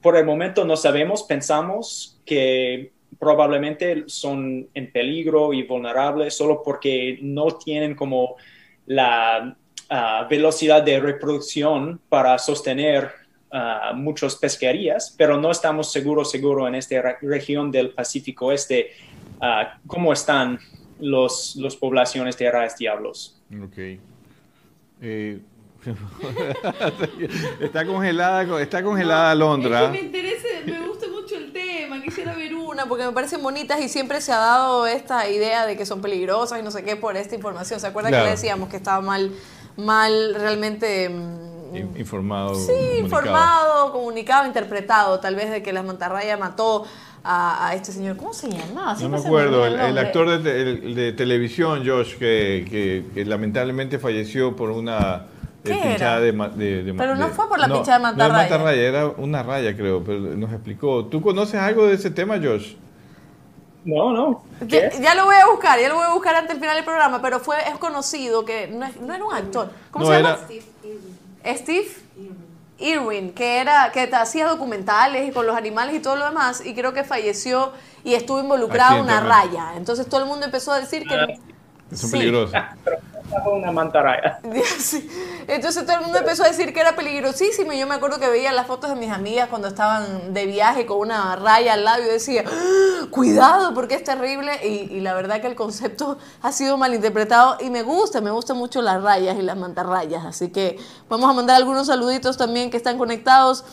por 0.00 0.16
el 0.16 0.24
momento 0.24 0.64
no 0.64 0.76
sabemos, 0.76 1.24
pensamos 1.24 2.20
que 2.24 2.92
probablemente 3.18 4.04
son 4.06 4.68
en 4.74 4.92
peligro 4.92 5.52
y 5.52 5.62
vulnerables 5.62 6.36
solo 6.36 6.62
porque 6.64 7.18
no 7.22 7.48
tienen 7.52 7.94
como 7.94 8.36
la 8.86 9.56
ah, 9.90 10.26
velocidad 10.28 10.82
de 10.82 11.00
reproducción 11.00 12.00
para 12.08 12.38
sostener 12.38 13.10
uh, 13.52 13.94
muchas 13.96 14.36
pesquerías, 14.36 15.14
pero 15.16 15.38
no 15.38 15.50
estamos 15.50 15.90
seguros, 15.90 16.30
seguro 16.30 16.68
en 16.68 16.76
esta 16.76 17.18
región 17.20 17.70
del 17.70 17.90
Pacífico 17.90 18.52
Este 18.52 18.90
cómo 19.86 20.12
están 20.12 20.58
los, 20.98 21.56
los 21.56 21.76
poblaciones 21.76 22.38
de 22.38 22.50
raras 22.50 22.78
diablos. 22.78 23.38
Ok. 23.62 23.98
Eh, 25.02 25.40
está 27.60 27.86
congelada, 27.86 28.60
está 28.60 28.82
congelada 28.82 29.34
Londra. 29.34 29.88
me 29.88 30.00
interesa, 30.00 30.46
me 30.64 30.86
gusta 30.86 31.06
mucho 31.08 31.36
el 31.36 31.52
tema, 31.52 32.02
quisiera 32.02 32.34
ver 32.34 32.54
una 32.76 32.86
porque 32.86 33.06
me 33.06 33.12
parecen 33.12 33.42
bonitas 33.42 33.80
y 33.80 33.88
siempre 33.88 34.20
se 34.20 34.32
ha 34.32 34.36
dado 34.38 34.86
esta 34.86 35.28
idea 35.28 35.64
de 35.66 35.76
que 35.76 35.86
son 35.86 36.00
peligrosas 36.02 36.58
y 36.60 36.62
no 36.62 36.70
sé 36.70 36.84
qué 36.84 36.94
por 36.96 37.16
esta 37.16 37.34
información. 37.34 37.80
¿Se 37.80 37.86
acuerda 37.86 38.10
que 38.10 38.16
le 38.22 38.30
decíamos 38.30 38.68
que 38.68 38.76
estaba 38.76 39.00
mal, 39.00 39.32
mal 39.76 40.34
realmente 40.34 41.08
mm, 41.08 41.96
informado. 41.96 42.54
Sí, 42.54 42.66
comunicado. 42.72 42.98
informado, 43.00 43.92
comunicado, 43.92 44.46
interpretado, 44.46 45.20
tal 45.20 45.34
vez 45.34 45.50
de 45.50 45.62
que 45.62 45.72
la 45.72 45.82
mantarraya 45.82 46.36
mató 46.36 46.84
a, 47.24 47.68
a 47.68 47.74
este 47.74 47.92
señor. 47.92 48.16
¿Cómo 48.18 48.32
se 48.34 48.48
llamaba? 48.50 48.94
No 49.00 49.08
me 49.08 49.18
acuerdo, 49.18 49.64
el, 49.66 49.98
actor 49.98 50.28
de, 50.28 50.38
te- 50.38 50.60
el- 50.62 50.94
de 50.94 51.12
televisión, 51.12 51.82
Josh, 51.86 52.16
que, 52.18 52.66
que- 52.70 53.04
que 53.14 53.24
lamentablemente 53.24 53.98
falleció 53.98 54.54
por 54.54 54.70
una 54.70 55.26
eh, 55.68 55.78
¿Qué 55.82 55.88
pinchada 55.88 56.18
era? 56.18 56.48
de, 56.50 56.94
Pero 56.96 57.14
no 57.16 57.28
de- 57.28 57.34
fue 57.34 57.48
por 57.48 57.58
la 57.58 57.66
pinchada 57.68 57.98
de 57.98 58.02
No, 58.02 58.08
mantarraya. 58.08 58.44
es 58.44 58.50
mantarraya, 58.50 58.82
era 58.82 59.06
una 59.06 59.42
raya, 59.42 59.76
creo, 59.76 60.02
pero 60.04 60.18
nos 60.20 60.52
explicó. 60.52 61.04
¿Tú 61.06 61.20
conoces 61.22 61.60
algo 61.60 61.86
de 61.86 61.94
ese 61.94 62.10
tema, 62.10 62.36
Josh? 62.42 62.74
No, 63.84 64.12
no. 64.12 64.42
Ya, 64.66 64.90
¿Qué? 64.90 65.00
ya 65.00 65.14
lo 65.14 65.26
voy 65.26 65.36
a 65.36 65.46
buscar, 65.46 65.78
ya 65.78 65.88
lo 65.88 65.94
voy 65.96 66.06
a 66.06 66.12
buscar 66.12 66.34
antes 66.34 66.50
del 66.50 66.58
final 66.60 66.74
del 66.76 66.84
programa, 66.84 67.22
pero 67.22 67.38
fue, 67.38 67.56
es 67.68 67.78
conocido 67.78 68.44
que 68.44 68.66
no, 68.68 68.84
es- 68.86 69.00
no 69.00 69.14
era 69.14 69.24
un 69.24 69.32
actor. 69.34 69.70
¿Cómo 69.90 70.04
No, 70.06 70.10
se 70.10 70.18
era- 70.18 70.36
llama? 70.36 71.56
Steve 71.56 71.86
Irwin, 72.78 73.32
que 73.32 73.58
era 73.58 73.90
que 73.92 74.02
hacía 74.12 74.48
documentales 74.48 75.28
y 75.28 75.32
con 75.32 75.46
los 75.46 75.56
animales 75.56 75.94
y 75.94 76.00
todo 76.00 76.16
lo 76.16 76.24
demás, 76.26 76.64
y 76.66 76.74
creo 76.74 76.92
que 76.92 77.04
falleció 77.04 77.72
y 78.04 78.14
estuvo 78.14 78.40
involucrado 78.40 78.96
en 78.96 79.04
una 79.04 79.20
raya. 79.20 79.72
Entonces 79.76 80.06
todo 80.08 80.20
el 80.22 80.26
mundo 80.26 80.44
empezó 80.46 80.72
a 80.72 80.80
decir 80.80 81.04
que 81.06 81.38
Son 81.94 82.10
Sí. 82.10 82.18
peligrosos. 82.18 82.52
Una 83.52 83.72
mantarraya. 83.72 84.40
Sí. 84.78 85.08
Entonces 85.48 85.84
todo 85.86 85.96
el 85.96 86.02
mundo 86.02 86.18
empezó 86.18 86.44
a 86.44 86.48
decir 86.48 86.72
que 86.72 86.80
era 86.80 86.94
peligrosísimo. 86.96 87.72
Y 87.72 87.78
yo 87.78 87.86
me 87.86 87.94
acuerdo 87.94 88.18
que 88.18 88.28
veía 88.28 88.52
las 88.52 88.66
fotos 88.66 88.90
de 88.90 88.96
mis 88.96 89.10
amigas 89.10 89.48
cuando 89.48 89.68
estaban 89.68 90.32
de 90.34 90.46
viaje 90.46 90.86
con 90.86 90.98
una 90.98 91.36
raya 91.36 91.74
al 91.74 91.84
lado 91.84 92.02
y 92.02 92.06
decía, 92.06 92.44
"Ah, 92.46 93.06
cuidado 93.10 93.74
porque 93.74 93.94
es 93.94 94.04
terrible. 94.04 94.52
Y, 94.66 94.94
y 94.96 95.00
la 95.00 95.14
verdad 95.14 95.40
que 95.40 95.46
el 95.46 95.54
concepto 95.54 96.18
ha 96.42 96.52
sido 96.52 96.76
malinterpretado 96.76 97.56
y 97.60 97.70
me 97.70 97.82
gusta, 97.82 98.20
me 98.20 98.30
gustan 98.30 98.56
mucho 98.58 98.82
las 98.82 99.02
rayas 99.02 99.36
y 99.38 99.42
las 99.42 99.56
mantarrayas. 99.56 100.24
Así 100.24 100.50
que 100.50 100.78
vamos 101.08 101.28
a 101.28 101.32
mandar 101.32 101.56
algunos 101.56 101.86
saluditos 101.86 102.36
también 102.36 102.70
que 102.70 102.76
están 102.76 102.98
conectados 102.98 103.64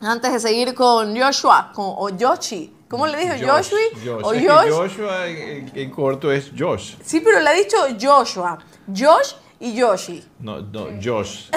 antes 0.00 0.32
de 0.32 0.40
seguir 0.40 0.74
con 0.74 1.18
Joshua 1.18 1.72
con, 1.74 1.86
o 1.96 2.08
Yoshi. 2.10 2.75
¿Cómo 2.88 3.06
le 3.06 3.18
dijo? 3.18 3.32
Josh, 3.34 3.70
¿Joshua? 3.70 3.78
Josh. 4.04 4.24
¿O 4.24 4.32
Es 4.32 4.42
que 4.42 4.48
Josh? 4.48 4.70
Joshua 4.70 5.26
en, 5.26 5.72
en 5.74 5.90
corto 5.90 6.30
es 6.30 6.50
Josh. 6.56 6.94
Sí, 7.04 7.20
pero 7.20 7.40
le 7.40 7.48
ha 7.48 7.52
dicho 7.52 7.76
Joshua. 8.00 8.58
Josh 8.88 9.34
y 9.60 9.74
Yoshi. 9.74 10.24
No, 10.40 10.60
no, 10.60 10.86
Josh. 11.02 11.50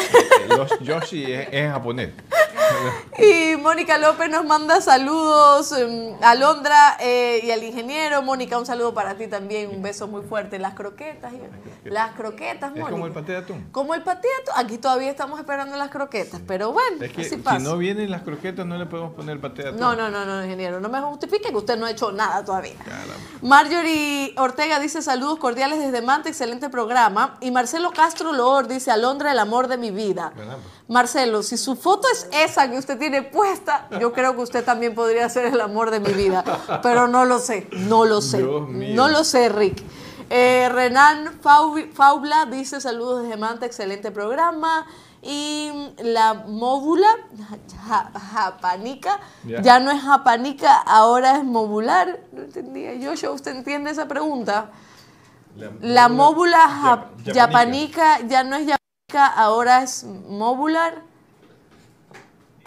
Josh 0.50 0.72
Yoshi 0.82 1.24
es, 1.32 1.48
es 1.48 1.54
en 1.54 1.72
japonés. 1.72 2.10
Y 3.18 3.58
Mónica 3.58 3.98
López 3.98 4.30
nos 4.30 4.46
manda 4.46 4.80
saludos 4.80 5.72
em, 5.74 6.14
a 6.22 6.36
Londra 6.36 6.98
eh, 7.00 7.42
y 7.44 7.52
al 7.52 7.64
ingeniero. 7.64 8.22
Mónica, 8.22 8.58
un 8.58 8.66
saludo 8.66 8.94
para 8.94 9.16
ti 9.16 9.28
también, 9.28 9.70
un 9.72 9.82
beso 9.82 10.08
muy 10.08 10.22
fuerte. 10.22 10.60
Las 10.60 10.76
croquetas, 10.76 11.34
y- 11.34 11.90
las 11.90 12.12
croquetas, 12.14 12.70
Es 12.72 12.78
Mónica. 12.78 12.92
como 12.92 13.08
el 13.08 13.12
paté 13.12 13.32
de 13.34 13.38
atún. 13.40 13.68
Como 13.72 13.96
el 13.96 14.04
paté 14.04 14.28
de 14.28 14.34
atún. 14.52 14.66
Aquí 14.66 14.78
todavía 14.78 15.10
estamos 15.10 15.40
esperando 15.40 15.76
las 15.76 15.90
croquetas, 15.90 16.42
pero 16.48 16.72
bueno, 16.72 17.04
Es 17.04 17.12
que 17.12 17.22
así 17.22 17.42
si 17.44 17.64
no 17.64 17.78
vienen 17.78 18.10
las 18.12 18.22
croquetas 18.22 18.66
no 18.66 18.78
le 18.78 18.86
podemos 18.86 19.14
poner 19.14 19.36
el 19.36 19.42
paté 19.42 19.64
de 19.64 19.70
atún. 19.70 19.80
No, 19.82 19.96
no, 19.96 20.10
no, 20.10 20.26
no, 20.26 20.44
ingeniero, 20.44 20.80
no 20.80 20.90
me 20.90 21.02
justifique 21.02 21.50
que 21.50 21.58
usted 21.58 21.78
no 21.78 21.88
ha 21.88 21.92
hecho 21.92 22.12
nada 22.12 22.46
todavía. 22.46 22.76
Caramba. 22.86 23.16
Marjorie 23.42 24.34
Ortega 24.38 24.80
dice 24.80 25.02
saludos 25.02 25.40
cordiales 25.40 25.80
desde 25.80 26.02
Manta, 26.02 26.30
excelente 26.30 26.70
programa. 26.70 27.38
Y 27.42 27.52
Marcelo 27.52 27.89
Castro 27.92 28.32
Loor 28.32 28.68
dice 28.68 28.92
Alondra, 28.92 29.32
el 29.32 29.40
amor 29.40 29.68
de 29.68 29.78
mi 29.78 29.92
vida. 29.92 30.32
Caramba. 30.36 30.58
Marcelo, 30.88 31.44
si 31.44 31.58
su 31.58 31.76
foto 31.76 32.08
es 32.12 32.28
esa 32.32 32.70
que 32.70 32.78
usted 32.78 32.98
tiene 32.98 33.22
puesta, 33.22 33.88
yo 34.00 34.12
creo 34.14 34.36
que 34.36 34.42
usted 34.42 34.64
también 34.66 34.96
podría 34.96 35.30
ser 35.30 35.46
el 35.46 35.62
amor 35.62 35.92
de 35.92 36.00
mi 36.00 36.14
vida. 36.14 36.44
Pero 36.82 37.08
no 37.08 37.26
lo 37.26 37.40
sé, 37.40 37.68
no 37.72 38.06
lo 38.06 38.22
sé. 38.22 38.40
No 38.40 39.08
lo 39.10 39.24
sé, 39.24 39.50
Rick. 39.50 39.84
Eh, 40.32 40.70
Renan 40.72 41.40
Fau- 41.42 41.92
Faubla 41.94 42.46
dice 42.46 42.80
saludos 42.82 43.24
desde 43.24 43.38
Manta, 43.38 43.66
excelente 43.66 44.12
programa. 44.12 44.86
Y 45.22 45.70
la 46.02 46.34
móvula 46.48 47.08
ja- 47.88 48.10
japanica, 48.34 49.20
Ya. 49.46 49.62
ya 49.62 49.80
no 49.80 49.92
es 49.92 50.02
japanica, 50.02 50.74
ahora 50.78 51.36
es 51.38 51.44
movular. 51.44 52.22
No 52.32 52.44
entendía. 52.44 52.92
Joshua, 53.04 53.32
¿usted 53.32 53.52
entiende 53.52 53.92
esa 53.92 54.08
pregunta? 54.08 54.70
La 55.82 56.10
móvula 56.10 56.58
Yap- 56.84 57.24
jap- 57.26 57.34
japanica 57.34 58.20
ya 58.28 58.44
no 58.44 58.56
es 58.56 58.68
japanica, 58.68 59.28
ahora 59.36 59.84
es 59.84 60.04
móvular. 60.04 61.02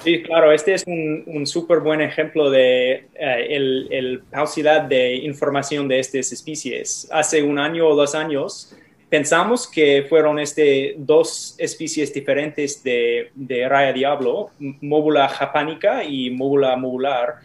Sí, 0.03 0.23
claro, 0.25 0.51
este 0.51 0.75
es 0.75 0.83
un, 0.87 1.23
un 1.27 1.47
súper 1.47 1.79
buen 1.79 2.01
ejemplo 2.01 2.51
de 2.51 3.09
eh, 3.15 3.47
el, 3.51 3.89
el 3.93 4.21
pausidad 4.31 4.83
de 4.83 5.15
información 5.15 5.87
de 5.87 6.01
estas 6.01 6.33
especies. 6.33 7.09
Hace 7.13 7.43
un 7.43 7.59
año 7.59 7.87
o 7.87 7.95
dos 7.95 8.17
años 8.17 8.75
pensamos 9.09 9.69
que 9.71 10.05
fueron 10.09 10.41
este, 10.41 10.95
dos 10.99 11.55
especies 11.59 12.13
diferentes 12.13 12.83
de, 12.83 13.31
de 13.37 13.69
raya 13.69 13.93
diablo, 13.93 14.51
móvula 14.59 15.29
japanica 15.29 16.03
y 16.03 16.31
móvula 16.31 16.75
movular, 16.77 17.37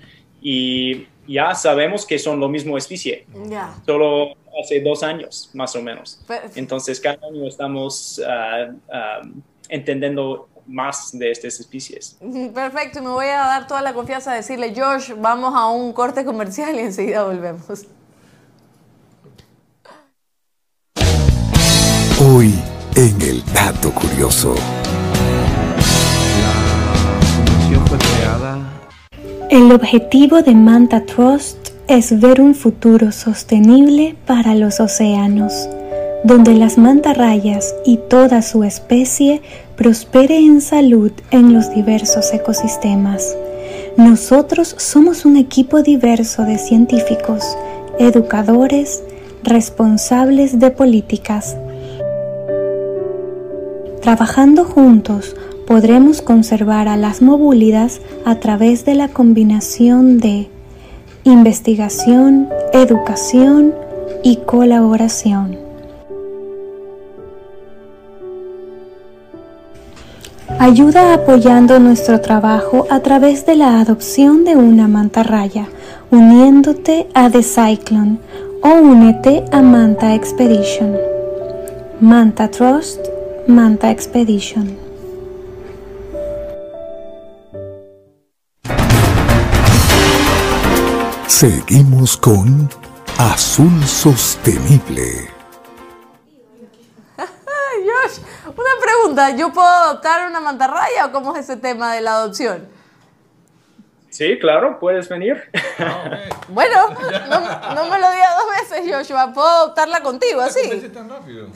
y 0.42 1.06
ya 1.28 1.54
sabemos 1.56 2.06
que 2.06 2.18
son 2.20 2.40
lo 2.40 2.48
mismo 2.50 2.78
especie, 2.78 3.26
Ya. 3.50 3.74
solo 3.86 4.34
hace 4.64 4.82
dos 4.82 5.04
años 5.04 5.50
más 5.54 5.76
o 5.76 5.82
menos. 5.82 6.20
Pe- 6.28 6.42
Entonces, 6.56 7.00
cada 7.00 7.20
año 7.28 7.48
estamos 7.48 8.22
ah, 8.28 8.68
ah, 8.92 9.22
entendiendo 9.70 10.48
más 10.66 11.12
de 11.18 11.32
estas 11.32 11.60
especies. 11.60 12.18
Perfecto, 12.54 13.00
y 13.00 13.02
me 13.04 13.10
voy 13.10 13.28
a 13.28 13.38
dar 13.38 13.68
toda 13.68 13.82
la 13.82 13.94
confianza 13.94 14.32
de 14.32 14.38
decirle, 14.38 14.74
Josh, 14.76 15.14
vamos 15.18 15.54
a 15.56 15.68
un 15.70 15.94
corte 15.94 16.26
comercial 16.26 16.76
y 16.76 16.80
enseguida 16.80 17.24
volvemos. 17.24 17.64
Hoy 22.20 22.54
en 22.96 23.22
el 23.22 23.44
Dato 23.54 23.92
Curioso. 23.94 24.56
El 29.50 29.72
objetivo 29.72 30.42
de 30.42 30.54
Manta 30.54 31.06
Trust 31.06 31.70
es 31.88 32.20
ver 32.20 32.42
un 32.42 32.54
futuro 32.54 33.12
sostenible 33.12 34.16
para 34.26 34.56
los 34.56 34.80
océanos, 34.80 35.70
donde 36.24 36.54
las 36.54 36.78
mantarrayas 36.78 37.74
y 37.86 37.98
toda 37.98 38.42
su 38.42 38.64
especie 38.64 39.42
prospere 39.76 40.38
en 40.38 40.60
salud 40.60 41.12
en 41.32 41.54
los 41.54 41.74
diversos 41.74 42.34
ecosistemas. 42.34 43.38
Nosotros 43.96 44.76
somos 44.78 45.24
un 45.24 45.38
equipo 45.38 45.82
diverso 45.82 46.44
de 46.44 46.58
científicos, 46.58 47.44
educadores, 48.00 49.04
responsables 49.44 50.60
de 50.60 50.72
políticas, 50.72 51.56
Trabajando 54.08 54.64
juntos 54.64 55.36
podremos 55.68 56.22
conservar 56.22 56.88
a 56.88 56.96
las 56.96 57.22
movúlidas 57.22 58.00
a 58.26 58.36
través 58.36 58.86
de 58.86 58.96
la 58.96 59.10
combinación 59.10 60.18
de 60.18 60.50
investigación, 61.26 62.48
educación 62.72 63.76
y 64.24 64.38
colaboración. 64.38 65.58
Ayuda 70.58 71.14
apoyando 71.14 71.80
nuestro 71.80 72.22
trabajo 72.22 72.88
a 72.90 73.02
través 73.02 73.46
de 73.46 73.58
la 73.58 73.82
adopción 73.82 74.46
de 74.46 74.56
una 74.56 74.88
mantarraya, 74.88 75.68
uniéndote 76.10 77.08
a 77.14 77.30
The 77.30 77.44
Cyclone 77.44 78.20
o 78.64 78.70
únete 78.70 79.44
a 79.52 79.62
Manta 79.62 80.16
Expedition. 80.16 80.98
Manta 82.00 82.50
Trust, 82.50 83.00
Manta 83.48 83.92
Expedition. 83.92 84.87
Seguimos 91.38 92.18
con 92.18 92.68
Azul 93.20 93.86
Sostenible. 93.86 95.30
Josh, 97.16 98.18
una 98.48 98.72
pregunta, 98.82 99.30
¿yo 99.36 99.54
puedo 99.54 99.68
adoptar 99.68 100.28
una 100.28 100.40
mantarraya 100.40 101.06
o 101.06 101.12
cómo 101.12 101.36
es 101.36 101.44
ese 101.44 101.56
tema 101.58 101.94
de 101.94 102.02
la 102.02 102.14
adopción? 102.14 102.68
Sí, 104.10 104.40
claro, 104.40 104.80
puedes 104.80 105.08
venir. 105.10 105.44
Bueno, 106.48 106.90
no, 107.30 107.76
no 107.76 107.86
me 107.86 108.00
lo 108.00 108.12
digas 108.12 108.36
dos 108.40 108.72
veces, 108.72 108.92
Joshua, 108.92 109.32
puedo 109.32 109.48
adoptarla 109.48 110.02
contigo, 110.02 110.42
así. 110.42 110.90
tan 110.92 111.08
rápido? 111.08 111.50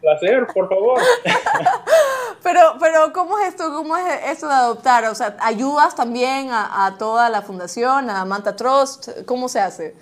Placer, 0.00 0.46
por 0.52 0.68
favor. 0.68 1.00
Pero, 2.42 2.60
pero, 2.78 3.12
¿cómo 3.12 3.36
es 3.40 3.48
esto? 3.48 3.74
¿Cómo 3.74 3.96
es 3.96 4.04
esto 4.26 4.46
de 4.46 4.54
adoptar? 4.54 5.04
O 5.06 5.14
sea, 5.16 5.36
¿ayudas 5.40 5.96
también 5.96 6.50
a, 6.52 6.86
a 6.86 6.96
toda 6.96 7.28
la 7.28 7.42
fundación, 7.42 8.08
a 8.08 8.24
Manta 8.24 8.54
Trust? 8.54 9.24
¿Cómo 9.24 9.48
se 9.48 9.58
hace? 9.58 9.94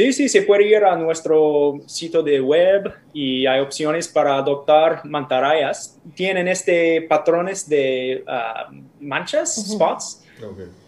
Sí, 0.00 0.14
sí, 0.14 0.28
se 0.30 0.40
puede 0.40 0.66
ir 0.66 0.82
a 0.82 0.96
nuestro 0.96 1.80
sitio 1.84 2.22
de 2.22 2.40
web 2.40 2.90
y 3.12 3.44
hay 3.44 3.60
opciones 3.60 4.08
para 4.08 4.36
adoptar 4.36 5.04
mantarrayas. 5.04 5.98
Tienen 6.14 6.48
este 6.48 7.02
patrones 7.02 7.68
de 7.68 8.24
ah, 8.26 8.70
manchas, 8.98 9.56
spots, 9.56 10.19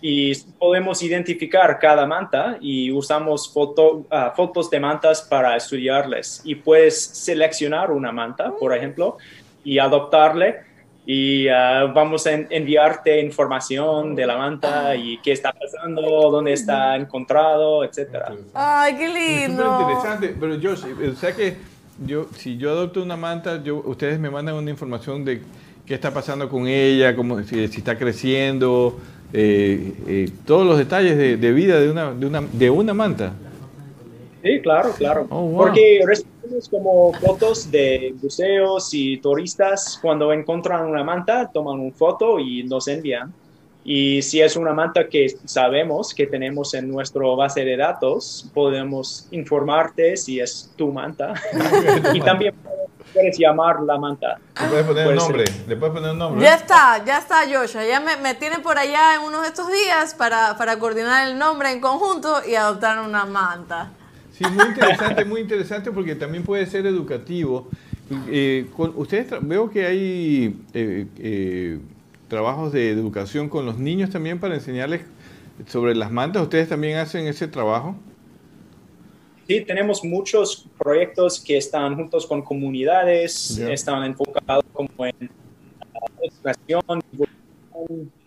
y 0.01 0.35
podemos 0.59 1.03
identificar 1.03 1.79
cada 1.79 2.07
manta 2.07 2.57
y 2.61 2.91
usamos 2.91 3.53
foto- 3.53 4.07
ah, 4.11 4.33
fotos 4.37 4.71
de 4.71 4.81
mantas 4.81 5.23
para 5.23 5.57
estudiarles. 5.57 6.41
Y 6.45 6.55
puedes 6.57 7.01
seleccionar 7.03 7.91
una 7.91 8.13
manta, 8.13 8.53
por 8.59 8.77
ejemplo, 8.77 9.19
y 9.65 9.79
adoptarle 9.79 10.61
y 11.05 11.49
ah, 11.49 11.91
vamos 11.93 12.27
a 12.27 12.33
enviarte 12.33 13.21
información 13.21 14.15
de 14.15 14.27
la 14.27 14.37
manta 14.37 14.95
y 14.95 15.19
qué 15.19 15.33
está 15.33 15.53
pasando, 15.53 16.03
dónde 16.31 16.53
está 16.53 16.97
encontrado, 16.97 17.83
etcétera. 17.85 18.35
Ay, 18.55 18.97
qué 18.97 19.09
lindo. 19.09 19.65
Es 19.65 19.81
interesante, 19.81 20.37
pero 20.39 20.55
yo, 20.57 20.73
o 20.73 21.17
sea 21.17 21.33
que 21.35 21.57
yo, 22.07 22.27
si 22.37 22.57
yo 22.57 22.71
adopto 22.71 23.03
una 23.03 23.17
manta, 23.17 23.63
yo, 23.63 23.77
ustedes 23.85 24.19
me 24.19 24.31
mandan 24.31 24.55
una 24.55 24.71
información 24.71 25.25
de 25.25 25.43
qué 25.87 25.95
está 25.95 26.13
pasando 26.13 26.49
con 26.49 26.69
ella, 26.69 27.15
cómo, 27.17 27.43
si, 27.43 27.65
está 27.65 27.99
creciendo, 27.99 28.99
eh, 29.33 29.93
eh, 30.07 30.31
todos 30.47 30.67
los 30.67 30.79
detalles 30.79 31.17
de, 31.17 31.37
de, 31.37 31.53
vida 31.53 31.81
de 31.81 31.91
una, 31.91 32.13
de, 32.13 32.27
una, 32.27 32.41
de 32.41 32.71
una 32.71 32.95
manta. 32.95 33.33
Sí, 34.43 34.61
claro, 34.61 34.93
claro. 34.93 35.27
Oh, 35.31 35.53
Porque 35.57 36.01
recibimos 36.05 36.69
como 36.69 37.13
fotos 37.15 37.71
de 37.71 38.15
buceos 38.21 38.93
y 38.93 39.19
turistas 39.19 39.99
cuando 40.03 40.33
encuentran 40.33 40.87
una 40.87 41.05
manta, 41.05 41.51
toman 41.53 41.79
una 41.79 41.93
foto 41.93 42.41
y 42.41 42.65
nos 42.65 42.89
envían. 42.89 43.33
Y 43.85 44.23
si 44.23 44.41
es 44.41 44.57
una 44.57 44.73
manta 44.73 45.09
que 45.09 45.29
sabemos 45.45 46.15
que 46.15 46.27
tenemos 46.27 46.75
en 46.75 46.89
nuestro 46.89 47.35
base 47.37 47.65
de 47.65 47.77
datos, 47.77 48.49
podemos 48.55 49.27
informarte 49.31 50.17
si 50.17 50.41
es 50.41 50.73
tu 50.77 50.93
manta. 50.93 51.35
y 52.15 52.21
también 52.21 52.55
puedes 53.13 53.39
llamar 53.39 53.81
la 53.83 53.99
manta. 53.99 54.39
Le 54.61 54.69
puedes 54.69 54.87
poner 54.87 55.07
un 55.09 55.15
nombre. 55.17 55.45
Le 55.67 55.77
puedes 55.77 55.95
poner 55.95 56.11
un 56.13 56.19
nombre. 56.19 56.43
Ya 56.45 56.55
está, 56.55 57.05
ya 57.05 57.19
está, 57.19 57.41
Joshua. 57.51 57.85
Ya 57.85 58.01
me, 58.01 58.17
me 58.17 58.35
tiene 58.35 58.59
por 58.59 58.79
allá 58.79 59.15
en 59.15 59.23
uno 59.23 59.43
de 59.43 59.49
estos 59.49 59.71
días 59.71 60.15
para, 60.15 60.57
para 60.57 60.79
coordinar 60.79 61.29
el 61.29 61.39
nombre 61.39 61.71
en 61.71 61.81
conjunto 61.81 62.41
y 62.49 62.55
adoptar 62.55 62.99
una 63.01 63.25
manta. 63.25 63.91
Sí, 64.33 64.45
muy 64.47 64.67
interesante, 64.67 65.25
muy 65.25 65.41
interesante 65.41 65.91
porque 65.93 66.15
también 66.15 66.43
puede 66.43 66.67
ser 66.67 66.87
educativo. 66.87 67.69
Eh, 68.29 68.69
ustedes 68.77 69.27
veo 69.43 69.71
que 69.71 69.87
hay 69.87 70.61
eh, 70.75 71.07
eh, 71.19 71.79
trabajos 72.29 72.73
de 72.73 72.91
educación 72.91 73.49
con 73.49 73.67
los 73.67 73.79
niños 73.79 74.11
también 74.11 74.39
para 74.39 74.55
enseñarles 74.55 75.03
sobre 75.67 75.95
las 75.95 76.11
mantas. 76.11 76.43
¿Ustedes 76.43 76.69
también 76.69 76.99
hacen 76.99 77.27
ese 77.27 77.47
trabajo? 77.47 77.95
Sí, 79.47 79.61
tenemos 79.63 80.05
muchos 80.05 80.67
proyectos 80.79 81.41
que 81.41 81.57
están 81.57 81.97
juntos 81.97 82.27
con 82.27 82.43
comunidades, 82.43 83.59
están 83.59 84.05
enfocados 84.05 84.65
como 84.73 85.07
en 85.07 85.15
uh, 85.29 86.25
educación, 86.25 87.03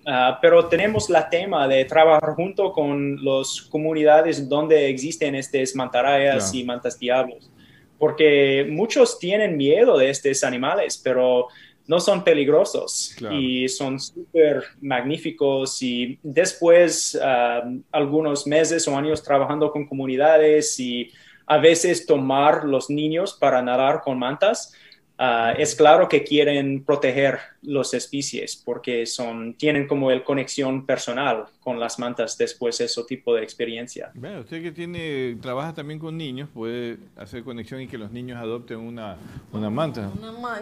Ah, 0.07 0.37
pero 0.39 0.67
tenemos 0.67 1.09
la 1.09 1.27
tema 1.27 1.67
de 1.67 1.83
trabajar 1.83 2.35
junto 2.35 2.71
con 2.71 3.23
las 3.25 3.61
comunidades 3.61 4.47
donde 4.47 4.87
existen 4.87 5.33
estas 5.33 5.73
mantarrayas 5.75 6.53
y 6.53 6.63
mantas 6.63 6.99
diablos, 6.99 7.49
porque 7.97 8.67
muchos 8.69 9.17
tienen 9.17 9.57
miedo 9.57 9.97
de 9.97 10.11
estos 10.11 10.43
animales, 10.43 11.01
pero 11.03 11.47
no 11.87 11.99
son 11.99 12.23
peligrosos 12.23 13.15
y 13.31 13.67
son 13.69 13.99
súper 13.99 14.63
magníficos. 14.81 15.81
Y 15.81 16.19
después 16.23 17.19
ah, 17.21 17.63
algunos 17.91 18.47
meses 18.47 18.87
o 18.87 18.97
años 18.97 19.23
trabajando 19.23 19.71
con 19.71 19.85
comunidades 19.85 20.79
y 20.79 21.11
a 21.47 21.57
veces 21.57 22.05
tomar 22.05 22.65
los 22.65 22.89
niños 22.89 23.33
para 23.33 23.61
nadar 23.61 24.01
con 24.01 24.17
mantas, 24.17 24.73
Ah, 25.17 25.53
es 25.57 25.75
claro 25.75 26.09
que 26.09 26.23
quieren 26.25 26.83
proteger 26.83 27.39
las 27.61 27.93
especies 27.93 28.55
porque 28.57 29.05
son, 29.05 29.53
tienen 29.53 29.87
como 29.87 30.11
el 30.11 30.23
conexión 30.23 30.85
personal 30.85 31.45
con 31.61 31.79
las 31.79 31.97
mantas 31.99 32.37
después 32.37 32.77
de 32.79 32.85
ese 32.85 33.01
tipo 33.05 33.33
de 33.33 33.41
experiencia. 33.41 34.11
Bueno, 34.13 34.41
usted 34.41 34.61
que 34.61 34.73
tiene, 34.73 35.37
trabaja 35.41 35.73
también 35.73 35.99
con 35.99 36.17
niños, 36.17 36.49
puede 36.53 36.97
hacer 37.15 37.45
conexión 37.45 37.79
y 37.79 37.87
que 37.87 37.97
los 37.97 38.11
niños 38.11 38.37
adopten 38.37 38.77
una, 38.77 39.15
una 39.53 39.69
manta. 39.69 40.11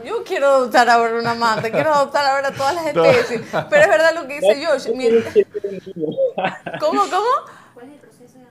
Yo 0.05 0.23
quiero 0.23 0.47
adoptar 0.47 0.87
ahora 0.87 1.17
una 1.19 1.33
manta, 1.33 1.71
quiero 1.71 1.91
adoptar 1.91 2.25
ahora 2.25 2.51
todas 2.51 2.75
las 2.75 2.85
especies. 2.95 3.41
Pero 3.69 3.81
es 3.81 3.89
verdad 3.89 4.13
lo 4.13 4.27
que 4.27 4.39
dice 4.39 4.65
Josh. 4.65 4.85
¿Cómo, 6.79 7.01
cómo? 7.09 7.62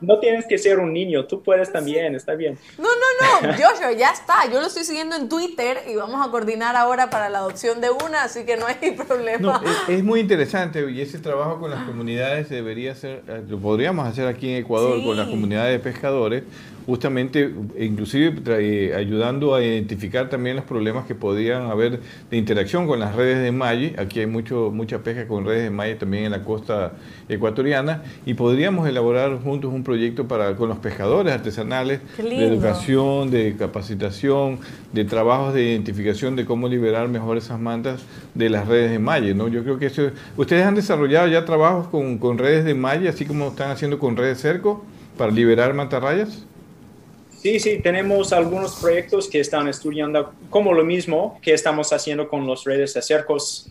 No 0.03 0.19
tienes 0.19 0.47
que 0.47 0.59
ser 0.59 0.79
un 0.79 0.93
niño, 0.93 1.25
tú 1.27 1.43
puedes 1.43 1.73
también, 1.73 2.15
está 2.15 2.35
bien. 2.35 2.59
No, 2.79 2.85
no, 2.85 3.49
no, 3.49 3.53
Joshua, 3.53 3.93
ya 3.93 4.11
está. 4.11 4.47
Yo 4.53 4.61
lo 4.61 4.67
estoy 4.67 4.85
siguiendo 4.85 5.17
en 5.17 5.29
Twitter 5.29 5.79
y 5.89 5.95
vamos 5.97 6.27
a 6.27 6.31
coordinar 6.31 6.77
ahora 6.77 7.11
para 7.11 7.29
la 7.29 7.39
adopción 7.39 7.81
de 7.81 7.91
una, 7.91 8.25
así 8.25 8.45
que 8.45 8.57
no 8.57 8.67
hay 8.67 8.93
problema. 9.07 9.63
es, 9.89 10.03
muy 10.03 10.21
interesante 10.21 10.91
y 10.91 11.01
ese 11.01 11.19
trabajo 11.19 11.61
con 11.61 11.71
las 11.71 11.85
comunidades 11.85 12.49
debería 12.49 12.95
ser, 12.95 13.23
eh, 13.29 13.43
lo 13.49 13.59
podríamos 13.59 14.07
hacer 14.07 14.27
aquí 14.27 14.51
en 14.51 14.57
Ecuador 14.63 15.03
con 15.05 15.17
las 15.17 15.29
comunidades 15.29 15.73
de 15.73 15.79
pescadores, 15.79 16.43
justamente 16.87 17.53
inclusive 17.79 18.35
eh, 18.47 18.95
ayudando 18.97 19.55
a 19.55 19.63
identificar 19.63 20.29
también 20.29 20.57
los 20.57 20.65
problemas 20.65 21.07
que 21.07 21.15
podrían 21.15 21.71
haber 21.71 22.01
de 22.31 22.37
interacción 22.37 22.87
con 22.87 23.01
las 23.01 23.15
redes 23.15 23.43
de 23.43 23.53
Malle. 23.53 23.95
Aquí 23.99 24.21
hay 24.21 24.27
mucho, 24.27 24.71
mucha 24.73 24.99
pesca 24.99 25.27
con 25.27 25.45
redes 25.45 25.65
de 25.65 25.71
Malle 25.71 25.95
también 25.95 26.25
en 26.25 26.33
la 26.33 26.43
costa 26.43 26.93
ecuatoriana 27.29 28.03
y 28.27 28.35
podríamos 28.35 28.89
elaborar 28.89 29.39
juntos 29.43 29.73
un 29.73 29.85
proyecto 29.85 30.27
para, 30.27 30.57
con 30.57 30.69
los 30.69 30.79
pescadores 30.79 31.33
artesanales 31.33 32.01
de 32.17 32.47
educación, 32.47 33.31
de 33.31 33.55
capacitación, 33.59 34.59
de 34.93 35.05
trabajos 35.05 35.55
de 35.55 35.65
identificación 35.71 36.37
de 36.37 36.45
cómo 36.45 36.69
liberar 36.69 37.09
mejor 37.09 37.37
esas 37.37 37.61
mantas 37.61 38.03
de 38.35 38.51
las 38.51 38.67
redes 38.67 38.91
de 38.91 38.99
Malle. 38.99 39.35
¿no? 39.35 39.49
Yo 39.49 39.63
creo 39.63 39.79
que 39.79 39.87
eso, 39.87 40.11
ustedes 40.37 40.67
han 40.67 40.75
desarrollado 40.75 41.29
ya 41.29 41.45
trabajos 41.45 41.89
con, 41.89 42.19
con 42.19 42.39
redes 42.39 42.65
de 42.65 42.75
Malle, 42.75 43.09
así 43.09 43.25
como 43.25 43.49
están 43.49 43.71
haciendo 43.71 43.99
con 43.99 44.17
redes 44.17 44.41
cerco 44.41 44.85
para 45.17 45.31
liberar 45.31 45.75
mantarrayas. 45.75 46.47
Sí, 47.43 47.59
sí, 47.59 47.81
tenemos 47.83 48.33
algunos 48.33 48.77
proyectos 48.77 49.29
que 49.29 49.41
están 49.41 49.67
estudiando 49.67 50.33
como 50.49 50.73
lo 50.73 50.85
mismo 50.85 51.41
que 51.43 51.53
estamos 51.53 51.93
haciendo 51.93 52.29
con 52.29 52.47
los 52.47 52.63
redes 52.63 52.95
de 52.95 53.03
cercos, 53.03 53.69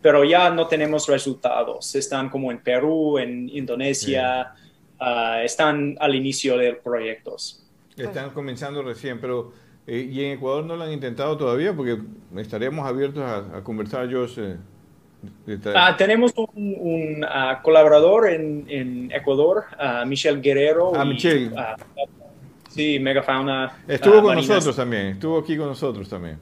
pero 0.00 0.22
ya 0.22 0.50
no 0.50 0.68
tenemos 0.68 1.08
resultados. 1.08 1.96
Están 1.96 2.30
como 2.30 2.52
en 2.52 2.58
Perú, 2.60 3.18
en 3.18 3.48
Indonesia, 3.48 4.54
ah, 5.00 5.42
están 5.42 5.96
al 5.98 6.14
inicio 6.14 6.56
de 6.56 6.74
proyectos. 6.74 7.64
Están 7.96 8.30
comenzando 8.30 8.84
recién, 8.84 9.20
pero 9.20 9.50
eh, 9.84 10.08
¿y 10.08 10.24
en 10.24 10.38
Ecuador 10.38 10.64
no 10.64 10.76
lo 10.76 10.84
han 10.84 10.92
intentado 10.92 11.36
todavía? 11.36 11.74
Porque 11.74 11.98
estaríamos 12.36 12.86
abiertos 12.86 13.24
a, 13.24 13.64
conversar, 13.64 14.06
yo 14.08 14.26
ah, 15.74 15.96
tenemos 15.98 16.32
un, 16.36 17.26
ah, 17.28 17.58
colaborador 17.64 18.30
en, 18.30 19.10
Ecuador, 19.10 19.64
Michelle 20.06 20.40
Guerrero. 20.40 20.92
Ah, 20.94 21.04
Michelle. 21.04 21.50
Sí, 22.74 22.98
megafauna. 22.98 23.78
Estuvo 23.86 24.18
ah, 24.18 24.22
con 24.22 24.36
nosotros 24.36 24.74
también, 24.74 25.06
estuvo 25.08 25.38
aquí 25.38 25.56
con 25.56 25.66
nosotros 25.66 26.08
también. 26.08 26.38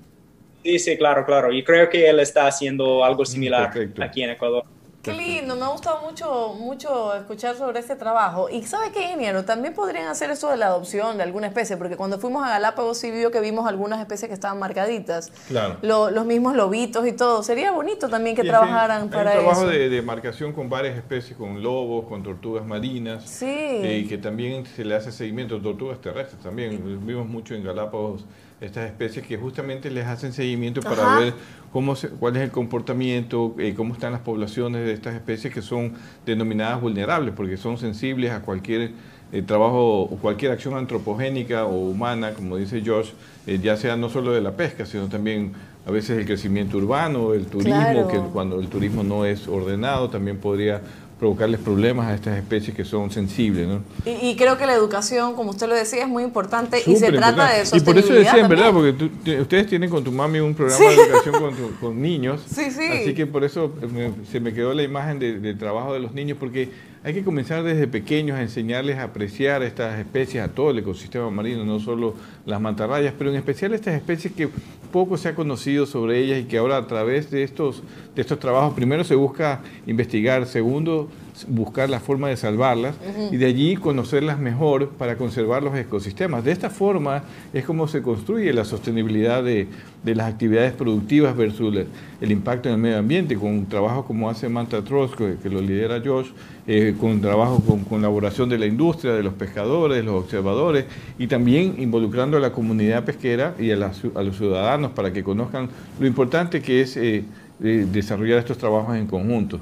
Sí, 0.63 0.79
sí, 0.79 0.97
claro, 0.97 1.25
claro. 1.25 1.53
Y 1.53 1.65
creo 1.65 1.89
que 1.89 2.09
él 2.09 2.21
está 2.21 2.47
haciendo 2.47 3.05
algo 3.05 3.25
similar 3.25 3.73
aquí 4.01 4.23
en 4.23 4.31
Ecuador. 4.31 4.65
Qué 5.03 5.15
lindo, 5.15 5.57
me 5.57 5.65
ha 5.65 5.69
gustado 5.69 6.03
mucho, 6.03 6.55
mucho 6.59 7.15
escuchar 7.15 7.57
sobre 7.57 7.81
este 7.81 7.97
trabajo. 7.97 8.51
Y 8.51 8.63
¿sabe 8.65 8.93
qué, 8.93 9.03
ingeniero? 9.05 9.47
También 9.47 9.73
podrían 9.73 10.09
hacer 10.09 10.31
eso 10.31 10.51
de 10.51 10.59
la 10.59 10.67
adopción 10.67 11.17
de 11.17 11.23
alguna 11.23 11.47
especie, 11.47 11.79
porque 11.79 11.97
cuando 11.97 12.19
fuimos 12.19 12.45
a 12.45 12.51
Galápagos 12.51 12.99
sí 12.99 13.11
vio 13.11 13.31
que 13.31 13.41
vimos 13.41 13.67
algunas 13.67 13.99
especies 14.01 14.29
que 14.29 14.35
estaban 14.35 14.59
marcaditas. 14.59 15.33
Claro. 15.49 15.79
los 15.81 16.27
mismos 16.27 16.55
lobitos 16.55 17.07
y 17.07 17.13
todo. 17.13 17.43
Sería 17.43 17.73
bonito 17.73 18.11
también 18.11 18.37
que 18.37 18.45
trabajaran 18.45 19.09
para 19.09 19.33
eso. 19.33 19.41
un 19.41 19.47
trabajo 19.47 19.67
de, 19.67 20.03
marcación 20.03 20.53
con 20.53 20.69
varias 20.69 20.97
especies, 20.97 21.35
con 21.35 21.63
lobos, 21.63 22.07
con 22.07 22.23
tortugas 22.23 22.67
marinas. 22.67 23.25
Sí. 23.25 23.47
Eh, 23.47 24.03
y 24.05 24.09
que 24.09 24.19
también 24.19 24.67
se 24.67 24.85
le 24.85 24.97
hace 24.97 25.13
seguimiento 25.13 25.57
a 25.57 25.63
tortugas 25.63 25.99
terrestres 26.01 26.43
también. 26.43 27.07
Vimos 27.07 27.27
mucho 27.27 27.55
en 27.55 27.65
Galápagos 27.65 28.27
estas 28.61 28.87
especies 28.87 29.27
que 29.27 29.37
justamente 29.37 29.91
les 29.91 30.07
hacen 30.07 30.33
seguimiento 30.33 30.81
para 30.83 31.19
ver 31.19 31.35
cómo 31.73 31.95
cuál 32.19 32.37
es 32.37 32.43
el 32.43 32.51
comportamiento, 32.51 33.55
eh, 33.59 33.75
cómo 33.75 33.95
están 33.95 34.13
las 34.13 34.21
poblaciones 34.21 34.85
de 34.85 34.93
estas 34.93 35.15
especies 35.15 35.53
que 35.53 35.63
son 35.63 35.95
denominadas 36.27 36.81
vulnerables, 36.81 37.35
porque 37.35 37.57
son 37.57 37.79
sensibles 37.79 38.33
a 38.33 38.43
cualquier 38.43 38.93
eh, 39.33 39.43
trabajo 39.43 40.03
o 40.03 40.17
cualquier 40.17 40.53
acción 40.53 40.75
antropogénica 40.75 41.65
o 41.65 41.91
humana, 41.91 42.35
como 42.35 42.57
dice 42.57 42.83
George, 42.83 43.13
eh, 43.47 43.59
ya 43.63 43.77
sea 43.77 43.97
no 43.97 44.09
solo 44.09 44.33
de 44.33 44.41
la 44.41 44.53
pesca, 44.53 44.85
sino 44.85 45.07
también 45.09 45.53
a 45.87 45.91
veces 45.91 46.19
el 46.19 46.27
crecimiento 46.27 46.77
urbano, 46.77 47.33
el 47.33 47.47
turismo, 47.47 48.09
que 48.09 48.19
cuando 48.33 48.61
el 48.61 48.69
turismo 48.69 49.03
no 49.03 49.25
es 49.25 49.49
ordenado 49.49 50.11
también 50.11 50.37
podría 50.37 50.83
provocarles 51.21 51.61
problemas 51.61 52.07
a 52.07 52.15
estas 52.15 52.39
especies 52.39 52.75
que 52.75 52.85
son 52.85 53.11
sensibles. 53.11 53.69
¿no? 53.69 53.83
Y, 54.07 54.35
creo 54.37 54.57
que 54.57 54.65
la 54.65 54.73
educación, 54.73 55.35
como 55.37 55.51
usted 55.51 55.69
lo 55.69 55.75
decía, 55.75 56.03
es 56.03 56.09
muy 56.09 56.23
importante 56.23 56.83
y 56.85 56.97
se 56.97 57.13
trata 57.13 57.53
de 57.53 57.67
sostenibilidad 57.67 57.77
Y 57.77 57.85
por 57.85 57.99
eso 57.99 58.15
decían, 58.15 58.49
¿verdad? 58.49 58.73
Porque 58.73 59.39
ustedes 59.39 59.67
tienen 59.67 59.91
con 59.91 60.03
tu 60.03 60.11
mami 60.11 60.41
un 60.41 60.55
programa 60.55 60.83
de 60.83 60.95
educación 60.95 61.35
con, 61.35 61.73
con, 61.81 62.03
niños. 62.03 62.41
Sí, 62.51 62.71
sí. 62.71 62.89
Así 62.91 63.15
que 63.15 63.27
por 63.27 63.45
eso 63.45 63.73
se 64.31 64.41
me 64.41 64.55
quedó 64.55 64.73
la 64.73 64.83
imagen 64.83 65.19
del 65.19 65.59
trabajo 65.59 65.93
de 65.93 66.01
los 66.01 66.13
niños, 66.13 66.39
porque 66.41 66.71
hay 67.03 67.15
que 67.15 67.25
comenzar 67.25 67.63
desde 67.63 67.87
pequeños 67.87 68.37
a 68.37 68.43
enseñarles 68.43 68.99
a 68.99 69.05
apreciar 69.05 69.63
estas 69.63 69.99
especies, 69.99 70.45
a 70.45 70.49
todo 70.49 70.71
el 70.71 70.79
ecosistema 70.79 71.31
marino, 71.31 71.65
no 71.65 71.81
solo 71.81 72.15
las 72.45 72.61
mantarrayas, 72.61 73.15
pero 73.17 73.31
en 73.31 73.37
especial 73.37 73.73
estas 73.73 73.95
especies 73.95 74.35
que 74.35 74.51
poco 74.93 75.17
se 75.17 75.29
ha 75.29 75.35
conocido 75.35 75.87
sobre 75.87 76.19
ellas 76.19 76.41
y 76.41 76.45
que 76.45 76.59
ahora 76.59 76.77
a 76.77 76.87
través 76.87 77.31
de 77.31 77.43
estos, 77.43 77.83
de 78.15 78.21
estos 78.21 78.39
trabajos, 78.39 78.75
primero 78.75 79.03
se 79.05 79.15
busca 79.15 79.61
investigar, 79.87 80.47
segundo 80.47 81.09
buscar 81.49 81.89
la 81.89 82.01
forma 82.01 82.29
de 82.29 82.37
salvarlas 82.37 82.95
y 83.31 83.37
de 83.37 83.47
allí 83.47 83.77
conocerlas 83.77 84.39
mejor 84.39 84.91
para 84.91 85.17
conservar 85.17 85.63
los 85.63 85.77
ecosistemas. 85.77 86.45
De 86.45 86.53
esta 86.53 86.71
forma 86.71 87.23
es 87.53 87.65
como 87.65 87.89
se 87.89 88.03
construye 88.03 88.53
la 88.53 88.65
sostenibilidad 88.65 89.43
de, 89.43 89.69
las 90.05 90.33
actividades 90.33 90.73
productivas 90.73 91.37
versus 91.37 91.75
el, 92.21 92.33
impacto 92.33 92.69
en 92.69 92.75
el 92.75 92.81
medio 92.81 92.99
ambiente, 92.99 93.37
con 93.37 93.67
trabajo 93.67 94.05
como 94.05 94.29
hace 94.29 94.49
Manta 94.49 94.83
Trust, 94.83 95.15
que, 95.15 95.49
lo 95.49 95.61
lidera 95.61 96.03
Josh, 96.05 96.29
eh, 96.73 96.95
con 97.01 97.21
trabajo 97.21 97.61
con 97.67 97.83
colaboración 97.83 98.49
de 98.49 98.57
la 98.57 98.65
industria, 98.65 99.13
de 99.13 99.25
los 99.25 99.35
pescadores, 99.35 99.97
de 99.97 100.05
los 100.05 100.23
observadores 100.23 100.85
y 101.19 101.27
también 101.27 101.75
involucrando 101.79 102.37
a 102.37 102.41
la 102.41 102.53
comunidad 102.53 103.05
pesquera 103.05 103.57
y 103.59 103.73
a, 103.73 103.77
los 103.77 104.37
ciudadanos 104.37 104.93
para 104.93 105.13
que 105.13 105.25
conozcan 105.25 105.69
lo 105.99 106.07
importante 106.07 106.63
que 106.63 106.83
es 106.83 106.97
eh, 106.97 107.25
desarrollar 107.59 108.39
estos 108.39 108.57
trabajos 108.57 108.97
en 108.97 109.09
conjunto. 109.09 109.59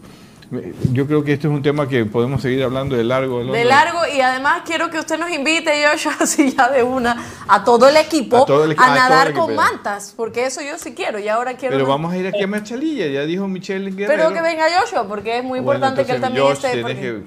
Yo 0.93 1.07
creo 1.07 1.23
que 1.23 1.35
este 1.35 1.47
es 1.47 1.53
un 1.53 1.63
tema 1.63 1.87
que 1.87 2.07
podemos 2.07 2.41
seguir 2.41 2.63
hablando 2.65 2.97
de 2.97 3.05
largo. 3.05 3.45
De 3.45 3.65
largo, 3.65 3.99
y 4.15 4.21
además 4.23 4.63
quiero 4.65 4.89
que 4.89 4.99
usted 4.99 5.19
nos 5.19 5.31
invite, 5.31 5.71
yo, 5.83 6.11
así 6.21 6.55
ya 6.57 6.71
de 6.71 6.83
una, 6.83 7.23
a 7.47 7.65
todo 7.65 7.89
el 7.89 7.97
equipo 7.99 8.47
a, 8.79 8.95
nadar 8.95 9.35
con 9.35 9.55
mantas, 9.55 10.15
porque 10.17 10.47
eso 10.47 10.63
yo 10.63 10.79
sí 10.79 10.95
quiero, 10.95 11.19
y 11.19 11.29
ahora 11.29 11.55
quiero... 11.55 11.77
Pero 11.77 11.87
vamos 11.87 12.15
a 12.15 12.17
ir 12.17 12.27
aquí 12.27 12.43
a 12.43 12.47
Machalilla, 12.47 13.09
ya 13.09 13.23
dijo 13.23 13.47
Michelle 13.47 13.91
Guerrero. 13.91 14.31
Pero 14.31 14.35
que 14.35 14.41
venga 14.41 14.65
Joshua, 14.81 15.07
porque 15.07 15.39
es 15.39 15.45
muy 15.45 15.59
importante 15.59 16.07
que 16.07 16.13
él 16.13 16.21
también 16.21 16.47
esté... 16.47 17.23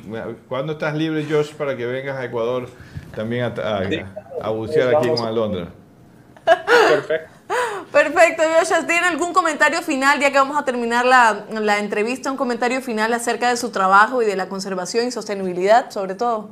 ¿Cuándo 0.48 0.74
estás 0.74 0.96
libre, 0.96 1.26
Josh, 1.30 1.54
para 1.54 1.78
que 1.78 1.86
vengas 1.86 2.18
a 2.18 2.26
Ecuador 2.26 2.70
también 3.16 3.54
a, 4.42 4.50
bucear 4.50 4.96
aquí 4.96 5.10
con 5.10 5.28
Alondra? 5.28 5.68
Perfecto. 6.46 7.41
Perfecto, 8.04 8.42
Joshua. 8.58 8.88
¿Tiene 8.88 9.06
algún 9.06 9.32
comentario 9.32 9.82
final, 9.84 10.20
ya 10.20 10.32
que 10.32 10.38
vamos 10.38 10.58
a 10.58 10.66
terminar 10.66 11.06
la, 11.06 11.46
la, 11.52 11.78
entrevista, 11.78 12.32
un 12.32 12.38
comentario 12.38 12.82
final 12.82 13.14
acerca 13.14 13.50
de 13.50 13.58
su 13.58 13.72
trabajo 13.72 14.24
y 14.24 14.26
de 14.26 14.36
la 14.36 14.50
conservación 14.50 15.08
y 15.08 15.12
sostenibilidad, 15.12 15.92
sobre 15.92 16.16
todo? 16.16 16.50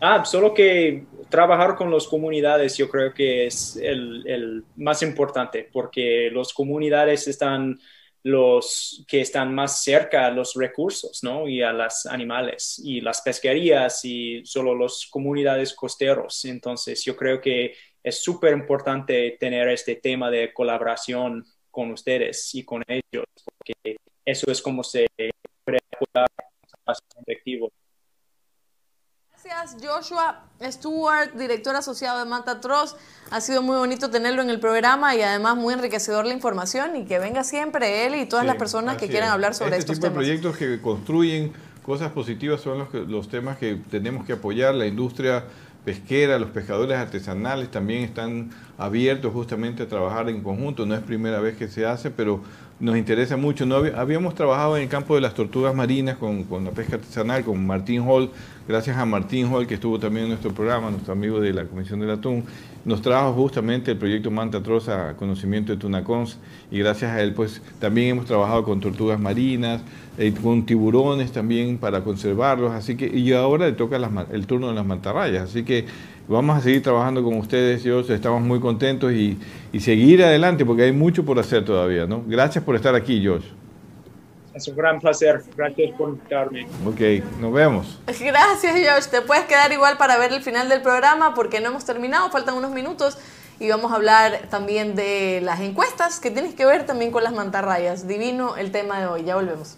Ah, 0.00 0.24
solo 0.24 0.52
que 0.52 1.04
trabajar 1.28 1.76
con 1.76 1.92
las 1.92 2.08
comunidades 2.08 2.76
yo 2.76 2.88
creo 2.88 3.14
que 3.14 3.46
es 3.46 3.76
el, 3.76 4.26
el 4.26 4.64
más 4.76 5.00
importante, 5.02 5.68
porque 5.72 6.28
las 6.32 6.52
comunidades 6.52 7.28
están 7.28 7.78
los 8.22 9.04
que 9.08 9.20
están 9.20 9.54
más 9.54 9.82
cerca 9.82 10.26
a 10.26 10.30
los 10.30 10.54
recursos, 10.54 11.20
¿no? 11.22 11.48
Y 11.48 11.62
a 11.62 11.72
los 11.72 12.04
animales 12.06 12.80
y 12.84 13.00
las 13.00 13.22
pesquerías 13.22 14.04
y 14.04 14.44
solo 14.44 14.74
las 14.76 15.06
comunidades 15.08 15.72
costeros. 15.72 16.44
Entonces, 16.44 17.02
yo 17.04 17.16
creo 17.16 17.40
que 17.40 17.74
es 18.02 18.22
súper 18.22 18.52
importante 18.52 19.36
tener 19.38 19.68
este 19.68 19.96
tema 19.96 20.30
de 20.30 20.52
colaboración 20.52 21.44
con 21.70 21.92
ustedes 21.92 22.54
y 22.54 22.64
con 22.64 22.82
ellos, 22.88 23.24
porque 23.44 23.96
eso 24.24 24.50
es 24.50 24.60
como 24.62 24.82
se 24.82 25.06
puede 25.64 25.80
más 26.86 26.98
efectivo. 27.20 27.70
Gracias, 29.42 29.76
Joshua 29.82 30.44
Stewart, 30.62 31.32
director 31.32 31.74
asociado 31.74 32.18
de 32.18 32.26
Manta 32.26 32.60
Trust. 32.60 32.96
Ha 33.30 33.40
sido 33.40 33.62
muy 33.62 33.76
bonito 33.76 34.10
tenerlo 34.10 34.42
en 34.42 34.50
el 34.50 34.60
programa 34.60 35.14
y 35.16 35.22
además 35.22 35.56
muy 35.56 35.72
enriquecedor 35.72 36.26
la 36.26 36.34
información 36.34 36.96
y 36.96 37.04
que 37.06 37.18
venga 37.18 37.42
siempre 37.42 38.06
él 38.06 38.16
y 38.16 38.26
todas 38.26 38.44
las 38.44 38.56
personas 38.56 38.98
que 38.98 39.08
quieran 39.08 39.30
hablar 39.30 39.54
sobre 39.54 39.78
este 39.78 39.92
estos 39.92 39.96
tipo 39.96 40.08
temas. 40.08 40.18
De 40.18 40.24
proyectos 40.26 40.56
que 40.56 40.80
construyen 40.82 41.52
cosas 41.82 42.12
positivas 42.12 42.60
son 42.60 42.78
los, 42.78 42.92
los 43.08 43.28
temas 43.28 43.56
que 43.56 43.76
tenemos 43.90 44.26
que 44.26 44.34
apoyar. 44.34 44.74
La 44.74 44.86
industria 44.86 45.44
pesquera, 45.84 46.38
los 46.38 46.50
pescadores 46.50 46.96
artesanales 46.96 47.70
también 47.70 48.02
están 48.02 48.50
abiertos 48.78 49.32
justamente 49.32 49.82
a 49.82 49.88
trabajar 49.88 50.28
en 50.28 50.42
conjunto. 50.42 50.86
No 50.86 50.94
es 50.94 51.00
primera 51.00 51.40
vez 51.40 51.56
que 51.56 51.68
se 51.68 51.86
hace, 51.86 52.10
pero 52.10 52.42
nos 52.80 52.96
interesa 52.96 53.36
mucho. 53.36 53.66
No 53.66 53.76
habíamos 53.76 54.34
trabajado 54.34 54.76
en 54.76 54.84
el 54.84 54.88
campo 54.88 55.14
de 55.14 55.20
las 55.20 55.34
tortugas 55.34 55.74
marinas 55.74 56.16
con, 56.16 56.44
con, 56.44 56.64
la 56.64 56.70
pesca 56.70 56.96
artesanal, 56.96 57.44
con 57.44 57.66
Martín 57.66 58.02
Hall. 58.06 58.30
Gracias 58.66 58.96
a 58.96 59.04
Martín 59.04 59.52
Hall, 59.52 59.66
que 59.66 59.74
estuvo 59.74 59.98
también 59.98 60.24
en 60.24 60.30
nuestro 60.30 60.52
programa, 60.52 60.90
nuestro 60.90 61.12
amigo 61.12 61.40
de 61.40 61.52
la 61.52 61.64
Comisión 61.64 62.00
del 62.00 62.10
Atún, 62.10 62.44
nos 62.84 63.02
trajo 63.02 63.32
justamente 63.32 63.90
el 63.90 63.98
proyecto 63.98 64.30
Manta 64.30 64.62
Troza, 64.62 65.14
conocimiento 65.16 65.72
de 65.72 65.78
Tunacons, 65.78 66.38
y 66.70 66.78
gracias 66.78 67.12
a 67.12 67.22
él, 67.22 67.34
pues 67.34 67.60
también 67.78 68.08
hemos 68.08 68.26
trabajado 68.26 68.64
con 68.64 68.80
tortugas 68.80 69.20
marinas, 69.20 69.82
eh, 70.18 70.32
con 70.42 70.64
tiburones 70.64 71.32
también 71.32 71.78
para 71.78 72.02
conservarlos, 72.02 72.72
así 72.72 72.96
que, 72.96 73.06
y 73.06 73.32
ahora 73.32 73.66
le 73.66 73.72
toca 73.72 73.98
el 74.32 74.46
turno 74.46 74.68
de 74.68 74.74
las 74.74 74.86
mantarrayas, 74.86 75.50
así 75.50 75.62
que 75.62 75.84
vamos 76.28 76.56
a 76.56 76.60
seguir 76.60 76.82
trabajando 76.82 77.22
con 77.22 77.36
ustedes, 77.36 77.82
yo 77.82 78.00
estamos 78.00 78.42
muy 78.42 78.60
contentos 78.60 79.12
y, 79.12 79.36
y 79.72 79.80
seguir 79.80 80.22
adelante 80.22 80.64
porque 80.64 80.84
hay 80.84 80.92
mucho 80.92 81.24
por 81.24 81.38
hacer 81.38 81.64
todavía, 81.64 82.06
¿no? 82.06 82.22
Gracias 82.26 82.64
por 82.64 82.76
estar 82.76 82.94
aquí, 82.94 83.24
Josh. 83.24 83.59
Es 84.54 84.66
un 84.68 84.76
gran 84.76 85.00
placer. 85.00 85.42
Gracias 85.56 85.92
por 85.96 86.10
invitarme. 86.10 86.66
Ok, 86.84 87.24
nos 87.38 87.52
vemos. 87.52 88.00
Gracias, 88.06 88.72
Josh. 88.72 89.10
Te 89.10 89.22
puedes 89.22 89.44
quedar 89.44 89.72
igual 89.72 89.96
para 89.96 90.18
ver 90.18 90.32
el 90.32 90.42
final 90.42 90.68
del 90.68 90.82
programa 90.82 91.34
porque 91.34 91.60
no 91.60 91.68
hemos 91.68 91.84
terminado, 91.84 92.30
faltan 92.30 92.56
unos 92.56 92.72
minutos 92.72 93.18
y 93.60 93.68
vamos 93.68 93.92
a 93.92 93.96
hablar 93.96 94.48
también 94.50 94.96
de 94.96 95.40
las 95.42 95.60
encuestas 95.60 96.18
que 96.18 96.30
tienes 96.30 96.54
que 96.54 96.64
ver 96.66 96.86
también 96.86 97.10
con 97.10 97.22
las 97.22 97.32
mantarrayas. 97.32 98.08
Divino 98.08 98.56
el 98.56 98.72
tema 98.72 98.98
de 98.98 99.06
hoy. 99.06 99.24
Ya 99.24 99.36
volvemos. 99.36 99.76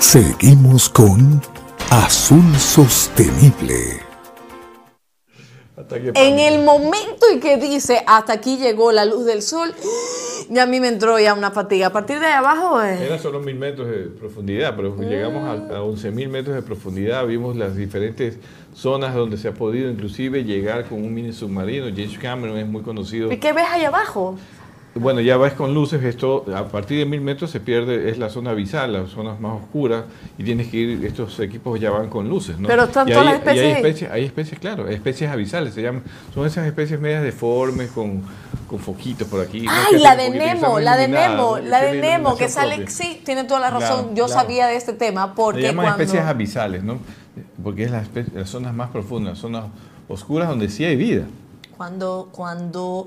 Seguimos 0.00 0.88
con 0.88 1.42
Azul 1.90 2.54
Sostenible. 2.58 4.02
En 6.14 6.38
el 6.38 6.62
momento 6.62 7.26
en 7.32 7.40
que 7.40 7.56
dice 7.56 8.02
hasta 8.06 8.34
aquí 8.34 8.58
llegó 8.58 8.92
la 8.92 9.06
luz 9.06 9.24
del 9.24 9.40
sol, 9.40 9.72
ya 10.50 10.64
a 10.64 10.66
mí 10.66 10.80
me 10.80 10.88
entró 10.88 11.18
ya 11.18 11.32
una 11.32 11.50
fatiga. 11.50 11.86
A 11.86 11.92
partir 11.92 12.20
de 12.20 12.26
ahí 12.26 12.34
abajo 12.34 12.82
es... 12.82 13.00
Era 13.00 13.18
solo 13.18 13.40
mil 13.40 13.56
metros 13.56 13.88
de 13.88 14.04
profundidad, 14.04 14.76
pero 14.76 14.94
llegamos 15.00 15.70
a, 15.70 15.82
11 15.82 16.10
mil 16.10 16.28
metros 16.28 16.56
de 16.56 16.62
profundidad, 16.62 17.26
vimos 17.26 17.56
las 17.56 17.74
diferentes 17.74 18.36
zonas 18.74 19.14
donde 19.14 19.38
se 19.38 19.48
ha 19.48 19.54
podido 19.54 19.90
inclusive 19.90 20.44
llegar 20.44 20.84
con 20.84 21.02
un 21.02 21.14
mini 21.14 21.32
submarino. 21.32 21.86
James 21.86 22.18
Cameron 22.18 22.58
es 22.58 22.66
muy 22.66 22.82
conocido. 22.82 23.32
¿Y 23.32 23.38
qué 23.38 23.54
ves 23.54 23.66
ahí 23.70 23.84
abajo? 23.86 24.36
Bueno, 24.98 25.20
ya 25.20 25.36
vas 25.36 25.52
con 25.52 25.74
luces, 25.74 26.02
esto 26.02 26.44
a 26.54 26.66
partir 26.68 26.98
de 26.98 27.06
mil 27.06 27.20
metros 27.20 27.50
se 27.50 27.60
pierde, 27.60 28.10
es 28.10 28.18
la 28.18 28.30
zona 28.30 28.50
abisal, 28.50 28.92
las 28.92 29.10
zonas 29.10 29.38
más 29.38 29.62
oscuras, 29.62 30.04
y 30.36 30.44
tienes 30.44 30.68
que 30.68 30.76
ir, 30.76 31.04
estos 31.06 31.38
equipos 31.40 31.78
ya 31.78 31.90
van 31.90 32.08
con 32.08 32.28
luces, 32.28 32.58
¿no? 32.58 32.66
Pero 32.66 32.84
están 32.84 33.06
todas 33.06 33.24
las 33.24 33.34
especies. 33.34 33.64
hay 33.64 33.72
especies, 33.72 34.10
hay 34.10 34.24
especies, 34.24 34.60
claro, 34.60 34.88
especies 34.88 35.30
abisales, 35.30 35.74
se 35.74 35.82
llaman, 35.82 36.02
son 36.34 36.46
esas 36.46 36.66
especies 36.66 37.00
medias 37.00 37.22
deformes 37.22 37.90
con, 37.90 38.22
con 38.66 38.78
foquitos 38.78 39.28
por 39.28 39.40
aquí. 39.40 39.64
Ay, 39.68 40.00
la 40.00 40.16
de 40.16 40.30
Nemo, 40.30 40.80
la 40.80 40.96
de 40.96 41.08
Nemo, 41.08 41.58
la 41.58 41.80
de 41.82 42.00
Nemo, 42.00 42.36
que 42.36 42.48
sale, 42.48 42.88
sí, 42.88 43.22
tiene 43.24 43.44
toda 43.44 43.60
la 43.60 43.70
razón, 43.70 44.16
yo 44.16 44.26
sabía 44.28 44.66
de 44.66 44.76
este 44.76 44.92
tema, 44.92 45.34
porque 45.34 45.62
se 45.62 45.66
llaman 45.68 45.86
especies 45.86 46.22
abisales, 46.22 46.82
¿no? 46.82 46.98
Porque 47.62 47.84
es 47.84 47.90
las, 47.90 48.08
las 48.34 48.50
zonas 48.50 48.74
más 48.74 48.90
profundas, 48.90 49.38
zonas 49.38 49.66
oscuras 50.08 50.48
donde 50.48 50.68
sí 50.68 50.84
hay 50.84 50.96
vida 50.96 51.24
cuando, 51.78 52.28
cuando 52.32 53.06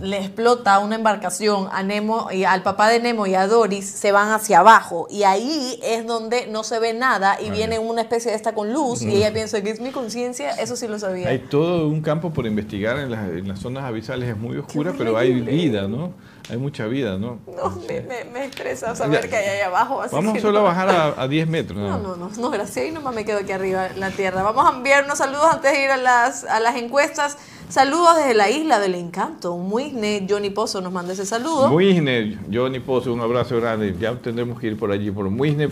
le 0.00 0.18
explota 0.18 0.78
una 0.78 0.94
embarcación 0.94 1.68
a 1.72 1.82
Nemo 1.82 2.28
y 2.30 2.44
al 2.44 2.62
papá 2.62 2.88
de 2.88 3.00
Nemo 3.00 3.26
y 3.26 3.34
a 3.34 3.48
Doris 3.48 3.84
se 3.84 4.12
van 4.12 4.30
hacia 4.30 4.60
abajo 4.60 5.08
y 5.10 5.24
ahí 5.24 5.80
es 5.82 6.06
donde 6.06 6.46
no 6.46 6.62
se 6.62 6.78
ve 6.78 6.94
nada 6.94 7.36
y 7.40 7.50
viene 7.50 7.80
una 7.80 8.02
especie 8.02 8.30
de 8.30 8.36
esta 8.36 8.54
con 8.54 8.72
luz 8.72 9.02
y 9.02 9.16
ella 9.16 9.32
piensa 9.32 9.60
que 9.62 9.70
es 9.70 9.80
mi 9.80 9.90
conciencia, 9.90 10.52
eso 10.52 10.76
sí 10.76 10.86
lo 10.86 10.98
sabía. 10.98 11.28
Hay 11.28 11.40
todo 11.40 11.88
un 11.88 12.00
campo 12.02 12.32
por 12.32 12.46
investigar 12.46 12.98
en 12.98 13.10
las, 13.10 13.28
en 13.28 13.48
las 13.48 13.58
zonas 13.58 13.84
abisales, 13.84 14.28
es 14.28 14.36
muy 14.36 14.56
oscura, 14.58 14.94
pero 14.96 15.16
hay 15.18 15.40
vida, 15.40 15.88
¿no? 15.88 16.12
Hay 16.50 16.58
mucha 16.58 16.86
vida, 16.86 17.16
¿no? 17.16 17.38
No, 17.46 17.70
me, 17.88 18.24
me, 18.30 18.44
estresa 18.44 18.94
saber 18.94 19.30
que 19.30 19.36
hay 19.36 19.48
ahí 19.48 19.60
abajo. 19.62 20.02
Vamos 20.12 20.42
solo 20.42 20.58
a 20.58 20.62
bajar 20.62 20.90
a, 20.90 21.22
a 21.22 21.26
10 21.26 21.48
metros. 21.48 21.78
No, 21.78 21.98
no, 21.98 22.16
no, 22.16 22.28
no, 22.28 22.50
gracias. 22.50 22.86
Y 22.86 22.90
nomás 22.90 23.14
me 23.14 23.24
quedo 23.24 23.38
aquí 23.38 23.52
arriba 23.52 23.86
en 23.86 23.98
la 23.98 24.10
tierra. 24.10 24.42
Vamos 24.42 24.70
a 24.70 24.76
enviar 24.76 25.04
unos 25.04 25.16
saludos 25.16 25.46
antes 25.50 25.72
de 25.72 25.84
ir 25.84 25.90
a 25.90 25.96
las, 25.96 26.44
a 26.44 26.60
las 26.60 26.76
encuestas. 26.76 27.38
Saludos 27.68 28.16
desde 28.16 28.34
la 28.34 28.50
isla 28.50 28.78
del 28.78 28.94
encanto. 28.94 29.56
Muisne, 29.56 30.26
Johnny 30.28 30.50
Pozo 30.50 30.80
nos 30.80 30.92
manda 30.92 31.12
ese 31.12 31.26
saludo. 31.26 31.68
Muisne, 31.68 32.38
Johnny 32.52 32.80
Pozo, 32.80 33.12
un 33.12 33.20
abrazo 33.20 33.56
grande. 33.56 33.94
Ya 33.98 34.14
tendremos 34.16 34.60
que 34.60 34.68
ir 34.68 34.78
por 34.78 34.92
allí. 34.92 35.10
Por 35.10 35.28
Muisne, 35.30 35.70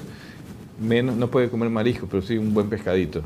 menos, 0.81 1.17
no 1.17 1.29
puede 1.29 1.49
comer 1.49 1.71
marisco, 1.71 2.07
pero 2.11 2.23
sí 2.23 2.39
un 2.39 2.53
buen 2.53 2.69
pescadito. 2.69 3.23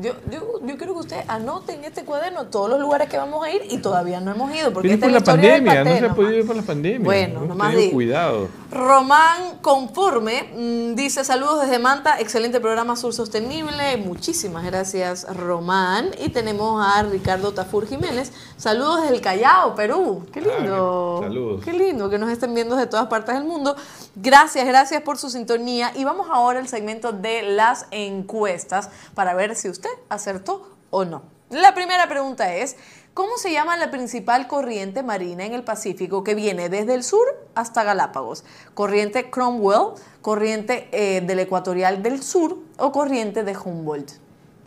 Yo, 0.00 0.12
yo, 0.30 0.60
yo, 0.62 0.76
quiero 0.76 0.92
que 0.94 1.00
usted 1.00 1.24
anote 1.26 1.72
en 1.72 1.84
este 1.84 2.04
cuaderno 2.04 2.46
todos 2.46 2.68
los 2.68 2.78
lugares 2.78 3.08
que 3.08 3.16
vamos 3.16 3.44
a 3.44 3.50
ir 3.50 3.62
y 3.70 3.78
todavía 3.78 4.20
no 4.20 4.30
hemos 4.30 4.54
ido. 4.54 4.72
Porque 4.72 4.92
esta 4.92 5.06
por 5.06 5.12
la, 5.12 5.18
la 5.20 5.24
pandemia, 5.24 5.84
no 5.84 5.98
se 5.98 6.04
ha 6.04 6.14
podido 6.14 6.38
ir 6.38 6.46
por 6.46 6.56
la 6.56 6.62
pandemia. 6.62 7.04
Bueno, 7.04 7.40
nomás 7.46 7.74
digo. 7.74 7.92
cuidado. 7.92 8.48
Román 8.70 9.58
Conforme 9.62 10.50
mm, 10.54 10.94
dice 10.96 11.24
saludos 11.24 11.62
desde 11.62 11.78
Manta, 11.78 12.20
excelente 12.20 12.60
programa 12.60 12.96
Sur 12.96 13.14
Sostenible. 13.14 13.96
Muchísimas 13.96 14.64
gracias 14.64 15.26
Román. 15.34 16.10
Y 16.18 16.28
tenemos 16.28 16.84
a 16.84 17.02
Ricardo 17.02 17.52
Tafur 17.52 17.86
Jiménez. 17.86 18.32
Saludos 18.56 19.02
desde 19.02 19.14
el 19.14 19.20
Callao, 19.22 19.74
Perú. 19.74 20.26
Qué 20.32 20.40
lindo. 20.40 21.20
Ah, 21.22 21.26
saludos. 21.26 21.64
Qué 21.64 21.72
lindo 21.72 22.10
que 22.10 22.18
nos 22.18 22.30
estén 22.30 22.54
viendo 22.54 22.76
de 22.76 22.86
todas 22.86 23.06
partes 23.06 23.34
del 23.34 23.44
mundo. 23.44 23.76
Gracias, 24.14 24.66
gracias 24.66 25.02
por 25.02 25.16
su 25.16 25.30
sintonía. 25.30 25.92
Y 25.94 26.04
vamos 26.04 26.26
ahora 26.30 26.58
al 26.58 26.68
segmento 26.68 27.12
de 27.12 27.42
las 27.42 27.86
encuestas 27.90 28.90
para 29.14 29.34
ver 29.34 29.56
si 29.56 29.68
usted 29.68 29.85
acertó 30.08 30.68
o 30.90 31.04
no. 31.04 31.22
La 31.50 31.74
primera 31.74 32.08
pregunta 32.08 32.54
es, 32.54 32.76
¿cómo 33.14 33.36
se 33.38 33.52
llama 33.52 33.76
la 33.76 33.90
principal 33.90 34.48
corriente 34.48 35.02
marina 35.02 35.44
en 35.44 35.52
el 35.54 35.62
Pacífico 35.62 36.24
que 36.24 36.34
viene 36.34 36.68
desde 36.68 36.94
el 36.94 37.04
sur 37.04 37.24
hasta 37.54 37.84
Galápagos? 37.84 38.44
¿Corriente 38.74 39.30
Cromwell, 39.30 39.92
corriente 40.22 40.88
eh, 40.92 41.20
del 41.20 41.38
ecuatorial 41.38 42.02
del 42.02 42.22
sur 42.22 42.58
o 42.78 42.90
corriente 42.92 43.44
de 43.44 43.56
Humboldt? 43.56 44.10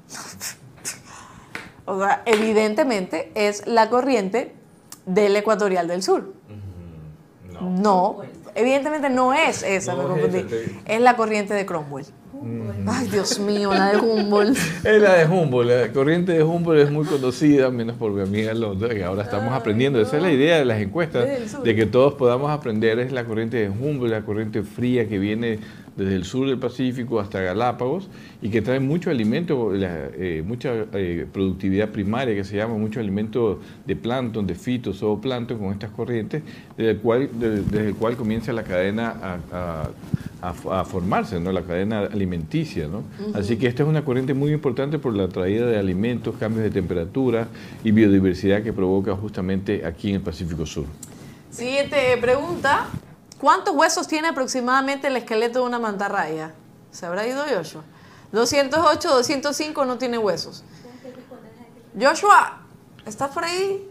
o 1.86 2.00
sea, 2.00 2.22
evidentemente 2.26 3.32
es 3.36 3.68
la 3.68 3.90
corriente 3.90 4.56
del 5.06 5.36
ecuatorial 5.36 5.88
del 5.88 6.04
sur. 6.04 6.34
No, 7.62 8.22
evidentemente 8.56 9.10
no 9.10 9.34
es 9.34 9.64
esa, 9.64 9.94
No 9.94 10.04
me 10.08 10.16
es 10.16 10.22
confundí. 10.22 10.44
te- 10.50 10.96
Es 10.96 11.02
la 11.02 11.18
corriente 11.18 11.54
de 11.54 11.66
Cromwell. 11.66 12.06
Ay, 12.88 13.08
Dios 13.08 13.38
mío, 13.40 13.74
la 13.74 13.92
de 13.92 13.98
Humboldt. 13.98 14.58
Es 14.84 15.02
la 15.02 15.16
de 15.16 15.26
Humboldt, 15.26 15.70
la 15.70 15.92
corriente 15.92 16.32
de 16.32 16.44
Humboldt 16.44 16.84
es 16.84 16.92
muy 16.92 17.06
conocida, 17.06 17.70
menos 17.70 17.98
por 17.98 18.12
mi 18.12 18.22
amiga 18.22 18.54
Londra, 18.54 18.90
que 18.90 19.04
ahora 19.04 19.24
estamos 19.24 19.52
aprendiendo. 19.52 20.00
Esa 20.00 20.18
es 20.18 20.24
la 20.24 20.32
idea 20.32 20.58
de 20.58 20.66
las 20.66 20.80
encuestas, 20.80 21.28
de 21.64 21.76
que 21.76 21.86
todos 21.86 22.14
podamos 22.14 22.50
aprender. 22.50 23.00
Es 23.00 23.12
la 23.12 23.26
corriente 23.26 23.58
de 23.58 23.70
Humboldt, 23.70 24.12
la 24.12 24.22
corriente 24.22 24.64
fría 24.64 25.08
que 25.08 25.20
viene 25.20 25.60
desde 26.00 26.16
el 26.16 26.24
sur 26.24 26.48
del 26.48 26.58
Pacífico 26.58 27.20
hasta 27.20 27.42
Galápagos 27.42 28.08
y 28.42 28.50
que 28.50 28.62
trae 28.62 28.80
mucho 28.80 29.10
alimento, 29.10 29.72
la- 29.74 30.08
eh, 30.18 30.42
mucha 30.46 30.74
eh, 30.94 31.28
productividad 31.32 31.90
primaria 31.90 32.34
que 32.34 32.44
se 32.44 32.56
llama, 32.56 32.76
mucho 32.76 33.00
alimento 33.00 33.60
de 33.86 33.96
plancton, 33.96 34.48
de 34.48 34.56
fito, 34.56 34.94
zooplancton 34.94 35.58
con 35.60 35.72
estas 35.74 35.92
corrientes, 35.92 36.42
desde 36.78 36.92
el 36.92 36.98
cual, 37.00 37.30
de- 37.40 37.62
desde 37.62 37.88
el 37.90 37.96
cual 37.96 38.16
comienza 38.16 38.54
la 38.54 38.64
cadena 38.64 39.10
a, 39.10 39.40
a- 39.52 39.90
a- 40.42 40.80
a 40.82 40.86
formarse, 40.86 41.38
¿no? 41.40 41.52
la 41.52 41.64
cadena 41.64 42.00
alimenticia. 42.00 42.88
¿no? 42.88 43.04
Así 43.34 43.58
que 43.58 43.68
esta 43.68 43.84
es 43.84 43.90
una 43.90 44.06
corriente 44.06 44.34
muy 44.34 44.54
importante 44.54 44.98
por 45.00 45.14
la 45.16 45.28
traída 45.28 45.66
de 45.66 45.78
alimentos, 45.78 46.36
cambios 46.40 46.64
de 46.64 46.72
temperatura 46.72 47.48
y 47.84 47.92
biodiversidad 47.92 48.64
que 48.64 48.72
provoca 48.72 49.14
justamente 49.16 49.86
aquí 49.86 50.10
en 50.10 50.16
el 50.16 50.22
Pacífico 50.22 50.66
Sur. 50.66 50.86
Siguiente 51.52 51.98
pregunta. 52.22 52.88
¿Cuántos 53.40 53.74
huesos 53.74 54.08
tiene 54.08 54.28
aproximadamente 54.28 55.08
el 55.08 55.16
esqueleto 55.16 55.60
de 55.60 55.66
una 55.66 55.80
mantarraya? 55.80 56.54
¿Se 56.92 57.06
habrá 57.06 57.26
ido 57.26 57.44
Joshua? 57.44 57.84
208, 58.34 59.10
205 59.10 59.86
no 59.86 59.98
tiene 59.98 60.18
huesos. 60.18 60.64
Joshua, 62.00 62.62
¿estás 63.06 63.32
por 63.32 63.46
ahí? 63.46 63.90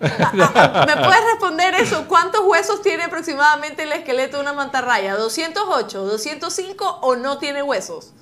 ¿Me 0.00 0.08
puedes 0.08 1.24
responder 1.32 1.74
eso? 1.76 2.06
¿Cuántos 2.08 2.42
huesos 2.44 2.82
tiene 2.82 3.04
aproximadamente 3.04 3.84
el 3.84 3.92
esqueleto 3.92 4.38
de 4.38 4.42
una 4.42 4.52
mantarraya? 4.52 5.16
¿208, 5.16 5.92
205 5.92 6.98
o 7.02 7.16
no 7.16 7.38
tiene 7.38 7.62
huesos? 7.62 8.12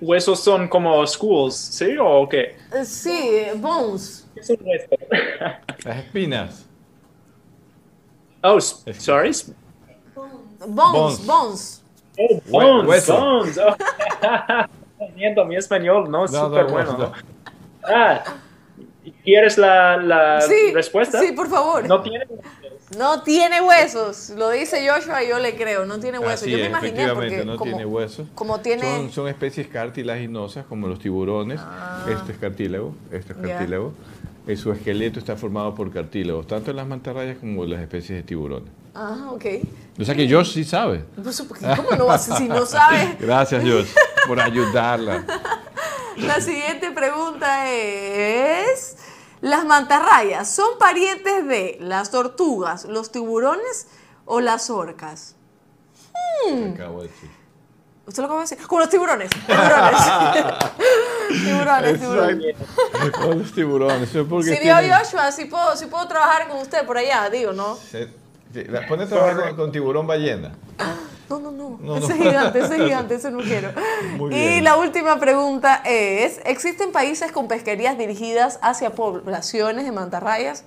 ¿Huesos 0.00 0.40
son 0.40 0.66
como 0.66 1.06
schools, 1.06 1.54
sí 1.54 1.94
o 2.00 2.28
qué? 2.28 2.58
Sí, 2.84 3.46
bones. 3.56 4.26
¿Qué 4.34 4.40
es 4.40 4.50
un 4.50 4.58
hueso? 4.62 4.88
Las 5.84 5.98
espinas. 5.98 6.69
Oh, 8.42 8.58
s- 8.58 8.82
sorry. 8.98 9.30
Bones, 10.66 11.24
Bones. 11.26 11.26
bones. 11.26 11.82
Oh, 12.18 12.40
bones, 12.50 12.86
hueso. 12.88 13.18
bones. 13.18 13.58
Oh. 13.58 15.44
Mi 15.46 15.56
español, 15.56 16.10
no, 16.10 16.26
No, 16.26 16.28
súper 16.28 16.66
no, 16.66 16.70
bueno. 16.72 16.98
no. 16.98 17.12
Ah, 17.84 18.22
¿quieres 19.24 19.56
la, 19.56 19.96
la 19.96 20.40
Sí, 20.42 20.72
respuesta? 20.74 21.18
sí, 21.20 21.32
por 21.32 21.48
favor. 21.48 21.88
No 21.88 22.02
tiene 22.02 22.26
No 22.98 23.22
tiene 23.22 23.62
huesos, 23.62 24.30
lo 24.30 24.50
dice 24.50 24.86
Joshua 24.86 25.22
y 25.24 25.28
yo 25.30 25.38
le 25.38 25.56
creo, 25.56 25.86
no 25.86 25.98
tiene 25.98 26.18
huesos. 26.18 26.42
Así 26.42 26.50
yo 26.50 26.58
me 26.58 26.64
es, 26.64 26.68
imaginé 26.68 26.88
efectivamente, 27.04 27.36
porque 27.36 27.44
no 27.46 27.56
como, 27.56 27.70
tiene 27.70 27.86
huesos. 27.86 28.28
como 28.34 28.60
tiene 28.60 28.82
Son, 28.82 29.10
son 29.12 29.28
especies 29.28 29.68
cartilaginosas 29.68 30.66
como 30.66 30.86
los 30.88 30.98
tiburones. 30.98 31.60
Este 32.08 32.32
es 32.32 32.38
cartílago, 32.38 32.94
este 33.10 33.32
es 33.32 33.38
Ah. 33.38 33.42
Ya. 33.46 33.92
Eh, 34.50 34.56
su 34.56 34.72
esqueleto 34.72 35.20
está 35.20 35.36
formado 35.36 35.74
por 35.74 35.92
cartílagos, 35.92 36.46
tanto 36.46 36.70
en 36.70 36.76
las 36.76 36.86
mantarrayas 36.86 37.38
como 37.38 37.62
en 37.62 37.70
las 37.70 37.80
especies 37.80 38.18
de 38.18 38.22
tiburones. 38.24 38.68
Ah, 38.94 39.28
ok. 39.30 39.44
O 39.98 40.04
sea 40.04 40.14
que 40.14 40.28
Josh 40.28 40.54
sí 40.54 40.64
sabe. 40.64 41.04
Pues, 41.22 41.40
porque 41.42 41.66
¿Cómo 41.76 41.92
no 41.92 42.06
vas 42.06 42.24
si 42.36 42.48
no 42.48 42.66
sabes? 42.66 43.16
Gracias, 43.20 43.62
Josh, 43.62 43.88
por 44.26 44.40
ayudarla. 44.40 45.24
La 46.16 46.40
siguiente 46.40 46.90
pregunta 46.90 47.70
es 47.70 48.96
¿Las 49.40 49.64
mantarrayas 49.64 50.50
son 50.50 50.78
parientes 50.78 51.46
de 51.46 51.78
las 51.80 52.10
tortugas, 52.10 52.84
los 52.84 53.10
tiburones 53.10 53.86
o 54.26 54.40
las 54.40 54.68
orcas? 54.68 55.36
Acabo 56.74 57.02
de 57.02 57.08
decir. 57.08 57.39
¿Usted 58.10 58.22
lo 58.22 58.26
acaba 58.26 58.40
de 58.42 58.48
decir? 58.48 58.66
Con 58.66 58.80
los 58.80 58.88
tiburones. 58.88 59.30
Tiburones. 59.46 60.00
tiburones, 61.44 62.00
tiburones. 62.00 62.56
Con 63.12 63.38
los 63.38 63.52
tiburones. 63.52 64.08
eso 64.10 64.20
es 64.22 64.26
porque 64.28 64.56
Si 64.56 64.62
vio 64.64 64.76
tienen- 64.78 64.98
Joshua, 64.98 65.30
si 65.32 65.44
puedo, 65.44 65.76
si 65.76 65.86
puedo 65.86 66.08
trabajar 66.08 66.48
con 66.48 66.58
usted 66.58 66.84
por 66.84 66.98
allá, 66.98 67.30
digo, 67.30 67.52
¿no? 67.52 67.76
se- 67.76 68.08
a 68.52 69.06
trabajar 69.06 69.46
con, 69.50 69.56
con 69.56 69.72
tiburón 69.72 70.08
ballena. 70.08 70.50
No, 71.28 71.38
no, 71.38 71.52
no. 71.52 71.78
No, 71.80 71.96
ese 71.98 72.08
no. 72.08 72.14
es 72.14 72.20
gigante, 72.20 72.58
ese 72.58 72.74
es 72.76 72.82
gigante, 72.84 73.14
ese 73.14 73.30
no 73.30 73.38
quiero. 73.42 73.70
Muy 74.16 74.34
y 74.34 74.38
bien. 74.38 74.64
la 74.64 74.76
última 74.76 75.20
pregunta 75.20 75.80
es, 75.84 76.40
¿existen 76.44 76.90
países 76.90 77.30
con 77.30 77.46
pesquerías 77.46 77.96
dirigidas 77.96 78.58
hacia 78.60 78.90
poblaciones 78.96 79.84
de 79.84 79.92
mantarrayas? 79.92 80.64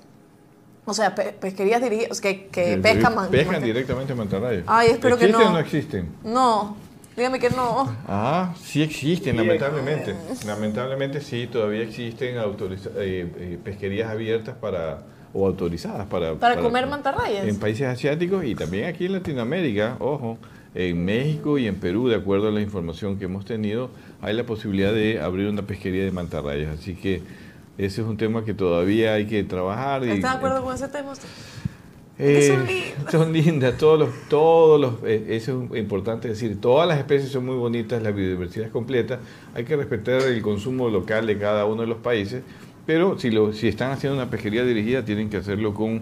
O 0.85 0.93
sea, 0.93 1.13
pe- 1.15 1.31
pesquerías 1.33 1.81
dirigidas, 1.81 2.19
que, 2.21 2.47
que 2.47 2.75
Sí, 2.75 2.81
pescan 2.81 3.15
man- 3.15 3.29
Pescan 3.29 3.61
directamente 3.63 4.13
mantarrayas. 4.15 4.63
Ay, 4.67 4.91
espero 4.91 5.17
que 5.17 5.25
¿Existen 5.25 5.45
no. 5.45 5.49
o 5.51 5.53
no 5.53 5.59
existen? 5.59 6.15
No, 6.23 6.77
dígame 7.16 7.39
que 7.39 7.49
no. 7.49 7.95
Ah, 8.07 8.53
sí 8.61 8.82
existen, 8.82 9.38
lamentablemente. 9.38 10.16
Lamentablemente 10.45 11.22
sí, 11.22 11.47
todavía 11.47 11.84
existen 11.84 12.38
autoriza- 12.38 12.91
eh, 12.97 13.32
eh, 13.38 13.59
pesquerías 13.64 14.09
abiertas 14.09 14.55
para 14.55 15.03
o 15.34 15.47
autorizadas 15.47 16.05
para, 16.07 16.36
Para 16.36 16.61
comer 16.61 16.86
mantarrayas. 16.88 17.47
En 17.47 17.57
países 17.59 17.88
asiáticos 17.88 18.45
y 18.45 18.53
también 18.55 18.86
aquí 18.86 19.05
en 19.07 19.14
Latinoamérica, 19.14 19.95
ojo, 19.99 20.38
en 20.76 21.03
México 21.05 21.57
y 21.57 21.66
en 21.68 21.76
Perú, 21.76 22.07
de 22.07 22.16
acuerdo 22.16 22.49
a 22.49 22.51
la 22.51 22.61
información 22.61 23.18
que 23.18 23.26
hemos 23.26 23.43
tenido, 23.45 23.89
hay 24.22 24.36
la 24.36 24.43
posibilidad 24.43 24.93
de 24.93 25.20
abrir 25.22 25.47
una 25.47 25.64
pesquería 25.64 26.03
de 26.05 26.11
mantarrayas. 26.11 26.80
Así 26.80 26.93
que 26.95 27.22
ese 27.78 28.01
es 28.01 28.07
un 28.07 28.18
tema 28.18 28.45
que 28.45 28.53
todavía 28.53 29.14
hay 29.16 29.26
que 29.26 29.43
trabajar. 29.43 30.03
y- 30.05 30.11
¿Está 30.11 30.32
de 30.32 30.38
acuerdo 30.38 30.64
con 30.64 30.76
ese 30.76 30.88
tema 30.88 31.11
usted? 31.11 31.28
Eh, 32.24 32.47
son 32.47 32.65
lindas. 32.65 33.11
son 33.11 33.34
lindas, 33.34 33.78
todos 33.78 33.99
los, 33.99 34.09
todos 34.30 34.80
los, 34.80 34.93
eh, 35.05 35.26
eso 35.30 35.67
es 35.74 35.80
importante 35.80 36.28
decir, 36.28 36.59
todas 36.61 36.88
las 36.88 36.97
especies 36.97 37.32
son 37.32 37.45
muy 37.45 37.55
bonitas, 37.55 38.01
la 38.01 38.11
biodiversidad 38.11 38.67
es 38.67 38.71
completa, 38.71 39.19
hay 39.53 39.63
que 39.65 39.76
respetar 39.76 40.21
el 40.21 40.41
consumo 40.41 40.89
local 40.89 41.28
de 41.28 41.38
cada 41.38 41.65
uno 41.65 41.82
de 41.82 41.88
los 41.88 41.97
países, 41.97 42.41
pero 42.86 43.17
si, 43.19 43.32
lo, 43.32 43.53
si 43.53 43.67
están 43.67 43.91
haciendo 43.91 44.17
una 44.17 44.30
pesquería 44.30 44.63
dirigida 44.65 45.05
tienen 45.05 45.30
que 45.30 45.38
hacerlo 45.38 45.74
con 45.74 46.01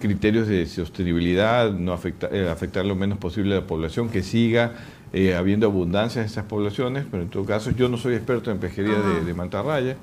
criterios 0.00 0.48
de 0.48 0.66
sostenibilidad, 0.66 1.70
no 1.72 1.92
afecta- 1.92 2.28
eh, 2.32 2.48
afectar 2.50 2.84
lo 2.84 2.94
menos 2.94 3.18
posible 3.18 3.54
a 3.56 3.60
la 3.60 3.66
población, 3.66 4.08
que 4.10 4.22
siga 4.22 4.72
eh, 5.16 5.34
habiendo 5.36 5.66
abundancia 5.66 6.20
en 6.20 6.26
estas 6.26 6.44
poblaciones, 6.44 7.06
pero 7.10 7.22
en 7.22 7.30
todo 7.30 7.44
caso 7.44 7.70
yo 7.70 7.88
no 7.88 7.96
soy 7.96 8.14
experto 8.16 8.50
en 8.50 8.58
pesquería 8.58 8.98
de, 8.98 9.24
de 9.24 9.32
mantarraya, 9.34 9.96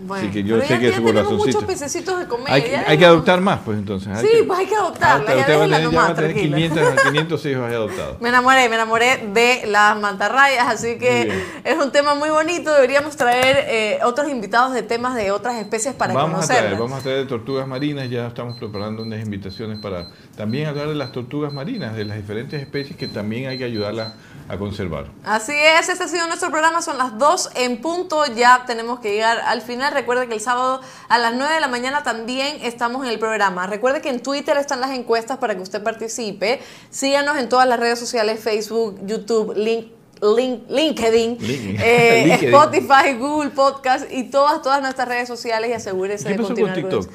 Bueno, 0.00 0.22
así 0.22 0.30
que 0.32 0.44
yo 0.44 0.60
sé 0.60 0.68
ya, 0.68 0.78
que 0.78 0.90
ya 0.92 1.00
corazoncito. 1.02 1.46
muchos 1.46 1.64
pececitos 1.64 2.20
de 2.20 2.26
comer. 2.28 2.52
Hay, 2.52 2.62
que- 2.62 2.70
ya 2.72 2.84
hay 2.86 2.98
que 2.98 3.04
adoptar 3.06 3.40
más, 3.40 3.60
pues 3.64 3.78
entonces. 3.78 4.08
hay 4.14 4.26
Sí, 4.26 4.30
que- 4.38 4.44
pues 4.44 4.58
hay 4.60 4.66
que 4.66 4.76
adoptarla, 4.76 5.24
Ah, 5.30 5.34
ya 5.34 5.40
usted 5.40 5.52
va 5.52 5.56
a 5.56 5.60
déjela 5.60 5.76
tener- 5.76 5.80
ya 5.80 5.84
nomás, 5.96 6.08
va 6.08 6.12
a 6.12 6.14
tener 6.14 6.30
tranquila. 6.32 6.56
500, 6.56 7.02
500 7.02 7.46
hijos 7.46 7.62
adoptados. 7.72 8.20
Me 8.20 8.28
enamoré, 8.28 8.68
me 8.68 8.74
enamoré 8.76 9.26
de 9.32 9.62
las 9.66 9.98
mantarrayas, 9.98 10.68
así 10.68 10.98
que 10.98 11.32
es 11.64 11.76
un 11.82 11.90
tema 11.90 12.14
muy 12.14 12.28
bonito. 12.28 12.72
Deberíamos 12.74 13.16
traer 13.16 13.56
eh, 13.68 13.98
otros 14.04 14.28
invitados 14.30 14.72
de 14.74 14.82
temas 14.82 15.14
de 15.16 15.30
otras 15.32 15.56
especies 15.56 15.94
para 15.94 16.12
vamos 16.14 16.44
a 16.44 16.46
traer, 16.46 16.76
vamos 16.76 17.00
a 17.00 17.02
traer 17.02 17.26
tortugas 17.26 17.66
marinas, 17.66 18.08
ya 18.10 18.26
estamos 18.28 18.56
preparando 18.58 19.02
unas 19.02 19.20
invitaciones 19.24 19.78
para 19.80 20.08
también 20.38 20.66
hablar 20.68 20.88
de 20.88 20.94
las 20.94 21.12
tortugas 21.12 21.52
marinas, 21.52 21.94
de 21.94 22.06
las 22.06 22.16
diferentes 22.16 22.58
especies 22.62 22.96
que 22.96 23.08
también 23.08 23.48
hay 23.48 23.58
que 23.58 23.64
ayudarlas 23.64 24.14
a 24.48 24.56
conservar. 24.56 25.08
Así 25.24 25.52
es, 25.52 25.90
este 25.90 26.04
ha 26.04 26.08
sido 26.08 26.26
nuestro 26.26 26.50
programa, 26.50 26.80
son 26.80 26.96
las 26.96 27.18
2 27.18 27.50
en 27.56 27.82
punto, 27.82 28.24
ya 28.34 28.62
tenemos 28.66 29.00
que 29.00 29.12
llegar 29.12 29.40
al 29.40 29.60
final. 29.60 29.92
Recuerde 29.92 30.26
que 30.28 30.34
el 30.34 30.40
sábado 30.40 30.80
a 31.10 31.18
las 31.18 31.34
9 31.34 31.52
de 31.54 31.60
la 31.60 31.68
mañana 31.68 32.02
también 32.02 32.56
estamos 32.62 33.04
en 33.04 33.10
el 33.10 33.18
programa. 33.18 33.66
Recuerde 33.66 34.00
que 34.00 34.08
en 34.08 34.20
Twitter 34.22 34.56
están 34.56 34.80
las 34.80 34.92
encuestas 34.92 35.36
para 35.36 35.54
que 35.54 35.60
usted 35.60 35.82
participe. 35.82 36.60
Síganos 36.88 37.36
en 37.36 37.48
todas 37.50 37.68
las 37.68 37.78
redes 37.78 37.98
sociales, 37.98 38.40
Facebook, 38.40 38.98
YouTube, 39.04 39.54
Link. 39.56 39.88
Link- 40.20 40.64
LinkedIn, 40.68 41.38
Link- 41.38 41.80
eh, 41.80 42.24
LinkedIn. 42.26 42.48
Spotify, 42.54 43.14
Google 43.18 43.50
Podcast 43.50 44.10
y 44.10 44.24
todas, 44.24 44.62
todas 44.62 44.80
nuestras 44.82 45.06
redes 45.06 45.28
sociales 45.28 45.70
y 45.70 45.74
asegúrese 45.74 46.24
¿Qué 46.24 46.30
de 46.30 46.36
pasó 46.38 46.48
con 46.54 46.56
continuar 46.64 46.74
TikTok? 46.74 47.00
eso. 47.02 47.10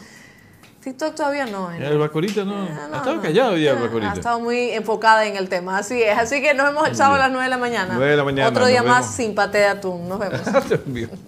TikTok 0.83 1.15
todavía 1.15 1.45
no. 1.45 1.71
¿eh? 1.71 1.77
El 1.87 1.97
Bacorita 1.97 2.43
no. 2.43 2.65
No, 2.65 2.69
ha 2.93 2.97
estado 2.97 3.15
no. 3.15 3.21
callado 3.21 3.57
ya 3.57 3.71
el 3.71 3.77
Ah, 3.77 3.81
Bacorita. 3.81 4.11
Ha 4.11 4.15
estado 4.15 4.39
muy 4.39 4.69
enfocada 4.71 5.25
en 5.25 5.35
el 5.37 5.47
tema. 5.49 5.77
Así 5.77 6.01
es. 6.01 6.17
Así 6.17 6.41
que 6.41 6.53
nos 6.53 6.67
vemos 6.67 6.87
el 6.87 6.95
sábado 6.95 7.15
a 7.15 7.19
las 7.19 7.31
9 7.31 7.43
de 7.45 7.49
la 7.49 7.57
mañana. 7.57 7.93
9 7.95 8.11
de 8.11 8.17
la 8.17 8.23
mañana, 8.23 8.49
Otro 8.49 8.65
día 8.67 8.79
nos 8.81 8.89
más 8.89 9.01
vemos. 9.01 9.15
sin 9.15 9.35
paté 9.35 9.59
de 9.59 9.67
atún. 9.67 10.09
Nos 10.09 10.19
vemos. 10.19 10.41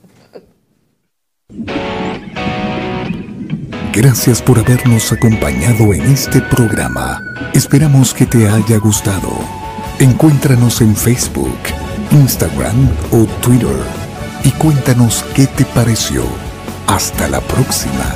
Gracias 3.93 4.41
por 4.41 4.59
habernos 4.59 5.11
acompañado 5.11 5.93
en 5.93 6.01
este 6.03 6.41
programa. 6.41 7.21
Esperamos 7.53 8.13
que 8.13 8.25
te 8.25 8.47
haya 8.49 8.77
gustado. 8.77 9.29
Encuéntranos 9.99 10.81
en 10.81 10.95
Facebook, 10.95 11.57
Instagram 12.11 12.89
o 13.11 13.25
Twitter 13.41 13.77
y 14.43 14.51
cuéntanos 14.51 15.23
qué 15.33 15.47
te 15.47 15.63
pareció. 15.65 16.23
Hasta 16.87 17.27
la 17.29 17.39
próxima. 17.41 18.13